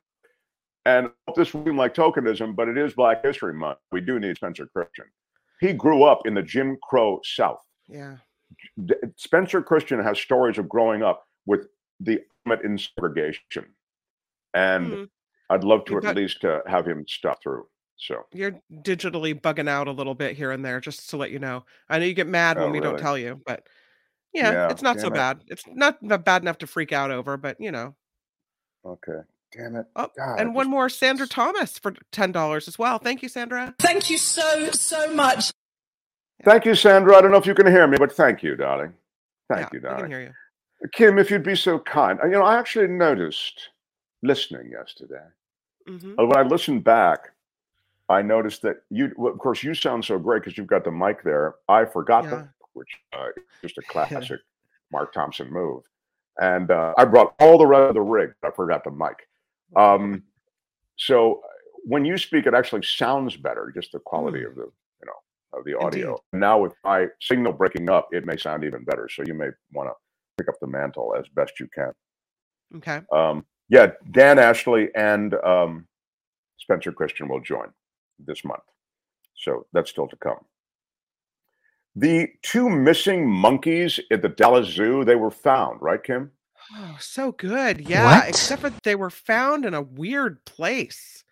[0.85, 3.79] And this seem like tokenism, but it is Black History Month.
[3.93, 5.05] We do need Spencer Christian.
[5.61, 7.63] He grew up in the Jim Crow South.
[7.89, 8.17] Yeah.
[9.17, 11.69] Spencer Christian has stories of growing up with
[12.01, 12.21] the
[12.65, 13.65] in segregation,
[14.55, 15.11] and Mhm.
[15.51, 17.69] I'd love to at least uh, have him stuff through.
[17.97, 21.39] So You're digitally bugging out a little bit here and there, just to let you
[21.39, 21.65] know.
[21.89, 23.69] I know you get mad Oh, when we don't tell you, but
[24.33, 25.15] yeah, Yeah, it's not so it.
[25.15, 25.41] bad.
[25.49, 27.95] It's not bad enough to freak out over, but you know.
[28.85, 29.21] okay,
[29.57, 29.87] damn it.
[29.97, 32.99] Oh, God, and I one just- more, Sandra Thomas for ten dollars as well.
[32.99, 33.75] Thank you, Sandra.
[33.79, 35.51] Thank you so, so much.
[36.45, 37.17] Thank you, Sandra.
[37.17, 38.93] I don't know if you can hear me, but thank you, darling.
[39.49, 39.99] Thank yeah, you, darling.
[39.99, 40.33] I can hear you.
[40.93, 42.19] Kim, if you'd be so kind.
[42.21, 43.69] uh, You know, I actually noticed
[44.23, 45.23] listening yesterday.
[45.87, 47.31] hmm Uh, When I listened back,
[48.09, 51.23] I noticed that you, of course, you sound so great because you've got the mic
[51.23, 51.55] there.
[51.69, 52.31] I forgot Yeah.
[52.31, 53.29] the, which uh,
[53.63, 54.41] is just a classic
[54.93, 55.83] Mark Thompson move.
[56.41, 58.31] And uh, I brought all the rest of the rig.
[58.41, 59.29] but I forgot the mic.
[59.77, 60.23] Um,
[60.97, 61.49] so uh,
[61.85, 63.73] when you speak, it actually sounds better.
[63.75, 66.19] Just the quality of the, you know, of the audio.
[66.33, 69.09] Now with my signal breaking up, it may sound even better.
[69.09, 69.95] So you may want to
[70.39, 71.93] pick up the mantle as best you can.
[72.77, 73.01] Okay.
[73.13, 75.87] Um, yeah, Dan Ashley and um,
[76.59, 77.69] Spencer Christian will join
[78.19, 78.63] this month.
[79.35, 80.39] So that's still to come.
[81.95, 86.31] The two missing monkeys at the Dallas Zoo, they were found, right, Kim?
[86.75, 87.87] Oh, so good.
[87.87, 88.29] Yeah, What?
[88.29, 91.23] except that they were found in a weird place.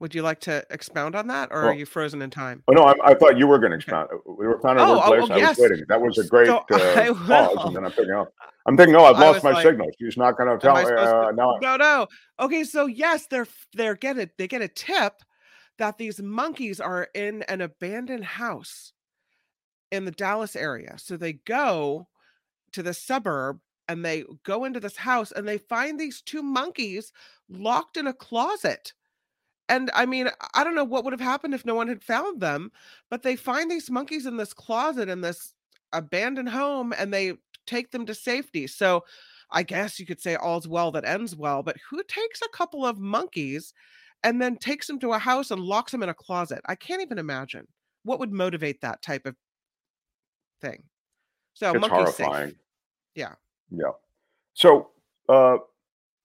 [0.00, 2.64] Would you like to expound on that, or are you frozen in time?
[2.66, 4.08] Oh no, I, I thought you were going to expound.
[4.26, 5.30] We were found in a Oh, weird oh, place.
[5.30, 5.58] oh, I yes.
[5.58, 5.84] was waiting.
[5.88, 8.26] That was a great So uh, I pause, and then I'm thinking, oh,
[8.66, 9.86] I'm thinking, oh, I've I lost my like, signal.
[10.00, 10.90] She's not going to tell I me.
[10.90, 12.06] Uh, to- no, no.
[12.40, 14.30] Okay, so yes, they're they're get it.
[14.38, 15.12] They get a tip
[15.82, 18.92] that these monkeys are in an abandoned house
[19.90, 20.94] in the Dallas area.
[20.96, 22.06] So they go
[22.70, 27.12] to the suburb and they go into this house and they find these two monkeys
[27.48, 28.92] locked in a closet.
[29.68, 32.40] And I mean, I don't know what would have happened if no one had found
[32.40, 32.70] them,
[33.10, 35.52] but they find these monkeys in this closet in this
[35.92, 37.32] abandoned home and they
[37.66, 38.68] take them to safety.
[38.68, 39.04] So
[39.50, 42.86] I guess you could say all's well that ends well, but who takes a couple
[42.86, 43.74] of monkeys
[44.24, 46.60] and then takes them to a house and locks them in a closet?
[46.66, 47.66] I can't even imagine
[48.04, 49.36] what would motivate that type of
[50.60, 50.82] thing.
[51.54, 52.26] So it's monkey's safe.
[52.26, 52.54] horrifying.
[53.14, 53.34] Yeah.
[53.70, 53.90] Yeah.
[54.54, 54.90] So
[55.28, 55.58] uh,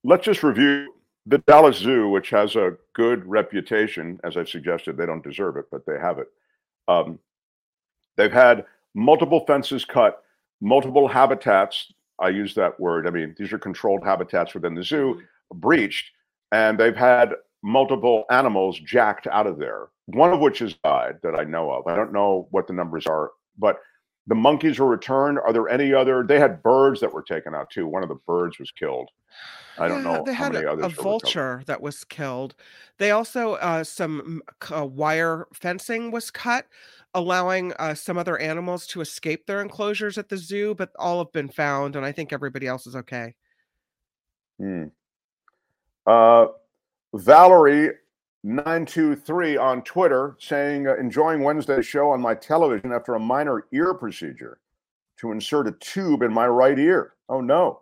[0.03, 0.93] let's just review
[1.25, 4.19] the Dallas Zoo, which has a good reputation.
[4.23, 6.27] As I've suggested, they don't deserve it, but they have it.
[6.87, 7.19] Um,
[8.15, 8.65] they've had
[8.95, 10.23] multiple fences cut,
[10.61, 11.91] multiple habitats.
[12.19, 13.07] I use that word.
[13.07, 15.21] I mean, these are controlled habitats within the zoo,
[15.53, 16.11] breached,
[16.51, 17.33] and they've had
[17.67, 19.87] multiple animals jacked out of there.
[20.05, 21.85] One of which has died that I know of.
[21.85, 23.79] I don't know what the numbers are, but
[24.25, 25.37] the monkeys were returned.
[25.39, 26.23] Are there any other?
[26.25, 27.85] They had birds that were taken out too.
[27.85, 29.09] One of the birds was killed.
[29.77, 30.85] I don't Yeah, know They how had many a, others.
[30.85, 32.55] a vulture that was killed.
[32.99, 34.41] They also uh, some
[34.73, 36.67] uh, wire fencing was cut,
[37.13, 40.73] allowing uh, some other animals to escape their enclosures at the zoo.
[40.73, 43.35] But all have been found, and I think everybody else is okay.
[44.57, 44.85] Hmm.
[47.13, 47.91] Valerie
[48.43, 53.19] nine two three on Twitter saying uh, enjoying Wednesday's show on my television after a
[53.19, 54.59] minor ear procedure
[55.17, 57.13] to insert a tube in my right ear.
[57.29, 57.81] Oh no.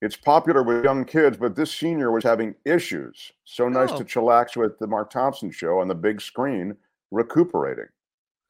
[0.00, 3.32] It's popular with young kids, but this senior was having issues.
[3.44, 3.98] So nice Oh.
[3.98, 6.76] to chillax with the Mark Thompson show on the big screen,
[7.10, 7.86] recuperating.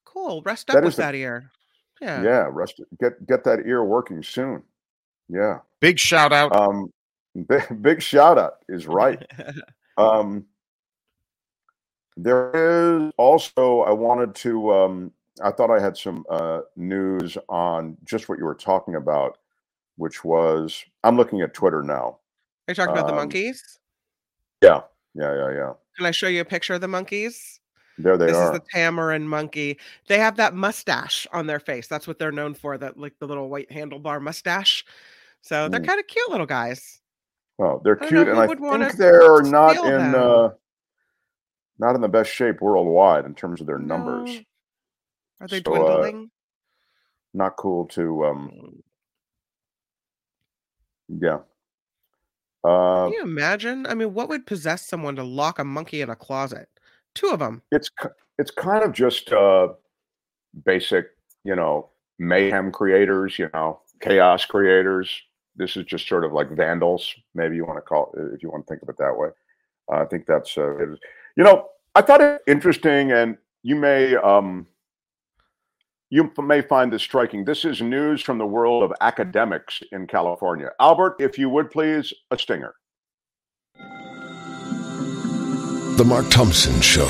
[0.05, 0.43] Cool.
[0.43, 1.51] Rest up is with the- that ear.
[2.01, 2.23] Yeah.
[2.23, 4.63] Yeah, rest get get that ear working soon.
[5.29, 5.61] Yeah.
[5.81, 6.55] Big shout out.
[6.55, 6.93] Um
[7.49, 9.23] big, big shout out is right.
[9.97, 10.45] um
[12.17, 15.13] there is also I wanted to um
[15.43, 19.39] I thought I had some uh news on just what you were talking about,
[19.97, 22.19] which was I'm looking at Twitter now.
[22.67, 23.79] Are you talking about the Um, monkeys?
[24.63, 24.83] Yeah,
[25.15, 25.73] yeah, yeah, yeah.
[25.97, 27.61] Can I show you a picture of the monkeys?
[27.99, 28.53] There they this are.
[28.53, 29.79] This is the tamarin monkey.
[30.09, 31.87] They have that mustache on their face.
[31.87, 32.79] That's what they're known for.
[32.79, 34.85] That like the little white handlebar mustache.
[35.43, 35.87] So they're Mm.
[35.87, 37.01] kind of cute little guys.
[37.59, 40.51] Oh, they're I know cute, and I think they're not in uh
[41.79, 44.31] not in the best shape worldwide in terms of their numbers.
[44.35, 44.41] No.
[45.41, 46.31] Are they So, uh, dwindling?
[47.33, 48.83] not cool to um
[51.09, 51.39] yeah
[52.65, 53.87] uh Can you imagine?
[53.87, 56.69] I mean, what would possess someone to lock a monkey in a closet?
[57.15, 57.63] Two of them.
[57.71, 57.91] it's
[58.39, 59.69] it's kind of just uh
[60.65, 61.07] basic
[61.45, 65.21] you know mayhem creators you know chaos creators
[65.57, 68.51] this is just sort of like vandals maybe you want to call it if you
[68.51, 69.29] want to think of it that way
[69.93, 70.99] uh, i think that's uh, it is.
[71.37, 74.67] you know i thought it interesting and you may um
[76.15, 77.45] you may find this striking.
[77.45, 80.71] This is news from the world of academics in California.
[80.79, 82.77] Albert, if you would please, a stinger.
[85.97, 87.09] The Mark Thompson Show.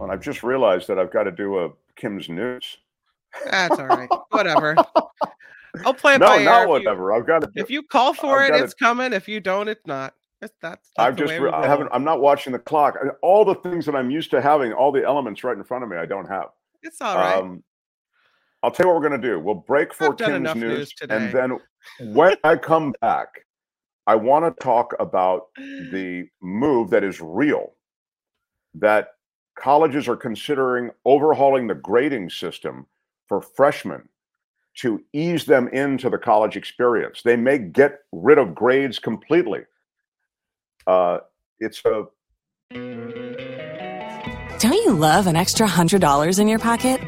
[0.00, 2.78] And I've just realized that I've got to do a Kim's news.
[3.48, 4.08] That's all right.
[4.30, 4.74] Whatever.
[5.84, 6.44] I'll play it No, by ear.
[6.44, 7.12] not If you- whatever.
[7.12, 7.50] I've got to.
[7.54, 9.12] If you call for I've it, it's coming.
[9.12, 10.14] If you don't, it's not.
[10.40, 10.90] That's that's.
[10.98, 11.32] I've just.
[11.38, 11.88] re- I haven't.
[11.92, 12.96] I'm not watching the clock.
[13.22, 15.90] All the things that I'm used to having, all the elements right in front of
[15.90, 16.46] me, I don't have.
[16.82, 17.38] It's all right.
[17.38, 17.62] Um,
[18.62, 19.40] I'll tell you what we're going to do.
[19.40, 21.16] We'll break for I've done Kim's enough news, news today.
[21.16, 21.58] and then
[22.14, 23.28] when I come back,
[24.06, 27.74] I want to talk about the move that is real
[28.74, 29.08] that
[29.58, 32.86] colleges are considering overhauling the grading system
[33.28, 34.08] for freshmen
[34.76, 37.22] to ease them into the college experience.
[37.22, 39.60] They may get rid of grades completely.
[40.86, 41.18] Uh,
[41.60, 42.04] it's a
[44.58, 47.00] Don't you love an extra $100 in your pocket?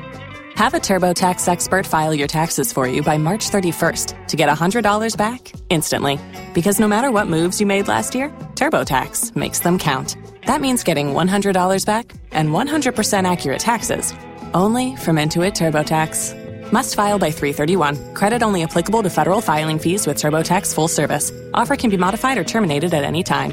[0.57, 5.17] Have a TurboTax expert file your taxes for you by March 31st to get $100
[5.17, 6.19] back instantly.
[6.55, 10.17] Because no matter what moves you made last year, TurboTax makes them count.
[10.47, 14.15] That means getting $100 back and 100% accurate taxes
[14.55, 16.46] only from Intuit TurboTax.
[16.73, 18.15] Must file by 331.
[18.15, 21.31] Credit only applicable to federal filing fees with TurboTax full service.
[21.55, 23.53] Offer can be modified or terminated at any time.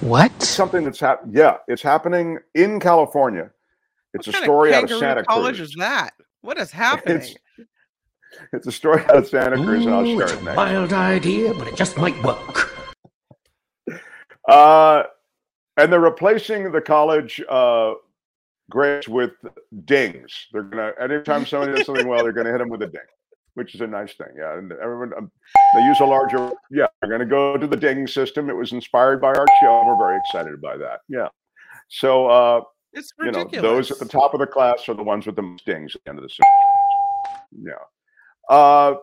[0.00, 0.30] what?
[0.42, 1.34] Something that's happening.
[1.36, 3.50] Yeah, it's happening in California.
[4.14, 5.68] It's a What kind story of out of kangaroo Santa college Cruz.
[5.70, 6.10] is that?
[6.42, 7.16] What is happening?
[7.18, 7.34] It's,
[8.52, 10.56] it's a story out of Santa Cruz, and I'll share it's it a next.
[10.56, 12.72] wild idea, but it just might work.
[14.48, 15.02] Uh,
[15.76, 17.94] and they're replacing the college uh,
[18.70, 19.32] grades with
[19.84, 20.46] dings.
[20.52, 23.00] They're gonna anytime somebody does something well, they're gonna hit them with a ding,
[23.54, 24.28] which is a nice thing.
[24.36, 25.30] Yeah, and everyone um,
[25.74, 26.50] they use a larger.
[26.70, 28.50] Yeah, they're gonna go to the ding system.
[28.50, 29.82] It was inspired by our show.
[29.86, 31.00] We're very excited by that.
[31.08, 31.28] Yeah.
[31.88, 32.62] So uh,
[32.92, 33.62] It's you know ridiculous.
[33.62, 36.02] those at the top of the class are the ones with the most dings at
[36.04, 37.72] the end of the semester.
[38.50, 38.54] Yeah.
[38.54, 38.96] Uh,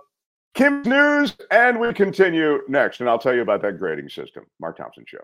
[0.53, 4.45] Kim's news, and we continue next, and I'll tell you about that grading system.
[4.59, 5.23] Mark Thompson Show.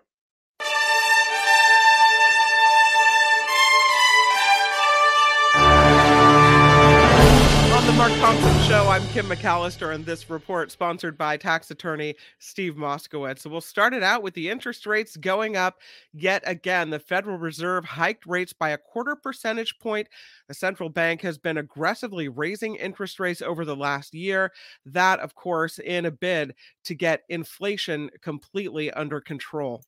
[8.20, 13.40] Thompson Show, I'm Kim McAllister, and this report sponsored by tax attorney Steve Moskowitz.
[13.40, 15.80] So we'll start it out with the interest rates going up
[16.12, 16.90] yet again.
[16.90, 20.10] The Federal Reserve hiked rates by a quarter percentage point.
[20.50, 24.52] The central bank has been aggressively raising interest rates over the last year.
[24.86, 29.86] That, of course, in a bid to get inflation completely under control.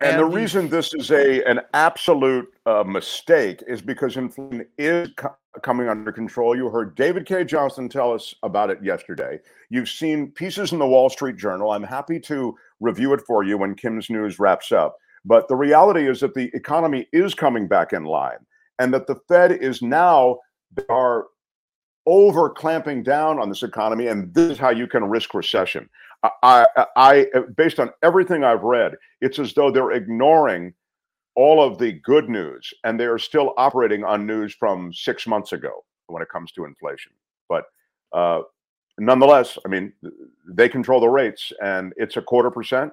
[0.00, 4.66] And, the And the- reason this is a an absolute uh, mistake is because inflation
[4.78, 6.56] is co- coming under control.
[6.56, 9.40] You heard David Cay Johnston tell us about it yesterday.
[9.70, 11.72] You've seen pieces in the Wall Street Journal.
[11.72, 14.96] I'm happy to review it for you when Kim's news wraps up.
[15.24, 18.38] But the reality is that the economy is coming back in line,
[18.78, 20.38] and that the Fed is now
[20.76, 21.26] they are
[22.06, 25.90] over clamping down on this economy, and this is how you can risk recession.
[26.22, 26.66] I,
[26.96, 27.26] I,
[27.56, 30.74] based on everything I've read, it's as though they're ignoring
[31.36, 35.52] all of the good news, and they are still operating on news from six months
[35.52, 37.12] ago when it comes to inflation.
[37.48, 37.66] But
[38.12, 38.40] uh,
[38.98, 39.92] nonetheless, I mean,
[40.48, 42.92] they control the rates, and it's a quarter percent.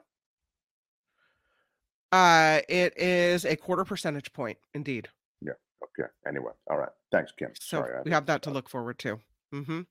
[2.12, 5.10] Uh, it is a quarter percentage point, indeed.
[5.42, 5.54] Yeah.
[5.84, 6.08] Okay.
[6.28, 6.90] Anyway, all right.
[7.12, 7.50] Thanks, Kim.
[7.60, 8.02] So Sorry.
[8.06, 9.20] We have that to look forward to.
[9.64, 9.82] Hmm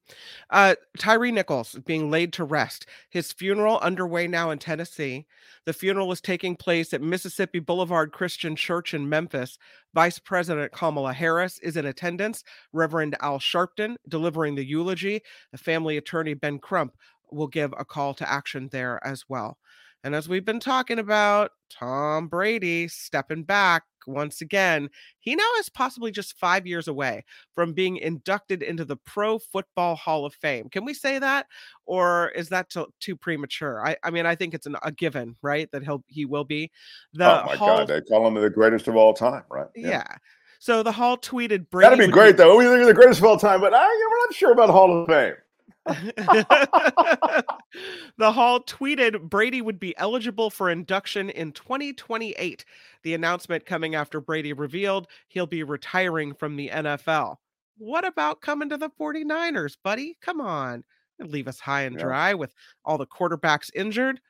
[0.51, 2.86] Uh, Tyre Nichols being laid to rest.
[3.11, 5.27] His funeral underway now in Tennessee.
[5.65, 9.59] The funeral is taking place at Mississippi Boulevard Christian Church in Memphis.
[9.95, 12.45] Vice President Kamala Harris is in attendance.
[12.73, 15.23] Reverend Al Sharpton delivering the eulogy.
[15.53, 16.95] The family attorney Ben Crump
[17.31, 19.59] will give a call to action there as well.
[20.05, 24.90] And as we've been talking about, Tom Brady stepping back once again.
[25.18, 27.24] He now is possibly just five years away
[27.55, 30.68] from being inducted into the Pro Football Hall of Fame.
[30.68, 31.47] Can we say that,
[31.86, 33.82] or is that too, too premature?
[33.82, 36.70] I, I mean, I think it's an, a given, right, that he'll he will be.
[37.14, 37.89] The oh my Hall, God!
[37.89, 39.68] They call him the greatest of all time, right?
[39.74, 40.05] yeah.
[40.59, 41.90] So the Hall tweeted Brady.
[41.90, 42.59] That'd be great, though.
[42.59, 45.02] We think of the greatest of all time, but I, we're not sure about Hall
[45.02, 45.35] of Fame.
[48.16, 52.65] the Hall tweeted Brady would be eligible for induction in 2028.
[53.02, 57.36] The announcement coming after Brady revealed he'll be retiring from the NFL.
[57.78, 60.16] What about coming to the 49ers, buddy?
[60.20, 60.85] Come on.
[61.19, 62.05] Leave us high and Yeah.
[62.05, 62.55] dry with
[62.85, 64.20] all the quarterbacks injured.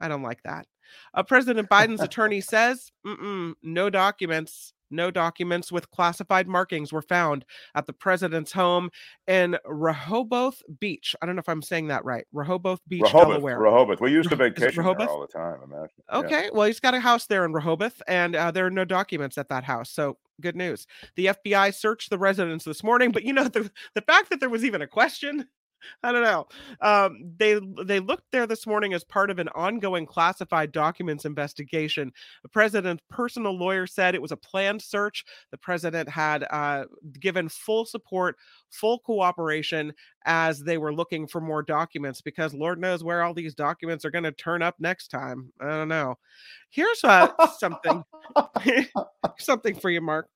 [0.00, 0.66] I don't like that.
[1.14, 7.44] Uh, President Biden's attorney says, Mm-mm, no documents, No documents with classified markings were found
[7.74, 8.90] at the president's home
[9.26, 11.16] in Rehoboth Beach.
[11.20, 12.26] I don't know if I'm saying that right.
[12.32, 13.58] Rehoboth Beach, Rehoboth, Delaware.
[13.58, 14.00] Rehoboth.
[14.00, 15.58] We used to vacation there all the time.
[15.64, 15.88] Imagine.
[16.10, 16.18] Yeah.
[16.18, 19.38] Okay, well, he's got a house there in Rehoboth, and uh, there are no documents
[19.38, 19.90] at that house.
[19.90, 20.86] So good news.
[21.16, 24.50] The FBI searched the residence this morning, but you know the the fact that there
[24.50, 25.48] was even a question.
[26.02, 26.46] I don't know.
[26.80, 32.12] Um, they they looked there this morning as part of an ongoing classified documents investigation.
[32.42, 35.24] The president's personal lawyer said it was a planned search.
[35.50, 36.84] The president had uh,
[37.20, 38.36] given full support,
[38.70, 39.92] full cooperation
[40.24, 44.10] as they were looking for more documents because Lord knows where all these documents are
[44.10, 45.52] going to turn up next time.
[45.60, 46.16] I don't know.
[46.70, 47.28] Here's uh,
[47.58, 48.04] something
[49.38, 50.28] something for you, Mark.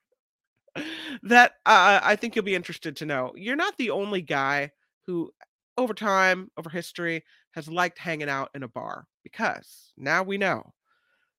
[1.23, 3.32] That uh, I think you'll be interested to know.
[3.35, 4.73] You're not the only guy
[5.07, 5.31] who,
[5.78, 10.73] over time, over history, has liked hanging out in a bar because now we know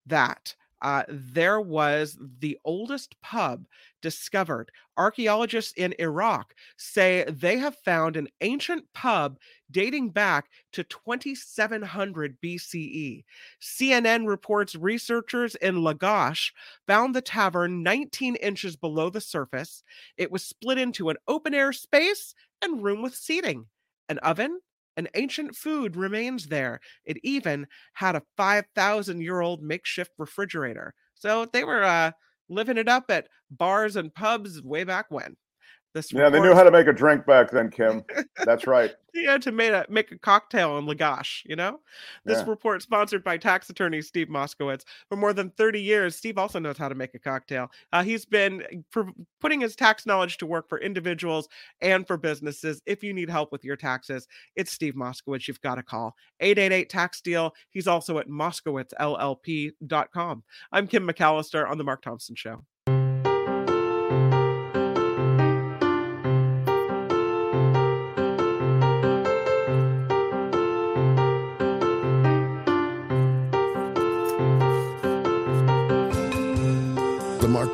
[0.06, 3.66] that uh, there was the oldest pub
[4.02, 4.72] discovered.
[4.96, 9.40] Archaeologists in Iraq say they have found an ancient pub
[9.72, 13.24] dating back to 2700 BCE.
[13.60, 16.52] CNN reports researchers in Lagash
[16.86, 19.84] found the tavern 19 inches below the surface.
[20.16, 23.68] It was split into an open air space and room with seating,
[24.10, 24.62] an oven,
[24.96, 26.80] an ancient food remains there.
[27.06, 30.94] It even had a 5,000 year old makeshift refrigerator.
[31.16, 32.12] So they were uh,
[32.50, 35.38] living it up at bars and pubs way back when.
[35.94, 38.04] This Yeah, they knew how to make a drink back then, Kim.
[38.46, 38.92] That's right.
[39.14, 41.80] yeah, to make a, make a cocktail in Lagash, you know?
[42.24, 42.50] This Yeah.
[42.50, 44.84] report sponsored by tax attorney Steve Moskowitz.
[45.10, 47.72] For more than 30 years, Steve also knows how to make a cocktail.
[47.92, 49.10] Uh, he's been pr-
[49.42, 51.48] putting his tax knowledge to work for individuals
[51.82, 52.82] and for businesses.
[52.86, 55.48] If you need help with your taxes, it's Steve Moskowitz.
[55.48, 57.54] You've got to call 888 Tax Deal.
[57.72, 60.44] He's also at moskowitzllp.com.
[60.72, 62.64] I'm Kim McAllister on The Mark Thompson Show.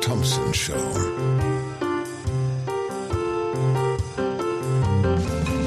[0.04, 0.76] Thompson Show.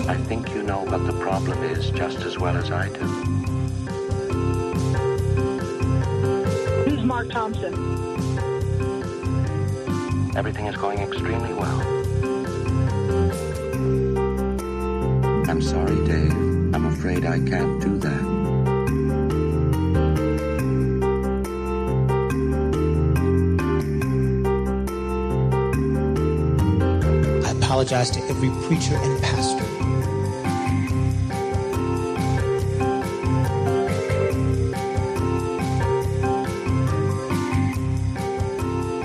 [0.08, 3.00] I think you know what the problem is just as well as I do.
[6.86, 7.74] Who's Mark Thompson?
[10.38, 11.82] Everything is going extremely well.
[15.50, 16.32] I'm sorry, Dave.
[16.76, 17.97] I'm afraid I can't do
[27.68, 29.66] apologize to every preacher and pastor.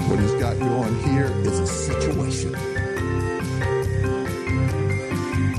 [0.09, 2.52] What he's got going here is a situation.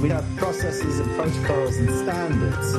[0.01, 2.73] We have processes and protocols and standards.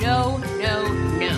[0.00, 0.86] No, no,
[1.18, 1.32] no.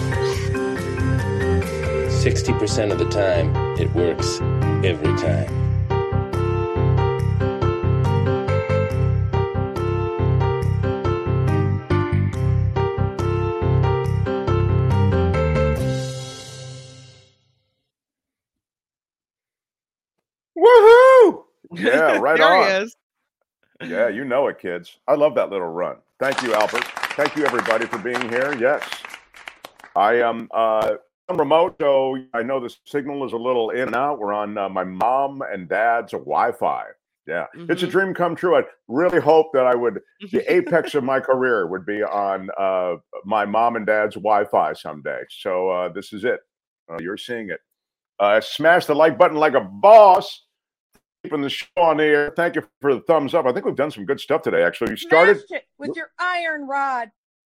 [2.11, 4.41] 60% of the time, it works
[4.87, 5.49] every time.
[20.57, 21.45] Woohoo!
[21.73, 22.69] Yeah, right there on.
[22.69, 22.97] he is.
[23.83, 24.99] Yeah, you know it, kids.
[25.09, 25.97] I love that little run.
[26.19, 26.85] Thank you, Albert.
[27.17, 28.55] Thank you, everybody, for being here.
[28.59, 28.89] Yes,
[29.97, 30.97] I am uh,
[31.35, 34.19] remote, so I know the signal is a little in and out.
[34.19, 36.85] We're on uh, my mom and dad's Wi-Fi.
[37.27, 37.91] Yeah, it's a Mhm.
[37.91, 38.55] dream come true.
[38.55, 40.03] I really hope that I would.
[40.31, 45.23] The apex of my career would be on uh, my mom and dad's Wi-Fi someday.
[45.31, 46.41] So uh, this is it.
[46.91, 47.61] Uh, you're seeing it.
[48.21, 50.43] Uh, smash the like button like a boss
[51.23, 52.33] keeping the show on the air.
[52.37, 53.47] Thank you for the thumbs up.
[53.47, 54.63] I think we've done some good stuff today.
[54.63, 57.11] Actually, you started it with your iron rod.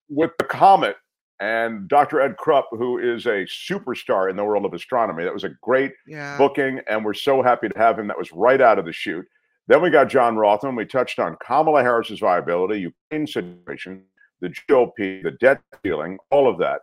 [0.09, 0.97] with the comet
[1.41, 2.21] and Dr.
[2.21, 5.23] Ed Krupp, who is a superstar in the world of astronomy.
[5.23, 6.37] That was a great Yeah.
[6.37, 8.07] booking, and we're so happy to have him.
[8.07, 9.27] That was right out of the chute.
[9.67, 10.75] Then we got John Rothmann.
[10.75, 14.03] We touched on Kamala Harris's viability, Ukraine situation,
[14.39, 16.81] the GOP, the debt ceiling, all of that.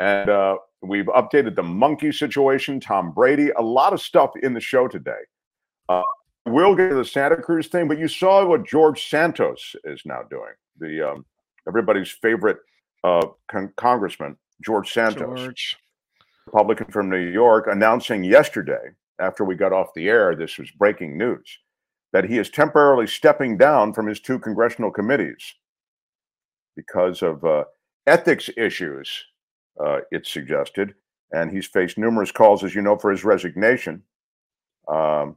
[0.00, 4.60] And uh, we've updated the monkey situation, Tom Brady, a lot of stuff in the
[4.60, 5.20] show today.
[5.90, 6.02] Uh,
[6.46, 10.22] we'll get to the Santa Cruz thing, but you saw what George Santos is now
[10.30, 10.52] doing.
[10.78, 11.26] The um,
[11.66, 12.58] everybody's favorite
[13.04, 15.76] uh, con- congressman, George Santos, George.
[16.46, 21.18] Republican from New York, announcing yesterday, after we got off the air, this was breaking
[21.18, 21.58] news,
[22.12, 25.54] that he is temporarily stepping down from his two congressional committees
[26.76, 27.64] because of uh,
[28.06, 29.24] ethics issues,
[29.84, 30.94] uh, it's suggested.
[31.32, 34.02] and he's faced numerous calls, as you know, for his resignation.
[34.88, 35.36] Um,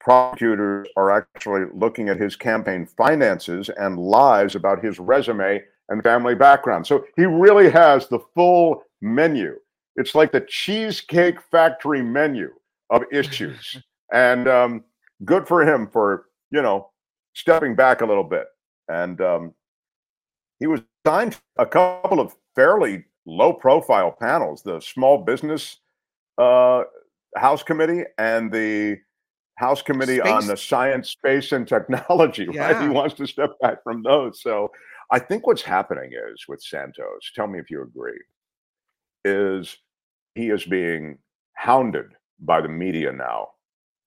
[0.00, 6.34] prosecutors are actually looking at his campaign finances and lies about his resume and family
[6.34, 6.86] background.
[6.86, 9.56] So he really has the full menu.
[9.96, 12.50] It's like the Cheesecake Factory menu
[12.90, 13.76] of issues.
[14.12, 14.84] and um,
[15.24, 16.90] good for him for, you know,
[17.34, 18.46] stepping back a little bit.
[18.88, 19.54] And um,
[20.58, 25.78] he was signed a couple of fairly low profile panels the Small Business
[26.38, 26.84] uh,
[27.36, 28.98] House Committee and the
[29.56, 30.32] House Committee space.
[30.32, 32.72] on the Science, Space, and Technology, yeah.
[32.72, 32.82] right?
[32.82, 34.40] He wants to step back from those.
[34.42, 34.70] So
[35.12, 38.20] I think what's happening is with Santos, tell me if you agree,
[39.24, 39.76] is
[40.34, 41.18] he is being
[41.54, 43.48] hounded by the media now.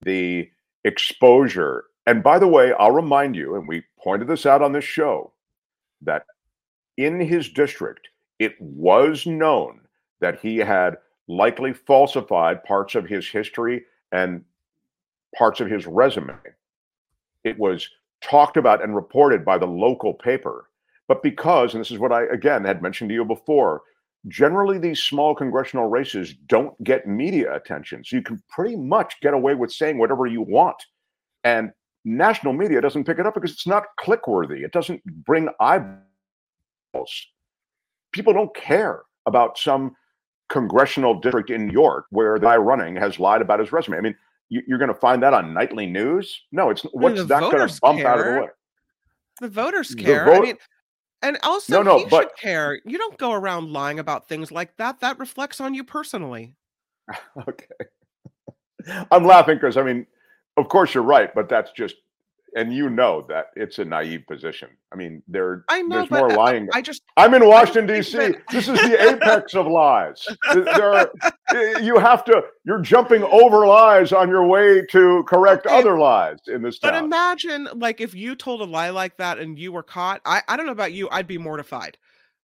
[0.03, 0.49] The
[0.85, 4.85] exposure, and by the way, I'll remind you, and we pointed this out on this
[4.85, 5.33] show,
[6.01, 6.25] that
[6.97, 8.07] in his district,
[8.39, 9.81] it was known
[10.21, 10.97] that he had
[11.27, 14.43] likely falsified parts of his history and
[15.37, 16.37] parts of his resume.
[17.43, 17.89] It was
[18.21, 20.69] talked about and reported by the local paper.
[21.07, 23.81] But because, and this is what I again had mentioned to you before,
[24.27, 28.03] generally these small congressional races don't get media attention.
[28.03, 30.81] So you can pretty much get away with saying whatever you want.
[31.43, 31.71] And
[32.05, 34.63] national media doesn't pick it up because it's not click worthy.
[34.63, 35.97] It doesn't bring eyeballs.
[38.13, 39.95] People don't care about some
[40.49, 43.97] congressional district in New York where the guy running has lied about his resume.
[43.97, 44.15] I mean,
[44.49, 46.41] you, are going to find that on nightly news.
[46.51, 48.07] No, it's what's I mean, that going to bump care.
[48.07, 48.47] out of the way?
[49.41, 50.25] The voters care.
[50.25, 50.57] The vote, I mean,
[51.23, 52.79] and also no, no, he but, should care.
[52.85, 54.99] You don't go around lying about things like that.
[54.99, 56.55] That reflects on you personally.
[57.47, 57.65] okay.
[59.09, 60.05] I'm laughing because I mean,
[60.57, 61.95] of course you're right, but that's just
[62.55, 64.69] and you know that it's a naive position.
[64.91, 66.69] I mean, there I know, there's more lying.
[66.73, 68.17] I just I'm in Washington D.C.
[68.17, 68.35] That...
[68.51, 70.25] this is the apex of lies.
[70.53, 71.11] There are,
[71.49, 75.75] eh, you have to you're jumping over lies on your way to correct okay.
[75.75, 76.91] other lies in this town.
[76.91, 80.21] But imagine like if you told a lie like that and you were caught.
[80.25, 81.09] I I don't know about you.
[81.11, 81.97] I'd be mortified,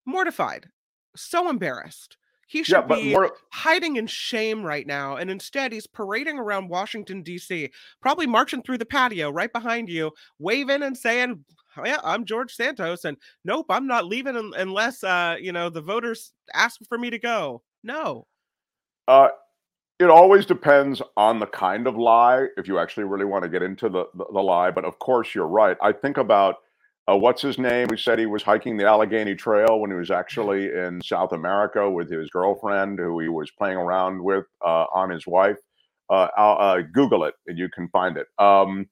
[0.06, 0.70] mortified,
[1.16, 2.18] so embarrassed.
[2.50, 3.32] He should yeah, be more...
[3.52, 5.18] hiding in shame right now.
[5.18, 7.70] And instead, he's parading around Washington, D.C.,
[8.02, 10.10] probably marching through the patio right behind you,
[10.40, 11.46] waving and saying,
[11.78, 13.06] oh, Yeah, I'm George Santos.
[13.06, 17.20] And nope, I'm not leaving unless, uh, you know, the voters ask for me to
[17.20, 17.62] go.
[17.84, 18.26] No.
[19.08, 19.30] Uh,
[20.00, 23.62] it always depends on the kind of lie, if you actually really want to get
[23.62, 24.72] into the, the, the lie.
[24.72, 25.78] But of course, you're right.
[25.84, 26.56] I think about
[27.10, 27.88] uh, what's his name?
[27.90, 31.90] Who said he was hiking the Allegheny Trail when he was actually in South America
[31.90, 35.58] with his girlfriend, who he was playing around with uh, on his wife.
[36.10, 38.28] Uh, uh, Google it and you can find it.
[38.40, 38.88] Um,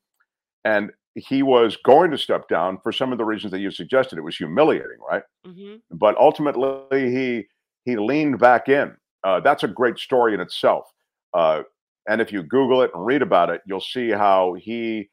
[0.65, 4.19] and he was going to step down for some of the reasons that you suggested.
[4.19, 5.23] It was humiliating, right?
[5.45, 5.77] Mm-hmm.
[5.91, 7.45] But ultimately, he
[7.85, 8.95] he leaned back in.
[9.23, 10.91] Uh, that's a great story in itself.
[11.33, 11.63] Uh,
[12.07, 15.09] and if you Google it and read about it, you'll see how he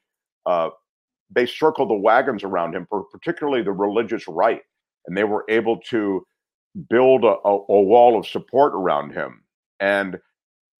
[1.29, 4.61] they circled the wagons around him particularly the religious right,
[5.07, 6.25] and they were able to
[6.89, 9.41] build a, a, a wall of support around him.
[9.79, 10.19] And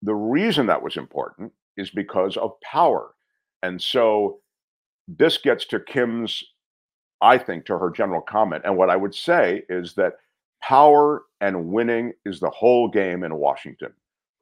[0.02, 3.14] the reason that was important is because of power.
[3.64, 4.40] And so
[5.08, 6.44] this gets to Kim's,
[7.22, 8.64] I think, to her general comment.
[8.66, 10.14] And what I would say is that
[10.62, 13.94] power and winning is the whole game in Washington.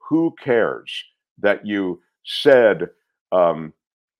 [0.08, 0.92] Who cares
[1.38, 2.88] that you said
[3.32, 3.72] um,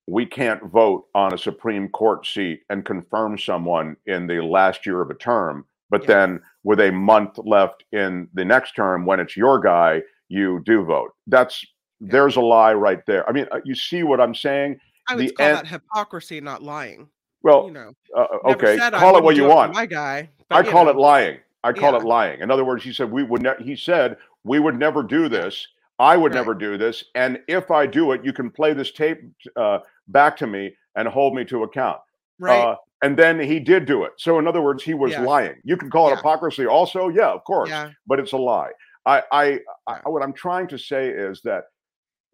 [0.07, 5.01] we can't vote on a Supreme Court seat and confirm someone in the last year
[5.01, 6.09] of a term, but yeah.
[6.09, 10.85] then with a month left in the next term, when it's your guy, you do
[10.85, 11.15] vote.
[11.27, 11.65] That's
[12.01, 12.09] yeah.
[12.13, 13.29] there's a lie right there.
[13.29, 14.79] I mean, uh, you see what I'm saying?
[15.09, 17.09] I would the call en- that hypocrisy, not lying.
[17.43, 19.75] Well, you know, uh, okay, call it what you want.
[19.75, 20.91] My guy, I call know.
[20.91, 21.39] it lying.
[21.63, 21.99] I call yeah.
[21.99, 22.41] it lying.
[22.41, 23.43] In other words, he said we would.
[23.43, 25.67] Ne- he said we would never do this.
[25.99, 26.39] I would right.
[26.39, 27.05] never do this.
[27.15, 29.19] And if I do it, you can play this tape
[29.57, 32.01] uh, back to me and hold me to account.
[32.39, 32.61] Right.
[32.61, 34.13] Uh, and then he did do it.
[34.17, 35.57] So in other words, he was lying.
[35.63, 36.17] You can call it yeah.
[36.17, 37.09] hypocrisy also.
[37.09, 37.69] Yeah, of course.
[37.69, 37.91] Yeah.
[38.07, 38.71] But it's a lie.
[39.07, 41.65] I, I, I, what I'm trying to say is that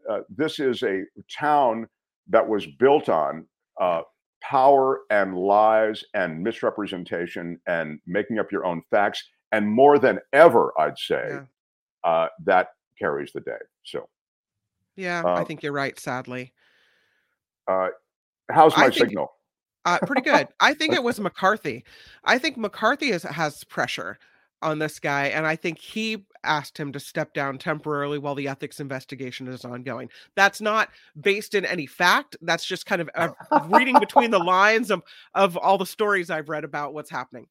[0.09, 1.89] uh, this is a town
[2.29, 3.47] that was built on
[3.81, 4.03] uh,
[4.41, 9.23] power and lies and misrepresentation and making up your own facts.
[9.53, 12.11] And more than ever, I'd say yeah.
[12.11, 12.69] uh, that
[13.01, 13.59] carries the day.
[13.85, 14.09] So,
[14.97, 15.99] yeah, I uh, think you're right.
[15.99, 16.53] Sadly,
[17.67, 17.89] uh,
[18.51, 19.33] how's my think, signal?
[19.85, 20.49] Uh, pretty good.
[20.61, 21.85] I think it was McCarthy.
[22.25, 24.19] I think McCarthy is, has pressure
[24.63, 28.49] on this guy, and I think he asked him to step down temporarily while the
[28.49, 30.11] ethics investigation is ongoing.
[30.37, 32.37] That's not based in any fact.
[32.43, 33.11] That's just kind of
[33.69, 35.03] reading between the lines of
[35.35, 37.47] of all the stories I've read about what's happening.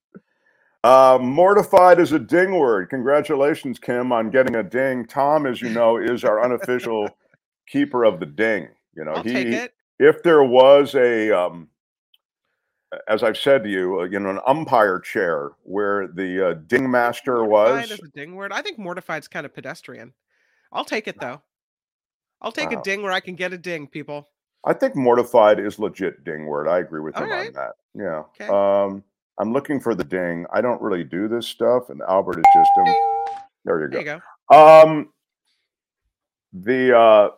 [0.84, 2.90] Uh, mortified is a ding word.
[2.90, 5.06] Congratulations, Kim, on getting a ding.
[5.06, 7.10] Tom, as you know, is our unofficial
[7.68, 8.70] keeper of the ding.
[8.96, 9.46] You know, I'll he
[10.00, 11.70] if there was a um,
[13.08, 16.90] as I've said to you, uh, you know, an umpire chair where the uh, ding
[16.90, 17.92] master Mortified was.
[17.92, 18.52] is a ding word.
[18.52, 20.14] I think mortified's kind of pedestrian.
[20.72, 21.42] I'll take it though.
[22.42, 22.80] I'll take Wow.
[22.80, 24.30] a ding where I can get a ding, people.
[24.66, 26.68] I think mortified is legit ding word.
[26.68, 27.48] I agree with All him right.
[27.48, 27.74] on that.
[27.96, 28.24] Yeah.
[28.42, 28.48] Okay.
[28.50, 29.04] Um,
[29.40, 30.46] I'm looking for the ding.
[30.54, 32.96] I don't really do this stuff, and Albert is just um,
[33.66, 33.82] there.
[33.82, 33.92] You go.
[33.92, 34.56] There you go.
[34.56, 35.10] Um,
[36.54, 37.30] the uh,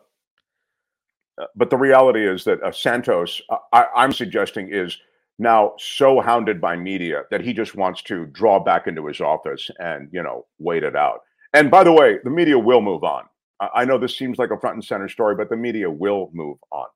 [1.40, 4.98] uh, but the reality is that uh, Santos, uh, I, I'm suggesting, is
[5.38, 9.70] now so hounded by media that he just wants to draw back into his office
[9.78, 11.20] and you know wait it out.
[11.54, 13.24] And by the way, the media will move on.
[13.60, 16.30] I, I know this seems like a front and center story, but the media will
[16.32, 16.86] move on.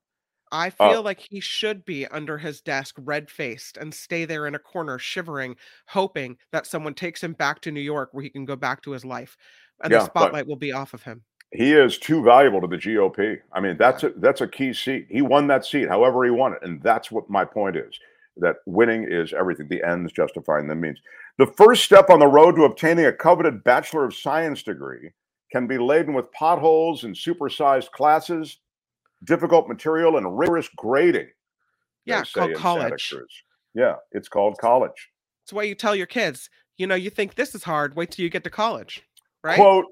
[0.51, 4.47] I Uh, feel like he should be under his desk, red faced, and stay there
[4.47, 5.55] in a corner, shivering,
[5.87, 8.91] hoping that someone takes him back to New York where he can go back to
[8.91, 9.37] his life.
[9.83, 11.23] And Yeah, the spotlight will be off of him.
[11.51, 13.39] He is too valuable to the GOP.
[13.53, 15.07] I mean, that's a that's a key seat.
[15.09, 17.97] He won that seat, however he won it, and that's what my point is.
[18.37, 19.67] That winning is everything.
[19.69, 20.99] The ends justifying the means.
[21.37, 25.11] The first step on the road to obtaining a coveted Bachelor of Science degree
[25.51, 28.57] can be laden with potholes and supersized classes,
[29.23, 31.27] difficult material, and rigorous grading.
[32.05, 33.13] Yeah, called college.
[33.73, 35.09] Yeah, it's called college.
[35.43, 38.23] It's why you tell your kids, you know, you think this is hard, wait till
[38.23, 39.03] you get to college.
[39.43, 39.55] Right?
[39.55, 39.85] Quote,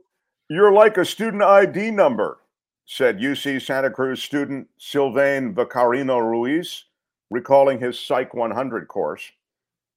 [0.49, 2.39] you're like a student ID number,
[2.85, 6.85] said UC Santa Cruz student Sylvain Vicarino Ruiz,
[7.30, 9.31] recalling his Psych 100 course.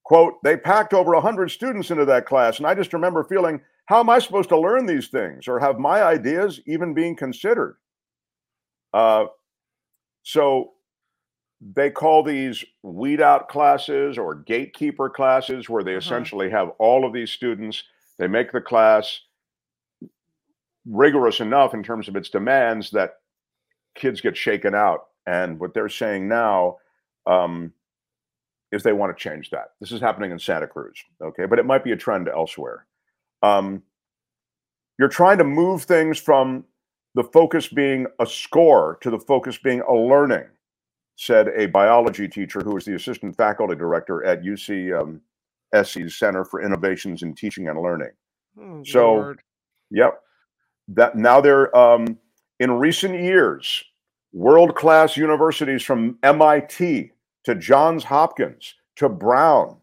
[0.04, 4.00] Quote, they packed over 100 students into that class, and I just remember feeling, how
[4.00, 7.76] am I supposed to learn these things or have my ideas even being considered?
[8.92, 9.26] Uh,
[10.22, 10.72] so
[11.60, 15.98] they call these weed out classes or gatekeeper classes where they Uh-huh.
[15.98, 17.82] essentially have all of these students,
[18.18, 19.20] they make the class
[20.86, 23.14] rigorous enough in terms of its demands that
[23.94, 25.06] kids get shaken out.
[25.26, 26.78] And what they're saying now
[27.26, 27.72] um,
[28.72, 29.72] is they want to change that.
[29.80, 32.86] This is happening in Santa Cruz, okay, but it might be a trend elsewhere.
[33.42, 33.82] Um,
[34.98, 36.64] you're trying to move things from
[37.18, 40.44] the focus being a score to the focus being a learning,
[41.16, 45.20] said a biology teacher who is the assistant faculty director at UC um,
[45.74, 48.12] SC's Center for Innovations in Teaching and Learning.
[48.56, 49.40] Oh, So, Lord.
[49.90, 50.20] yep.
[50.86, 52.16] That now they're um,
[52.60, 53.82] in recent years,
[54.32, 57.10] world class universities from MIT
[57.46, 59.76] to Johns Hopkins to Brown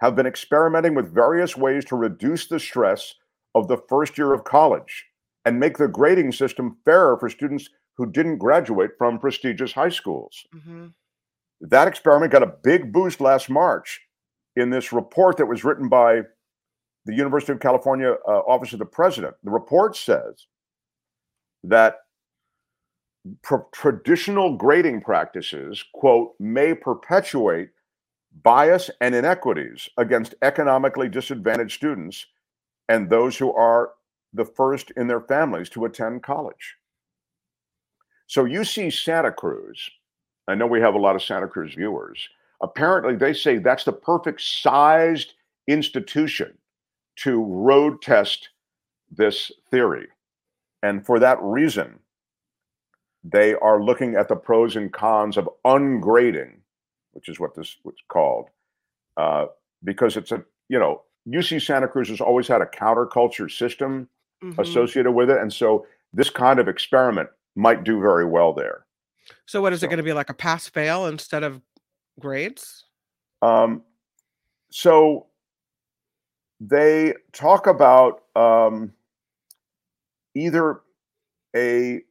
[0.00, 3.14] have been experimenting with various ways to reduce the stress
[3.54, 5.04] of the first year of college
[5.46, 10.44] and make the grading system fairer for students who didn't graduate from prestigious high schools.
[10.54, 10.92] Mhm.
[11.60, 14.06] That experiment got a big boost last March
[14.56, 16.22] in this report that was written by
[17.06, 19.34] the University of California uh, Office of the President.
[19.44, 20.48] The report says
[21.62, 22.00] that
[23.42, 27.70] pr- traditional grading practices, quote, may perpetuate
[28.42, 32.26] bias and inequities against economically disadvantaged students
[32.88, 33.92] and those who are
[34.32, 36.76] the first in their families to attend college.
[38.26, 39.90] So UC Santa Cruz,
[40.48, 42.28] I know we have a lot of Santa Cruz viewers.
[42.60, 45.34] Apparently, they say that's the perfect sized
[45.68, 46.56] institution
[47.16, 48.50] to road test
[49.10, 50.08] this theory.
[50.82, 52.00] And for that reason,
[53.24, 56.58] they are looking at the pros and cons of ungrading,
[57.12, 58.48] which is what this was called,
[59.16, 59.46] uh,
[59.82, 64.08] because it's a, you know, UC Santa Cruz has always had a counterculture system
[64.42, 64.58] Mhm.
[64.58, 65.38] associated with it.
[65.38, 68.86] And so this kind of experiment might do very well there.
[69.46, 71.60] So what is it going to be like a pass fail instead of
[72.20, 72.84] grades?
[73.42, 73.82] Um,
[74.70, 75.26] so
[76.60, 78.92] they talk about um,
[80.34, 80.80] either
[81.54, 82.02] a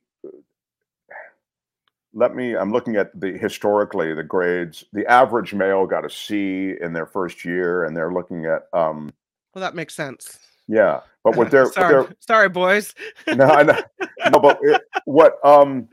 [2.13, 6.73] let me i'm looking at the historically the grades the average male got a c
[6.79, 9.13] in their first year and they're looking at um
[9.53, 10.39] Well, that makes sense.
[10.67, 12.93] Yeah but what they're, what sorry, they're sorry, boys.
[13.27, 13.79] no, I know,
[14.31, 15.87] no but it, what um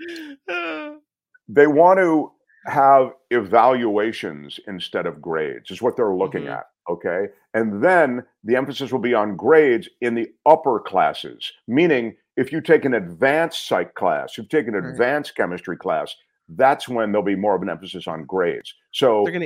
[1.49, 2.33] they want to
[2.67, 6.57] have evaluations instead of grades is what they're looking Mhm.
[6.59, 12.17] at okay and then the emphasis will be on grades in the upper classes meaning
[12.37, 14.91] if you take an advanced psych class you've taken an Right.
[14.93, 16.15] advanced chemistry class
[16.51, 19.43] that's when there'll be more of an emphasis on grades so They're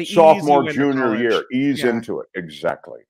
[0.00, 1.90] ease you sophomore junior year ease Yeah.
[1.90, 3.00] into it exactly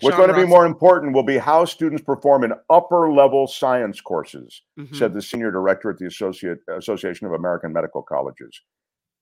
[0.00, 3.46] What's Sean going to be more important will be how students perform in upper level
[3.46, 4.94] science courses, Mhm.
[4.94, 8.60] said the senior director at the Associate Association of American Medical Colleges.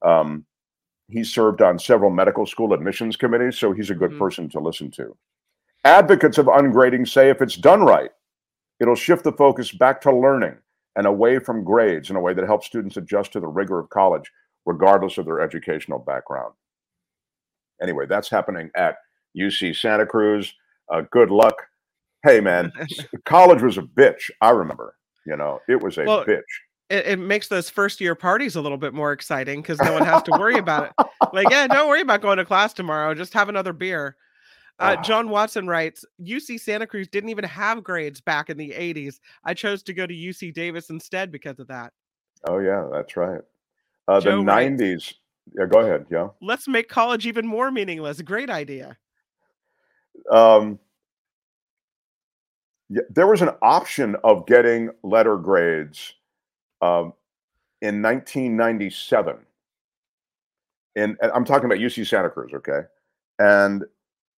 [0.01, 0.45] Um,
[1.07, 4.91] he served on several medical school admissions committees, so he's a good person to listen
[4.91, 5.15] to.
[5.85, 8.11] Advocates of ungrading say if it's done right,
[8.81, 10.57] it'll shift the focus back to learning
[10.97, 13.89] and away from grades in a way that helps students adjust to the rigor of
[13.89, 14.29] college,
[14.65, 16.53] regardless of their educational background.
[17.81, 18.97] Anyway, that's happening at
[19.37, 20.53] UC Santa Cruz.
[20.91, 21.55] Uh, good luck.
[22.23, 22.71] Hey, man,
[23.25, 24.29] college was a bitch.
[24.41, 24.95] I remember,
[25.25, 26.41] you know, it was a Well, bitch.
[26.89, 30.05] It, it makes those first year parties a little bit more exciting because no one
[30.05, 31.07] has to worry about it.
[31.33, 33.13] Like, yeah, don't worry about going to class tomorrow.
[33.15, 34.15] Just have another beer.
[34.77, 35.01] Uh, Ah.
[35.01, 39.19] John Watson writes UC Santa Cruz didn't even have grades back in the 80s.
[39.43, 41.93] I chose to go to UC Davis instead because of that.
[42.47, 43.41] Oh, yeah, that's right.
[44.07, 45.13] Uh, the Joe writes- 90s.
[45.57, 46.29] Yeah, go ahead, Yeah.
[46.41, 48.21] Let's make college even more meaningless.
[48.21, 48.97] Great idea.
[50.31, 50.79] Um,
[53.09, 56.13] there was an option of getting letter grades
[56.81, 57.13] um,
[57.81, 59.37] in 1997.
[60.95, 62.81] And, and I'm talking about UC Santa Cruz, okay?
[63.39, 63.83] And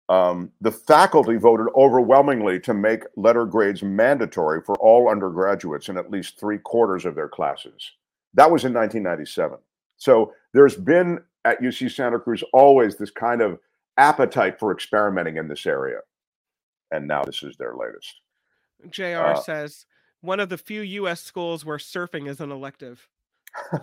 [0.10, 6.10] um, the faculty voted overwhelmingly to make letter grades mandatory for all undergraduates in at
[6.10, 7.92] least three quarters of their classes.
[8.34, 9.58] That was in 1997.
[9.98, 13.60] So there's been at UC Santa Cruz always this kind of
[13.98, 16.00] appetite for experimenting in this area.
[16.92, 18.14] And now this is their latest.
[18.90, 19.86] JR Uh, says
[20.22, 23.08] one of the few US schools where surfing is an elective.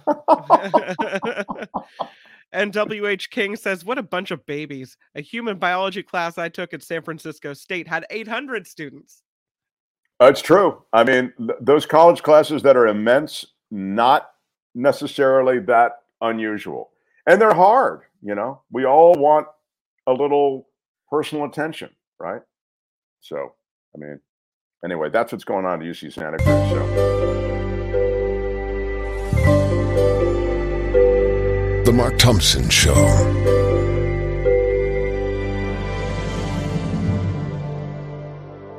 [2.53, 4.97] and WH King says, What a bunch of babies.
[5.15, 9.23] A human biology class I took at San Francisco State had 800 students.
[10.21, 10.83] It's true.
[10.93, 14.31] I mean, th- those college classes that are immense, not
[14.75, 16.91] necessarily that unusual.
[17.27, 18.63] And they're hard, you know.
[18.71, 19.47] We all want
[20.07, 20.69] a little
[21.11, 22.43] personal attention, right?
[23.21, 23.55] So,
[23.95, 24.21] I mean,
[24.85, 26.71] anyway, that's what's going on at UC Santa Cruz.
[26.71, 27.15] So,
[31.85, 32.95] The Mark Thompson Show.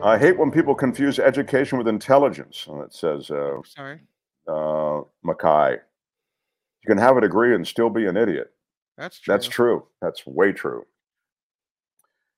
[0.04, 2.68] I hate when people confuse education with intelligence.
[2.70, 4.00] And it says, uh, Sorry.
[4.48, 8.52] uh, Mackay, you can have a degree and still be an idiot.
[8.98, 9.34] That's true.
[9.34, 9.88] That's true.
[10.04, 10.86] That's way true.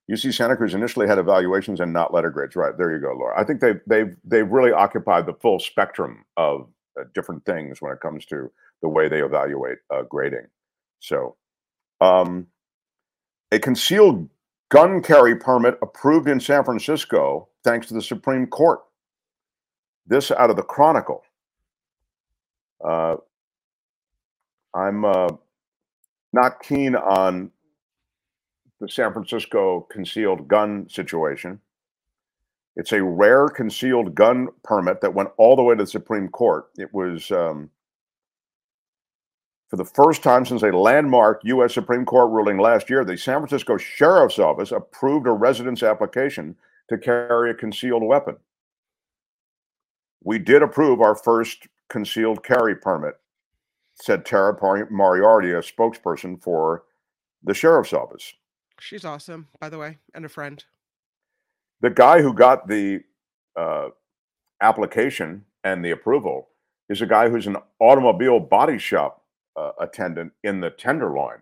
[0.10, 2.56] UC Santa Cruz initially had evaluations and not letter grades.
[2.56, 3.40] Right there, you go, Laura.
[3.40, 6.70] I think they've they've they've really occupied the full spectrum of
[7.00, 8.52] uh, different things when it comes to
[8.82, 10.48] the way they evaluate uh, grading.
[11.00, 11.36] So,
[12.00, 12.48] um,
[13.52, 14.30] a concealed
[14.70, 18.80] gun carry permit approved in San Francisco thanks to the Supreme Court.
[20.06, 21.24] This out of the Chronicle.
[22.84, 23.18] Uh,
[24.74, 25.30] I'm uh,
[26.32, 27.52] not keen on
[28.80, 31.60] the San Francisco concealed gun situation.
[32.76, 36.70] It's a rare concealed gun permit that went all the way to the Supreme Court.
[36.78, 37.72] It was um,
[39.70, 41.74] for the first time since a landmark U.S.
[41.74, 43.04] Supreme Court ruling last year.
[43.04, 46.56] The San Francisco Sheriff's Office approved a resident's application
[46.90, 48.38] to carry a concealed weapon.
[50.24, 53.16] We did approve our first concealed carry permit,
[53.96, 54.56] said Tara
[54.92, 56.84] Moriarty, a spokesperson for
[57.44, 58.34] the sheriff's office.
[58.80, 60.64] She's awesome, by the way, and a friend.
[61.82, 63.02] The guy who got the
[63.56, 63.90] uh,
[64.62, 66.50] application and the approval
[66.90, 69.24] is a guy who's an automobile body shop
[69.56, 71.40] uh, attendant in the Tenderloin.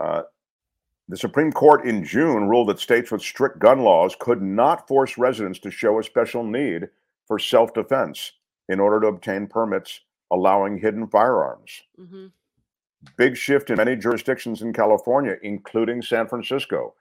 [0.00, 0.22] Uh,
[1.08, 5.18] the Supreme Court in June ruled that states with strict gun laws could not force
[5.18, 6.88] residents to show a special need
[7.26, 8.32] for self defense
[8.68, 10.00] in order to obtain permits
[10.30, 11.82] allowing hidden firearms.
[11.98, 12.26] Mm-hmm.
[13.16, 16.94] Big shift in many jurisdictions in California, including San Francisco.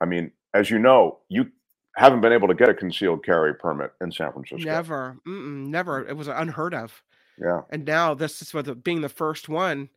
[0.00, 1.50] I mean, as you know, you
[1.96, 4.64] haven't been able to get a concealed carry permit in San Francisco.
[4.64, 6.04] Never, Mm-mm, never.
[6.04, 6.10] Mm.
[6.10, 7.02] It was unheard of.
[7.40, 7.62] Yeah.
[7.70, 9.88] And now this is with being the first one.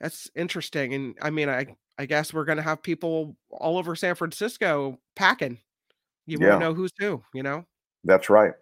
[0.00, 0.94] That's interesting.
[0.94, 1.66] And I mean, I
[1.98, 5.58] I guess we're gonna have people all over San Francisco packing.
[6.26, 6.48] You Yeah.
[6.50, 7.64] won't know who's who, you know?
[8.04, 8.52] That's right.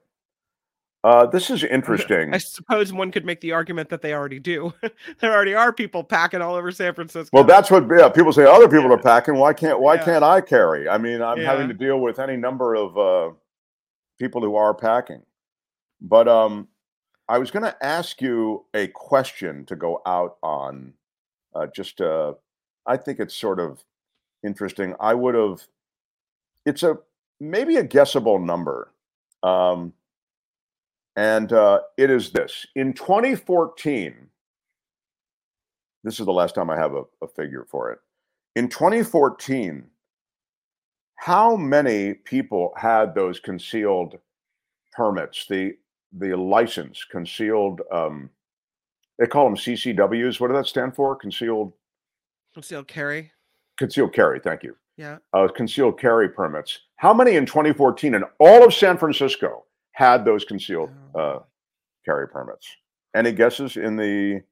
[1.05, 2.35] Uh, this is interesting.
[2.35, 4.75] I suppose one could make the argument that they already do.
[5.21, 7.31] there already are people packing all over San Francisco.
[7.33, 8.45] Well, that's what yeah, people say.
[8.45, 9.37] Other people are packing.
[9.37, 10.05] Why can't Why Yeah.
[10.05, 10.89] can't I carry?
[10.89, 13.35] I mean, I'm having to deal with any number of uh,
[14.19, 15.23] people who are packing.
[16.01, 16.67] But um,
[17.29, 20.95] I was going to ask you a question to go out on.
[21.55, 22.35] Uh, just, uh,
[22.87, 23.85] I think it's sort of
[24.45, 24.95] interesting.
[24.99, 25.63] I would have.
[26.67, 26.97] It's a
[27.41, 28.93] maybe a guessable number.
[29.45, 29.93] Um,
[31.19, 34.15] and uh, it is this in 2014
[36.05, 37.99] this is the last time i have a, a figure for it
[38.55, 39.85] in 2014
[41.17, 44.17] how many people had those concealed
[44.93, 45.73] permits the
[46.13, 48.31] the license concealed um,
[49.19, 50.41] They call them CCWs.
[50.41, 51.15] What does that stand for?
[51.17, 51.73] Concealed
[52.55, 53.31] Concealed carry.
[53.79, 54.41] concealed carry.
[54.41, 54.75] Thank you.
[54.97, 55.19] Yeah.
[55.35, 56.79] Uh, concealed carry permits.
[56.97, 59.65] How many in 2014 in all of San Francisco
[59.99, 61.41] had those concealed uh,
[62.05, 62.69] carry permits?
[63.17, 64.43] Any guesses in the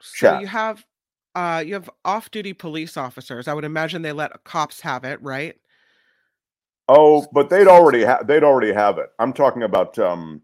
[0.00, 0.40] So chat?
[0.40, 0.86] you have
[1.34, 3.46] uh you have off-duty police officers.
[3.46, 5.56] I would imagine they let cops have it, right?
[6.88, 9.10] Oh, but they'd already have they'd already have it.
[9.18, 10.40] I'm talking about um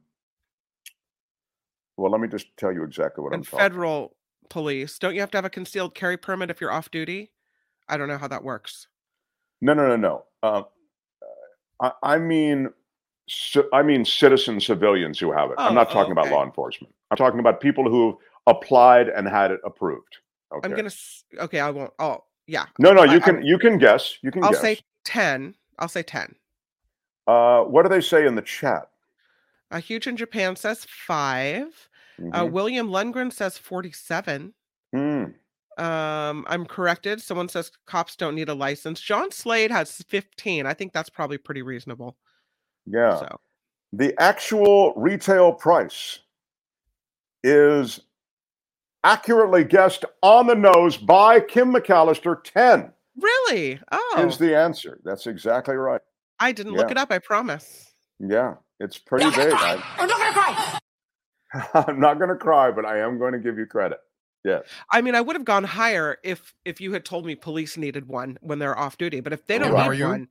[1.96, 3.58] well, let me just tell you exactly what I'm talking.
[3.60, 4.16] federal
[4.50, 4.98] police.
[4.98, 7.30] Don't you have to have a concealed carry permit if you're off duty?
[7.88, 8.88] I don't know how that works.
[9.62, 10.24] No, no, no, no.
[10.42, 10.62] Uh,
[11.80, 12.70] I, I mean,
[13.73, 15.57] I mean citizen civilians who have it.
[15.59, 16.93] I'm Oh, not oh, talking about law enforcement.
[17.11, 20.16] I'm talking about people who applied and had it approved.
[20.52, 20.69] Okay.
[20.69, 20.90] I'm gonna
[21.39, 22.66] okay, I won't oh yeah.
[22.78, 24.19] No, no, you I- can you can guess.
[24.23, 24.61] You can I'll guess.
[24.61, 25.55] say 10.
[25.78, 26.35] I'll say 10.
[27.27, 28.89] uh, what do they say in the chat?
[29.70, 31.89] Uh, Huge in Japan says 5.
[32.19, 32.51] Uh, Mhm.
[32.51, 34.52] William Lundgren says 47.
[34.93, 35.24] Hmm.
[35.78, 37.23] Um, I'm corrected.
[37.23, 39.01] Someone says cops don't need a license.
[39.01, 40.66] John Slade has 15.
[40.66, 42.16] I think that's probably pretty reasonable.
[42.86, 43.19] Yeah.
[43.19, 43.40] So
[43.93, 46.20] The actual retail price
[47.43, 48.01] is
[49.05, 52.43] accurately guessed on the nose by Kim McAllister.
[52.43, 53.81] 10 really?
[53.93, 55.01] Oh, is the answer.
[55.05, 56.01] That's exactly right.
[56.39, 57.11] I didn't look it up.
[57.11, 57.93] I promise.
[58.19, 59.52] Yeah, it's pretty big.
[59.52, 60.78] I, I'm not gonna cry.
[61.74, 63.98] I'm not going to cry, but I am going to give you credit.
[64.44, 64.62] Yes.
[64.90, 68.09] I mean, I would have gone higher if if you had told me police needed
[68.09, 69.20] one when they're off duty.
[69.20, 69.98] But if they oh, don't Right.
[69.98, 70.28] need one,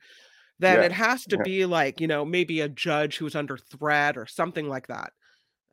[0.59, 1.43] then Yeah, it has to yeah.
[1.43, 5.13] be like you know maybe a judge who's under threat or something like that.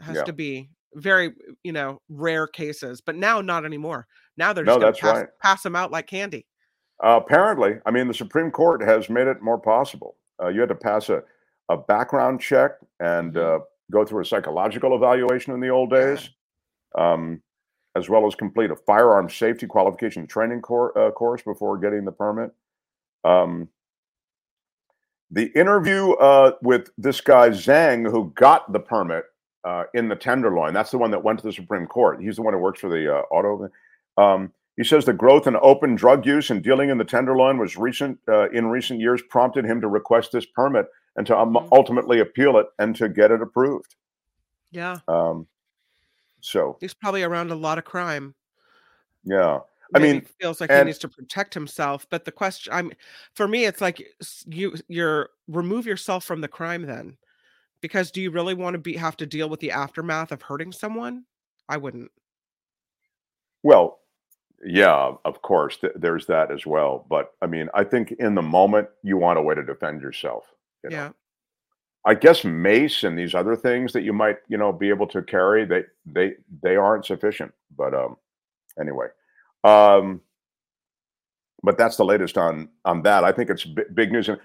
[0.01, 0.25] It has Yeah.
[0.25, 1.33] to be very
[1.65, 3.01] you know rare cases.
[3.01, 4.07] But now not anymore.
[4.37, 5.29] Now they're No, just going that's to pass, right.
[5.43, 6.47] pass them out like candy.
[7.05, 10.17] Uh, apparently, I mean, the Supreme Court has made it more possible.
[10.43, 11.23] Uh, you had to pass a,
[11.69, 13.63] a background check and Mm-hmm.
[13.63, 16.31] uh, go through a psychological evaluation in the old days,
[16.99, 17.43] um,
[17.95, 22.13] as well as complete a firearm safety qualification training cour- uh, course before getting the
[22.13, 22.51] permit.
[23.25, 23.69] Um,
[25.31, 29.25] the interview uh, with this guy Zhang, who got the permit
[29.65, 32.23] uh, in the Tenderloin, that's the one that went to the Supreme Court.
[32.23, 33.69] He's the one who works for the uh, auto.
[34.17, 37.77] Um, he says the growth in open drug use and dealing in the Tenderloin was
[37.77, 40.87] recent uh, in recent years prompted him to request this permit
[41.17, 43.95] and to um, ultimately appeal it and to get it approved.
[44.71, 45.47] Yeah, Um,
[46.41, 48.35] so he's probably around a lot of crime.
[49.25, 49.61] yeah,
[49.95, 52.93] I mean, feels like he needs to protect himself but the question i'm
[53.35, 54.03] for me it's like
[54.47, 57.17] you you're remove yourself from the crime then
[57.81, 60.73] because do you really want to be have to deal with the aftermath of hurting
[60.73, 61.25] someone
[61.69, 62.11] i wouldn't
[63.63, 64.01] Well,
[64.65, 67.05] yeah, of course, th- there's that as well.
[67.09, 70.45] But I mean, I think in the moment you want a way to defend yourself.
[70.83, 70.97] you know.
[70.97, 71.11] yeah
[72.07, 75.23] I guess mace and these other things that you might, you know, be able to
[75.23, 77.53] carry, they they they aren't sufficient.
[77.77, 78.17] But um,
[78.81, 79.09] anyway,
[79.65, 80.21] um,
[81.63, 83.25] but that's the latest on on that.
[83.25, 84.39] I think it's bi- big news, and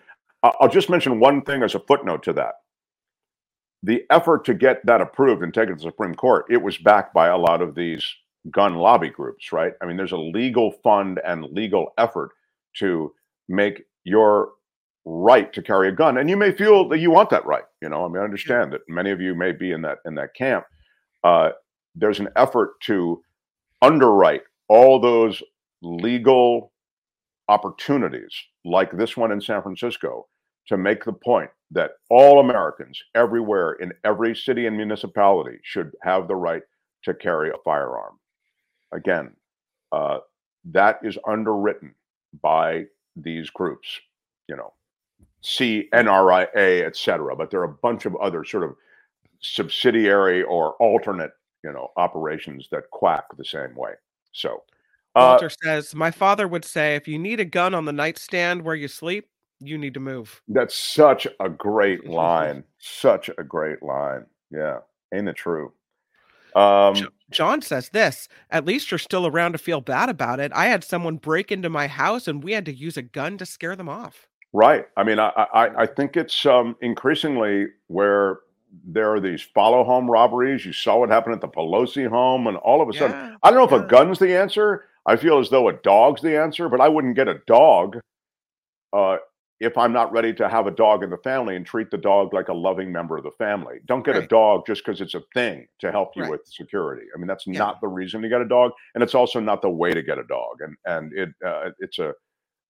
[0.44, 2.56] I'll just mention one thing as a footnote to that.
[3.84, 7.14] The effort to get that approved and taken to the Supreme Court, it was backed
[7.14, 8.04] by a lot of these
[8.50, 9.74] gun lobby groups, right?
[9.82, 12.32] I mean, there's a legal fund and legal effort
[12.78, 13.14] to
[13.48, 14.54] make your
[15.06, 17.64] right to carry a gun, and you may feel that you want that right.
[17.82, 20.16] You know, I mean, I understand that many of you may be in that in
[20.16, 20.66] that camp.
[21.24, 21.52] Uh,
[21.96, 23.22] there's an effort to
[23.82, 25.44] underwrite all those
[25.82, 26.72] legal
[27.50, 28.34] opportunities,
[28.64, 30.28] like this one in San Francisco,
[30.68, 36.30] to make the point that all Americans everywhere in every city and municipality should have
[36.30, 36.64] the right
[37.04, 38.18] to carry a firearm.
[38.94, 39.32] Again,
[39.92, 40.20] uh,
[40.72, 41.94] that is underwritten
[42.42, 42.86] by
[43.18, 44.00] these groups,
[44.48, 44.72] you know,
[45.44, 47.36] CNRIA, et cetera.
[47.36, 48.76] But there are a bunch of other sort of
[49.42, 51.32] subsidiary or alternate,
[51.62, 53.92] you know, operations that quack the same way.
[54.32, 54.64] So,
[55.16, 58.62] uh, walter says my father would say if you need a gun on the nightstand
[58.62, 59.28] where you sleep
[59.60, 62.64] you need to move that's such a great line.
[62.80, 64.26] Such a great line.
[64.50, 64.80] Yeah.
[65.14, 65.74] Ain't it true?
[66.56, 66.96] Um,
[67.30, 70.52] John says this, at least you're still around to feel bad about it.
[70.54, 73.46] I had someone break into my house and we had to use a gun to
[73.46, 74.28] scare them off.
[74.54, 74.86] Right.
[74.98, 78.40] I mean, I, I, I think it's um, increasingly where
[78.86, 80.66] there are these follow home robberies.
[80.66, 83.52] You saw what happened at the Pelosi home, and all of a sudden, Yeah, I
[83.52, 84.86] don't know if a gun's the answer.
[85.06, 88.00] I feel as though a dog's the answer, but I wouldn't get a dog
[88.94, 89.18] uh,
[89.60, 92.34] if I'm not ready to have a dog in the family and treat the dog
[92.34, 93.80] like a loving member of the family.
[93.86, 96.32] Don't get a dog just because it's a thing to help you Right.
[96.32, 97.06] with security.
[97.14, 97.60] I mean, that's Yeah.
[97.60, 100.18] not the reason to get a dog, and it's also not the way to get
[100.18, 100.62] a dog.
[100.62, 102.14] And and it uh, it's a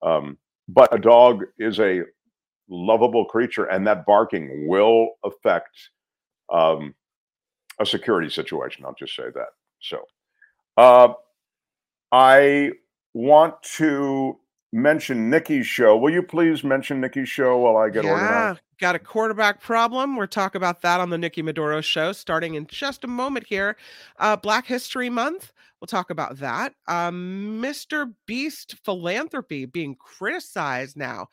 [0.02, 0.38] um,
[0.68, 2.04] but a dog is a
[2.72, 5.90] lovable creature, and that barking will affect
[6.52, 6.96] um,
[7.80, 8.86] a security situation.
[8.86, 9.50] I'll just say that.
[9.82, 10.06] So,
[10.78, 11.14] Uh,
[12.12, 12.72] I
[13.14, 14.40] want to
[14.72, 15.98] mention Nikki's show.
[15.98, 18.62] Will you please mention Nikki's show while I get yeah, organized?
[18.82, 20.16] Got a quarterback problem.
[20.18, 23.78] We'll talk about that on the Nikki Medoro show starting in just a moment here.
[24.18, 25.54] Uh, Black History Month.
[25.80, 26.74] We'll talk about that.
[26.88, 28.12] Um, Mr.
[28.26, 31.28] Beast philanthropy being criticized now.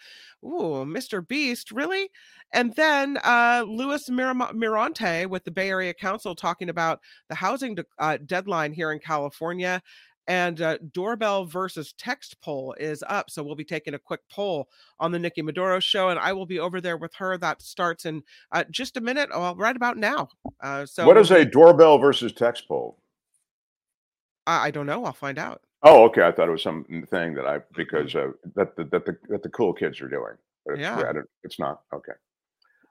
[0.44, 1.26] Ooh, Mr.
[1.26, 2.10] Beast, really?
[2.52, 7.00] And then uh, Louis Miram- Mirante with the Bay Area Council talking about
[7.30, 9.82] the housing de- uh, deadline here in California.
[10.28, 13.30] And uh, doorbell versus text poll is up.
[13.30, 14.68] So we'll be taking a quick poll
[15.00, 17.38] on the Nikki Medoro show, and I will be over there with her.
[17.38, 18.22] That starts in
[18.52, 20.28] uh, just a minute, well, right about now.
[20.62, 22.98] Uh, so what is a doorbell versus text poll?
[24.46, 25.04] I, I don't know.
[25.06, 25.62] I'll find out.
[25.82, 26.22] Oh, okay.
[26.22, 29.42] I thought it was some thing that I because uh, that the, that the that
[29.42, 30.34] the cool kids are doing.
[30.66, 30.98] But it's, Yeah.
[30.98, 32.12] I don't- it's not okay.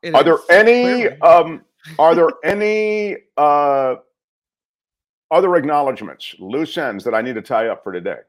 [0.02, 1.22] It are there any clearly.
[1.22, 1.66] um
[2.00, 3.96] are there any uh
[5.32, 8.20] other acknowledgments, loose ends that I need to tie up for today?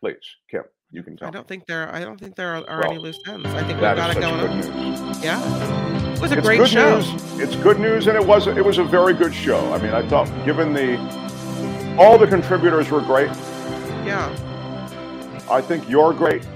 [0.00, 0.16] Please,
[0.50, 1.28] Kim, you can tell.
[1.28, 1.92] I don't think there.
[1.94, 3.46] I don't think there are, are Well, any loose ends.
[3.46, 4.60] I think we've got it going on.
[4.60, 5.24] news.
[5.24, 6.98] Yeah, it was a it's great good show.
[6.98, 7.40] news.
[7.40, 9.72] It's good news, and it was it was a very good show.
[9.72, 10.96] I mean, I thought given the
[11.98, 13.28] all the contributors were great.
[14.04, 14.28] Yeah.
[15.50, 16.46] I think you're great.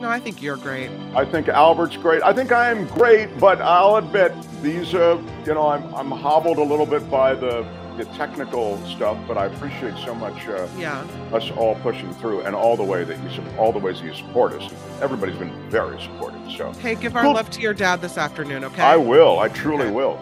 [0.00, 0.90] No, I think you're great.
[1.14, 2.22] I think Albert's great.
[2.22, 5.16] I think I am great, but I'll admit these, are,
[5.46, 7.62] you know, I'm I'm hobbled a little bit by the
[7.96, 11.04] the technical stuff, but I appreciate so much uh, Yeah.
[11.32, 14.14] us all pushing through and all the way that you all the ways that you
[14.14, 14.70] support us.
[15.00, 16.40] Everybody's been very supportive.
[16.56, 17.34] So Hey, give our Cool.
[17.34, 18.82] love to your dad this afternoon, okay?
[18.82, 19.38] I will.
[19.40, 20.18] I truly will.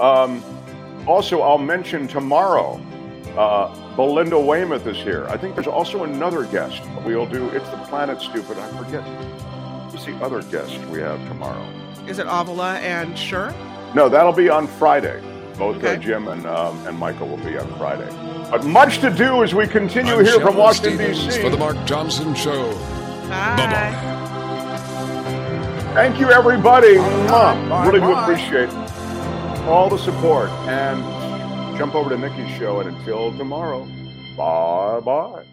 [0.00, 0.42] Um,
[1.06, 2.80] also, I'll mention tomorrow.
[3.36, 5.26] Uh, Belinda Weymouth is here.
[5.28, 6.82] I think there's also another guest.
[7.04, 7.48] We'll do.
[7.50, 8.58] It's the Planet Stupid.
[8.58, 9.02] I forget.
[9.90, 11.64] Who's the other guest we have tomorrow?
[12.06, 13.52] Is it Avila and Sure?
[13.94, 15.22] No, that'll be on Friday.
[15.58, 18.08] Both uh, Jim and um, and Michael will be on Friday.
[18.50, 21.42] But much to do as we continue I'm here from Sheldon Washington Stevens D.C.
[21.42, 22.72] for the Mark Thompson Show.
[23.28, 24.24] Bye.
[25.94, 26.96] Thank you, everybody.
[26.96, 27.86] Mwah.
[27.86, 28.68] really do appreciate
[29.68, 30.50] all the support.
[30.66, 31.02] And
[31.78, 32.80] jump over to Nikki's show.
[32.80, 33.86] And until tomorrow,
[34.36, 35.44] bye bye.